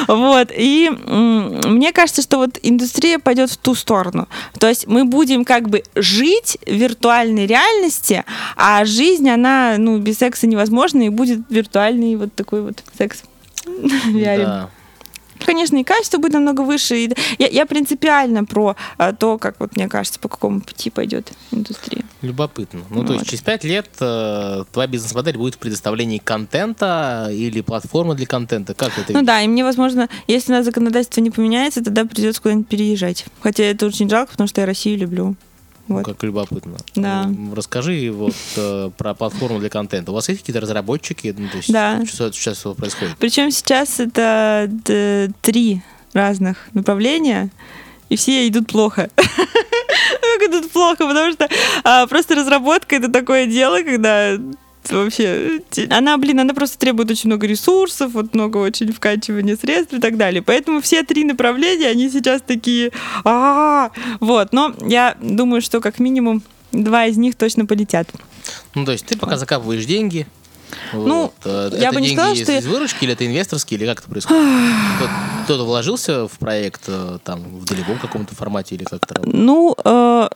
вот 0.08 0.48
и 0.56 0.90
мне 1.06 1.92
кажется, 1.92 2.22
что 2.22 2.38
вот 2.38 2.58
индустрия 2.62 3.18
пойдет 3.18 3.50
в 3.50 3.56
ту 3.56 3.74
сторону, 3.74 4.28
то 4.58 4.68
есть 4.68 4.86
мы 4.86 5.04
будем 5.04 5.44
как 5.44 5.68
бы 5.68 5.82
жить 5.94 6.58
в 6.66 6.72
виртуальной 6.72 7.46
реальности, 7.46 8.24
а 8.56 8.84
жизнь 8.84 9.28
она 9.28 9.76
ну 9.78 9.98
без 9.98 10.18
секса 10.18 10.46
невозможно, 10.46 11.02
и 11.02 11.08
будет 11.08 11.40
виртуальный 11.48 12.16
вот 12.16 12.34
такой 12.34 12.62
вот 12.62 12.82
секс. 12.96 13.22
Да. 14.12 14.70
Конечно, 15.44 15.76
и 15.76 15.84
качество 15.84 16.18
будет 16.18 16.32
намного 16.32 16.62
выше. 16.62 16.96
И 16.96 17.12
я, 17.38 17.48
я 17.48 17.66
принципиально 17.66 18.44
про 18.44 18.76
а, 18.98 19.12
то, 19.12 19.38
как 19.38 19.58
вот 19.58 19.76
мне 19.76 19.88
кажется, 19.88 20.18
по 20.20 20.28
какому 20.28 20.60
пути 20.60 20.90
пойдет 20.90 21.32
индустрия. 21.50 22.04
Любопытно. 22.22 22.82
Ну, 22.90 22.98
вот. 22.98 23.06
то 23.08 23.12
есть 23.14 23.26
через 23.26 23.42
пять 23.42 23.64
лет 23.64 23.88
э, 24.00 24.64
твоя 24.72 24.86
бизнес-модель 24.86 25.36
будет 25.36 25.54
в 25.54 25.58
предоставлении 25.58 26.18
контента 26.18 27.28
или 27.32 27.60
платформы 27.60 28.14
для 28.14 28.26
контента. 28.26 28.74
Как 28.74 28.96
это? 28.98 29.12
Ну 29.12 29.22
да, 29.22 29.42
и 29.42 29.48
мне, 29.48 29.64
возможно, 29.64 30.08
если 30.26 30.52
на 30.52 30.62
законодательство 30.62 31.20
не 31.20 31.30
поменяется, 31.30 31.82
тогда 31.82 32.04
придется 32.04 32.40
куда-нибудь 32.42 32.68
переезжать. 32.68 33.24
Хотя 33.40 33.64
это 33.64 33.86
очень 33.86 34.08
жалко, 34.08 34.32
потому 34.32 34.48
что 34.48 34.60
я 34.60 34.66
Россию 34.66 34.98
люблю. 34.98 35.36
Вот. 35.88 36.04
Как 36.04 36.22
любопытно. 36.22 36.76
Да. 36.94 37.30
Расскажи 37.54 38.10
вот 38.12 38.34
э, 38.56 38.90
про 38.96 39.14
платформу 39.14 39.58
для 39.58 39.68
контента. 39.68 40.12
У 40.12 40.14
вас 40.14 40.28
есть 40.28 40.40
какие-то 40.40 40.60
разработчики? 40.60 41.34
Ну, 41.36 41.48
то 41.48 41.56
есть, 41.56 41.72
да. 41.72 42.04
Что 42.06 42.32
сейчас 42.32 42.60
происходит? 42.76 43.16
Причем 43.18 43.50
сейчас 43.50 44.00
это 44.00 44.70
три 45.40 45.82
разных 46.12 46.68
направления, 46.74 47.50
и 48.08 48.16
все 48.16 48.46
идут 48.46 48.68
плохо. 48.68 49.10
Как 49.16 50.48
идут 50.48 50.70
плохо, 50.70 51.06
потому 51.06 51.32
что 51.32 51.48
а, 51.84 52.06
просто 52.06 52.34
разработка 52.34 52.96
это 52.96 53.10
такое 53.10 53.46
дело, 53.46 53.82
когда 53.82 54.38
вообще... 54.90 55.60
Она, 55.90 56.18
блин, 56.18 56.40
она 56.40 56.54
просто 56.54 56.78
требует 56.78 57.10
очень 57.10 57.28
много 57.28 57.46
ресурсов, 57.46 58.12
вот 58.12 58.34
много 58.34 58.58
очень 58.58 58.92
вкачивания 58.92 59.56
средств 59.56 59.94
и 59.94 60.00
так 60.00 60.16
далее. 60.16 60.42
Поэтому 60.42 60.80
все 60.80 61.02
три 61.02 61.24
направления, 61.24 61.88
они 61.88 62.08
сейчас 62.10 62.42
такие... 62.42 62.92
а 63.24 63.90
Вот, 64.20 64.52
но 64.52 64.74
я 64.86 65.16
думаю, 65.20 65.62
что 65.62 65.80
как 65.80 65.98
минимум 65.98 66.42
два 66.72 67.06
из 67.06 67.16
них 67.16 67.36
точно 67.36 67.66
полетят. 67.66 68.08
Ну, 68.74 68.84
то 68.84 68.92
есть 68.92 69.06
ты 69.06 69.16
пока 69.16 69.36
закапываешь 69.36 69.84
деньги, 69.84 70.26
ну, 70.92 71.22
вот. 71.22 71.32
Э, 71.44 71.70
я 71.72 71.88
это 71.88 71.94
бы 71.94 72.00
не 72.00 72.08
сказала, 72.08 72.34
что... 72.34 72.58
из 72.58 72.66
выручки 72.66 73.04
или 73.04 73.12
это 73.12 73.26
инвесторские, 73.26 73.78
или 73.78 73.86
как 73.86 74.00
это 74.00 74.08
происходит? 74.08 74.42
Кто-то 75.44 75.64
вложился 75.64 76.28
в 76.28 76.38
проект 76.38 76.84
э, 76.86 77.18
там 77.24 77.42
в 77.58 77.64
долевом 77.64 77.98
каком-то 77.98 78.34
формате 78.34 78.74
или 78.74 78.84
как-то? 78.84 79.20
Ну, 79.24 79.76
э, 79.84 80.28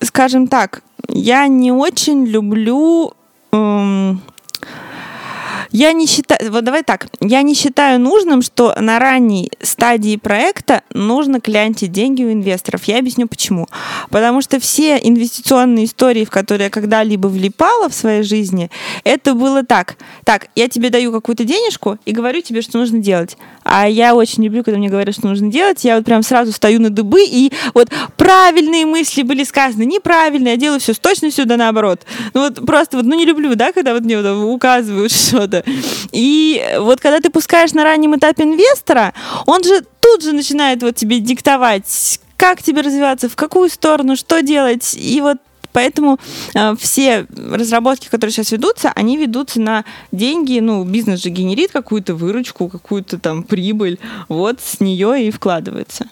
скажем 0.00 0.48
так, 0.48 0.82
я 1.08 1.46
не 1.46 1.72
очень 1.72 2.26
люблю 2.26 3.14
эм, 3.52 4.20
я 5.72 5.92
не 5.92 6.06
считаю, 6.06 6.52
вот 6.52 6.64
давай 6.64 6.82
так, 6.82 7.08
я 7.20 7.42
не 7.42 7.54
считаю 7.54 7.98
нужным, 7.98 8.42
что 8.42 8.74
на 8.78 8.98
ранней 8.98 9.50
стадии 9.60 10.16
проекта 10.16 10.82
нужно 10.92 11.40
клянчить 11.40 11.92
деньги 11.92 12.22
у 12.22 12.32
инвесторов. 12.32 12.84
Я 12.84 12.98
объясню 12.98 13.26
почему. 13.26 13.66
Потому 14.10 14.42
что 14.42 14.60
все 14.60 14.98
инвестиционные 14.98 15.86
истории, 15.86 16.24
в 16.24 16.30
которые 16.30 16.66
я 16.66 16.70
когда-либо 16.70 17.26
влипала 17.26 17.88
в 17.88 17.94
своей 17.94 18.22
жизни, 18.22 18.70
это 19.04 19.34
было 19.34 19.64
так. 19.64 19.96
Так, 20.24 20.48
я 20.54 20.68
тебе 20.68 20.90
даю 20.90 21.10
какую-то 21.10 21.44
денежку 21.44 21.98
и 22.04 22.12
говорю 22.12 22.42
тебе, 22.42 22.60
что 22.60 22.78
нужно 22.78 22.98
делать. 22.98 23.36
А 23.64 23.88
я 23.88 24.14
очень 24.14 24.44
люблю, 24.44 24.62
когда 24.64 24.78
мне 24.78 24.88
говорят, 24.88 25.14
что 25.14 25.26
нужно 25.26 25.50
делать. 25.50 25.84
Я 25.84 25.96
вот 25.96 26.04
прям 26.04 26.22
сразу 26.22 26.52
стою 26.52 26.80
на 26.80 26.90
дыбы, 26.90 27.24
и 27.24 27.52
вот 27.74 27.88
правильные 28.16 28.84
мысли 28.86 29.22
были 29.22 29.44
сказаны, 29.44 29.84
неправильные, 29.84 30.52
я 30.52 30.56
делаю 30.56 30.80
все 30.80 30.92
с 30.94 30.98
точностью 30.98 31.46
да 31.46 31.56
наоборот. 31.56 32.02
Ну 32.34 32.42
вот 32.42 32.66
просто 32.66 32.98
вот, 32.98 33.06
ну 33.06 33.16
не 33.16 33.24
люблю, 33.24 33.54
да, 33.54 33.72
когда 33.72 33.94
вот 33.94 34.02
мне 34.02 34.20
вот 34.20 34.26
указывают 34.44 35.12
что-то. 35.12 35.61
И 36.12 36.62
вот 36.78 37.00
когда 37.00 37.20
ты 37.20 37.30
пускаешь 37.30 37.72
на 37.72 37.84
раннем 37.84 38.16
этапе 38.16 38.44
инвестора, 38.44 39.14
он 39.46 39.62
же 39.64 39.84
тут 40.00 40.22
же 40.22 40.32
начинает 40.32 40.82
вот 40.82 40.96
тебе 40.96 41.20
диктовать, 41.20 42.20
как 42.36 42.62
тебе 42.62 42.82
развиваться, 42.82 43.28
в 43.28 43.36
какую 43.36 43.70
сторону, 43.70 44.16
что 44.16 44.42
делать. 44.42 44.94
И 44.94 45.20
вот 45.20 45.38
Поэтому 45.72 46.18
э, 46.54 46.74
все 46.78 47.26
разработки, 47.34 48.08
которые 48.08 48.32
сейчас 48.32 48.52
ведутся, 48.52 48.92
они 48.94 49.16
ведутся 49.16 49.60
на 49.60 49.84
деньги, 50.12 50.60
ну, 50.60 50.84
бизнес 50.84 51.22
же 51.22 51.30
генерит 51.30 51.72
какую-то 51.72 52.14
выручку, 52.14 52.68
какую-то 52.68 53.18
там 53.18 53.42
прибыль, 53.42 53.98
вот 54.28 54.60
с 54.60 54.80
нее 54.80 55.26
и 55.26 55.30
вкладывается. 55.30 56.08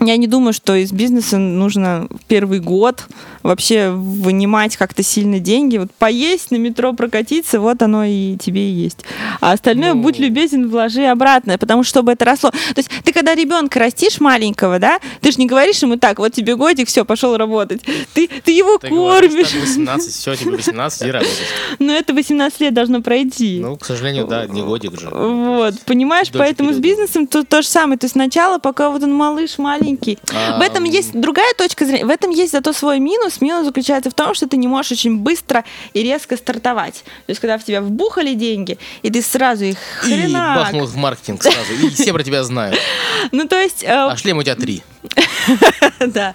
Я 0.00 0.16
не 0.16 0.26
думаю, 0.26 0.52
что 0.52 0.74
из 0.74 0.92
бизнеса 0.92 1.38
нужно 1.38 2.08
первый 2.28 2.60
год 2.60 3.06
вообще 3.42 3.90
вынимать 3.90 4.76
как-то 4.76 5.02
сильно 5.02 5.38
деньги. 5.38 5.78
Вот 5.78 5.92
поесть, 5.92 6.50
на 6.50 6.56
метро 6.56 6.92
прокатиться, 6.92 7.60
вот 7.60 7.80
оно 7.82 8.04
и 8.04 8.36
тебе 8.36 8.68
и 8.68 8.72
есть. 8.72 9.04
А 9.40 9.52
остальное, 9.52 9.94
ну... 9.94 10.02
будь 10.02 10.18
любезен, 10.18 10.68
вложи 10.68 11.04
обратно, 11.04 11.58
потому 11.58 11.84
что 11.84 11.94
чтобы 11.94 12.12
это 12.12 12.24
росло. 12.24 12.50
То 12.50 12.78
есть 12.78 12.90
ты 13.04 13.12
когда 13.12 13.36
ребенка 13.36 13.78
растишь 13.78 14.18
маленького, 14.18 14.80
да, 14.80 14.98
ты 15.20 15.30
же 15.30 15.38
не 15.38 15.46
говоришь 15.46 15.80
ему 15.80 15.96
так, 15.96 16.18
вот 16.18 16.32
тебе 16.32 16.56
годик, 16.56 16.88
все, 16.88 17.04
пошел 17.04 17.36
работать. 17.36 17.82
Ты, 18.14 18.26
ты 18.26 18.50
его 18.50 18.78
ты 18.78 18.88
кормишь. 18.88 19.30
Говоришь, 19.30 19.54
18, 19.54 20.12
все, 20.12 20.34
тебе 20.34 20.50
18, 20.56 21.02
и 21.02 21.10
работать. 21.12 21.38
Но 21.78 21.92
это 21.92 22.12
18 22.12 22.60
лет 22.60 22.74
должно 22.74 23.00
пройти. 23.00 23.60
Ну, 23.60 23.76
к 23.76 23.84
сожалению, 23.84 24.26
да, 24.26 24.46
не 24.46 24.62
годик 24.62 24.98
же. 24.98 25.08
Вот, 25.08 25.80
понимаешь, 25.82 26.30
Дольше 26.30 26.38
поэтому 26.38 26.72
с 26.72 26.78
бизнесом 26.78 27.28
то, 27.28 27.44
то 27.44 27.62
же 27.62 27.68
самое. 27.68 27.96
То 27.96 28.06
есть 28.06 28.14
сначала, 28.14 28.58
пока 28.58 28.90
вот 28.90 29.04
он 29.04 29.14
малыш 29.14 29.58
маленький, 29.58 29.83
маленький. 29.84 30.18
В 30.58 30.60
этом 30.60 30.84
есть 30.84 31.12
другая 31.18 31.52
точка 31.54 31.84
зрения. 31.84 32.04
В 32.06 32.10
этом 32.10 32.30
есть 32.30 32.52
зато 32.52 32.72
свой 32.72 32.98
минус. 32.98 33.40
Минус 33.40 33.66
заключается 33.66 34.10
в 34.10 34.14
том, 34.14 34.34
что 34.34 34.46
ты 34.48 34.56
не 34.56 34.66
можешь 34.68 34.92
очень 34.92 35.18
быстро 35.18 35.64
и 35.92 36.02
резко 36.02 36.36
стартовать. 36.36 37.04
То 37.26 37.30
есть, 37.30 37.40
когда 37.40 37.58
в 37.58 37.64
тебя 37.64 37.80
вбухали 37.80 38.34
деньги, 38.34 38.78
и 39.02 39.10
ты 39.10 39.22
сразу 39.22 39.64
их 39.64 39.76
И 40.04 40.06
хренак. 40.06 40.56
бахнул 40.58 40.86
в 40.86 40.96
маркетинг 40.96 41.42
сразу. 41.42 41.72
И 41.82 41.90
все 41.90 42.12
про 42.12 42.22
тебя 42.22 42.44
знают. 42.44 42.78
Ну, 43.32 43.46
то 43.48 43.58
есть... 43.58 43.82
э, 43.82 43.88
А 43.88 44.16
шлем 44.16 44.38
у 44.38 44.42
тебя 44.42 44.54
три. 44.54 44.82
Да, 46.06 46.34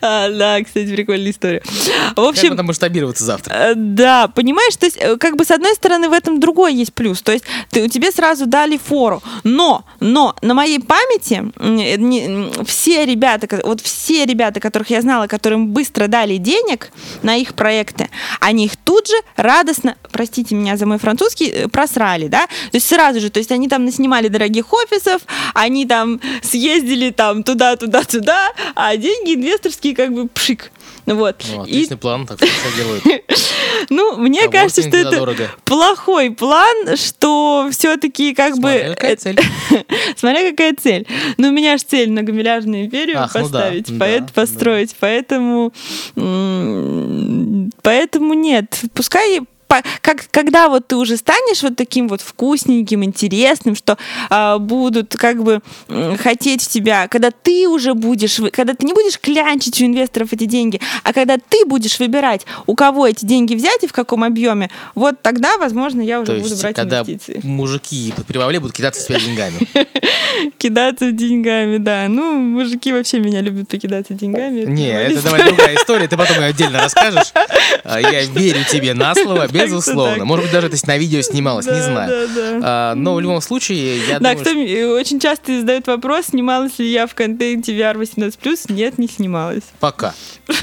А, 0.00 0.30
да, 0.30 0.62
кстати, 0.62 0.94
прикольная 0.94 1.30
история. 1.30 1.62
В 2.16 2.20
общем, 2.20 2.50
мы 2.50 2.56
там 2.56 2.66
масштабироваться 2.66 3.24
завтра? 3.24 3.52
Э, 3.54 3.72
Да, 3.74 4.28
понимаешь, 4.28 4.76
то 4.76 4.86
есть, 4.86 4.96
э, 5.00 5.16
как 5.16 5.36
бы 5.36 5.44
с 5.44 5.50
одной 5.50 5.74
стороны 5.74 6.08
в 6.08 6.12
этом 6.12 6.40
другой 6.40 6.74
есть 6.74 6.94
плюс, 6.94 7.22
то 7.22 7.32
есть 7.32 7.44
ты, 7.70 7.88
тебе 7.88 8.10
сразу 8.10 8.46
дали 8.46 8.78
фору, 8.78 9.22
но, 9.42 9.84
но 10.00 10.34
на 10.42 10.54
моей 10.54 10.80
памяти 10.80 11.44
э, 11.58 12.64
все 12.64 13.04
ребята, 13.06 13.48
вот 13.64 13.80
все 13.80 14.24
ребята, 14.24 14.60
которых 14.60 14.90
я 14.90 15.00
знала, 15.00 15.26
которым 15.26 15.68
быстро 15.68 16.06
дали 16.06 16.36
денег 16.36 16.90
на 17.22 17.36
их 17.36 17.54
проекты, 17.54 18.08
они 18.40 18.66
их 18.66 18.76
тут 18.76 19.08
же 19.08 19.16
радостно, 19.36 19.96
простите 20.12 20.54
меня 20.54 20.76
за 20.76 20.86
мой 20.86 20.98
французский, 20.98 21.68
просрали, 21.68 22.28
да, 22.28 22.46
то 22.46 22.76
есть 22.76 22.86
сразу 22.86 23.20
же, 23.20 23.30
то 23.30 23.38
есть 23.38 23.52
они 23.52 23.68
там 23.68 23.84
наснимали 23.84 24.28
дорогих 24.28 24.72
офисов, 24.72 25.22
они 25.54 25.86
там 25.86 26.20
съездили 26.42 27.10
там 27.10 27.42
туда, 27.42 27.76
туда, 28.06 28.24
туда, 28.24 28.52
а 28.74 28.96
деньги 28.96 29.34
инвесторские 29.34 29.94
как 29.94 30.12
бы 30.12 30.28
пшик. 30.28 30.70
Вот. 31.06 31.44
Ну, 31.50 31.64
И 31.64 31.70
отличный 31.70 31.96
план, 31.98 32.26
так 32.26 32.38
все 32.38 32.76
делают. 32.76 33.04
ну, 33.90 34.16
мне 34.16 34.48
кажется, 34.48 34.82
что 34.82 34.96
это 34.96 35.50
плохой 35.64 36.30
план, 36.30 36.96
что 36.96 37.68
все-таки 37.72 38.34
как 38.34 38.56
бы... 38.56 38.70
Смотря 38.70 38.94
какая 38.94 39.12
э, 39.12 39.16
цель. 39.16 39.40
Смотря 40.16 40.50
какая 40.50 40.74
цель. 40.74 41.06
Ну, 41.36 41.48
у 41.48 41.52
меня 41.52 41.76
же 41.76 41.84
цель 41.84 42.10
многомиллиардную 42.10 42.86
империю 42.86 43.20
ну 43.20 43.26
да, 43.26 43.40
поставить, 43.40 43.98
да, 43.98 44.18
да. 44.20 44.26
построить. 44.34 44.96
Поэтому, 44.98 45.74
поэтому 47.82 48.34
нет. 48.34 48.80
Пускай 48.94 49.40
как, 50.00 50.24
когда 50.30 50.68
вот 50.68 50.86
ты 50.88 50.96
уже 50.96 51.16
станешь 51.16 51.62
вот 51.62 51.76
таким 51.76 52.08
вот 52.08 52.20
вкусненьким, 52.20 53.04
интересным, 53.04 53.74
что 53.76 53.96
а, 54.30 54.58
будут 54.58 55.16
как 55.16 55.42
бы 55.42 55.60
м, 55.88 56.16
хотеть 56.18 56.62
в 56.62 56.68
тебя, 56.68 57.08
когда 57.08 57.30
ты 57.30 57.68
уже 57.68 57.94
будешь, 57.94 58.40
когда 58.52 58.74
ты 58.74 58.86
не 58.86 58.92
будешь 58.92 59.18
клянчить 59.18 59.80
у 59.80 59.84
инвесторов 59.86 60.32
эти 60.32 60.44
деньги, 60.44 60.80
а 61.02 61.12
когда 61.12 61.36
ты 61.38 61.64
будешь 61.66 61.98
выбирать, 61.98 62.46
у 62.66 62.74
кого 62.74 63.06
эти 63.06 63.24
деньги 63.24 63.54
взять 63.54 63.82
и 63.84 63.86
в 63.86 63.92
каком 63.92 64.24
объеме, 64.24 64.70
вот 64.94 65.20
тогда, 65.22 65.56
возможно, 65.58 66.00
я 66.00 66.20
уже 66.20 66.32
То 66.32 66.38
буду 66.38 66.48
есть, 66.50 66.62
брать 66.62 66.76
когда 66.76 67.00
инвестиции. 67.00 67.40
мужики 67.42 68.12
под 68.16 68.26
прибавле 68.26 68.60
будут 68.60 68.76
кидаться 68.76 69.00
с 69.00 69.06
тебя 69.06 69.20
деньгами. 69.20 69.54
Кидаться 70.58 71.12
деньгами, 71.12 71.78
да. 71.78 72.06
Ну, 72.08 72.34
мужики 72.38 72.92
вообще 72.92 73.18
меня 73.18 73.40
любят 73.40 73.68
покидаться 73.68 74.14
деньгами. 74.14 74.64
Не, 74.64 74.88
это 74.90 75.22
давай 75.22 75.44
другая 75.44 75.74
история, 75.80 76.08
ты 76.08 76.16
потом 76.16 76.38
ее 76.38 76.46
отдельно 76.46 76.80
расскажешь. 76.80 77.32
А 77.84 78.00
Я 78.00 78.24
верю 78.24 78.64
тебе 78.70 78.94
на 78.94 79.14
слово, 79.14 79.46
безусловно. 79.66 80.14
так. 80.16 80.24
Может 80.24 80.44
быть, 80.44 80.52
даже 80.52 80.66
это 80.68 80.76
на 80.86 80.96
видео 80.98 81.20
снималось, 81.22 81.66
не 81.66 81.82
знаю. 81.82 82.28
да. 82.34 82.60
А, 82.62 82.94
Но 82.94 83.14
в 83.14 83.20
любом 83.20 83.40
случае, 83.40 83.98
я 84.08 84.18
Да, 84.20 84.30
думаю, 84.34 84.38
кто 84.40 84.54
мне 84.54 84.86
очень 84.86 85.20
часто 85.20 85.60
задает 85.60 85.86
вопрос, 85.86 86.26
снималась 86.26 86.78
ли 86.78 86.90
я 86.90 87.06
в 87.06 87.14
контенте 87.14 87.72
VR 87.76 87.94
18+. 87.96 88.72
Нет, 88.72 88.98
не 88.98 89.08
снималась. 89.08 89.64
пока. 89.80 90.14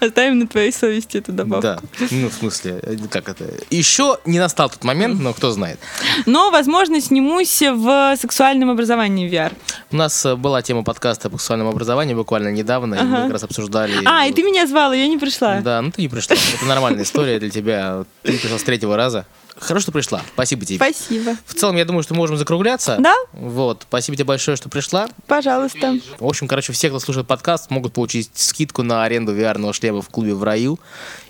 Оставим 0.00 0.38
на 0.38 0.46
твоей 0.46 0.72
совести 0.72 1.18
эту 1.18 1.32
добавку. 1.32 1.62
Да, 1.62 1.80
ну, 2.10 2.28
в 2.28 2.32
смысле, 2.32 2.80
э, 2.82 2.96
как 3.10 3.28
это? 3.28 3.44
Еще 3.70 4.18
не 4.24 4.38
настал 4.38 4.70
тот 4.70 4.84
момент, 4.84 5.20
но 5.20 5.32
кто 5.32 5.50
знает. 5.50 5.78
Но, 6.26 6.50
возможно, 6.50 7.00
снимусь 7.00 7.62
в 7.62 8.16
сексуальном 8.20 8.70
образовании 8.70 9.30
VR. 9.30 9.52
У 9.90 9.96
нас 9.96 10.24
э, 10.26 10.36
была 10.36 10.62
тема 10.62 10.82
подкаста 10.84 11.30
по 11.30 11.38
сексуальному 11.38 11.70
образованию 11.70 12.16
буквально 12.16 12.48
недавно, 12.48 12.94
и 12.96 13.02
мы 13.02 13.14
Ага. 13.16 13.22
как 13.24 13.32
раз 13.32 13.42
обсуждали... 13.44 14.00
А, 14.04 14.26
и 14.26 14.32
ты 14.32 14.42
меня 14.42 14.66
звала, 14.66 14.92
я 14.92 15.06
не 15.06 15.18
пришла. 15.18 15.60
Да, 15.60 15.80
ну 15.82 15.90
ты 15.90 16.02
не 16.02 16.08
пришла. 16.08 16.36
Это 16.54 16.64
нормальная 16.66 17.04
история 17.04 17.38
для 17.38 17.50
тебя. 17.50 18.04
Ты 18.22 18.38
пришла 18.38 18.58
с 18.58 18.62
третьего 18.62 18.96
раза. 18.96 19.26
Хорошо, 19.56 19.82
что 19.82 19.92
пришла. 19.92 20.22
Спасибо 20.34 20.64
тебе. 20.64 20.76
Спасибо. 20.76 21.36
В 21.46 21.54
целом, 21.54 21.76
я 21.76 21.84
думаю, 21.84 22.02
что 22.02 22.14
мы 22.14 22.18
можем 22.18 22.36
закругляться. 22.36 22.96
Да? 22.98 23.14
Вот. 23.32 23.84
Спасибо 23.88 24.16
тебе 24.16 24.24
большое, 24.24 24.56
что 24.56 24.68
пришла. 24.68 25.08
Пожалуйста. 25.26 25.98
В 26.18 26.26
общем, 26.26 26.48
короче, 26.48 26.72
все, 26.72 26.88
кто 26.88 26.98
слушает 26.98 27.26
подкаст, 27.26 27.70
могут 27.70 27.92
получить 27.92 28.30
скидку 28.34 28.82
на 28.82 29.04
аренду 29.04 29.34
VR-ного 29.34 29.72
шлема 29.72 30.02
в 30.02 30.08
клубе 30.08 30.34
в 30.34 30.42
раю 30.42 30.78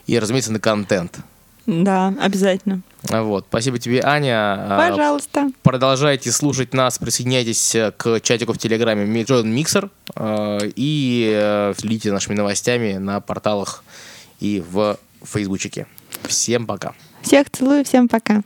и, 0.07 0.19
разумеется, 0.19 0.53
на 0.53 0.61
контент. 0.61 1.19
Да, 1.67 2.15
обязательно. 2.21 2.83
Вот. 3.03 3.47
Спасибо 3.49 3.79
тебе, 3.79 4.03
Аня. 4.03 4.55
А, 4.59 4.91
Пожалуйста. 4.91 5.51
Продолжайте 5.63 6.31
слушать 6.31 6.75
нас, 6.75 6.99
присоединяйтесь 6.99 7.77
к 7.97 8.21
чатику 8.21 8.53
в 8.53 8.59
Телеграме 8.59 9.05
Jordan 9.23 9.47
Миксер 9.47 9.91
э, 10.15 10.59
и 10.77 11.33
э, 11.35 11.75
следите 11.79 12.11
за 12.11 12.15
нашими 12.15 12.35
новостями 12.35 12.95
на 12.95 13.21
порталах 13.21 13.83
и 14.41 14.63
в 14.69 14.99
Фейсбучике. 15.23 15.87
Всем 16.25 16.67
пока. 16.67 16.95
Всех 17.25 17.49
целую, 17.51 17.85
всем 17.87 18.07
пока. 18.07 18.43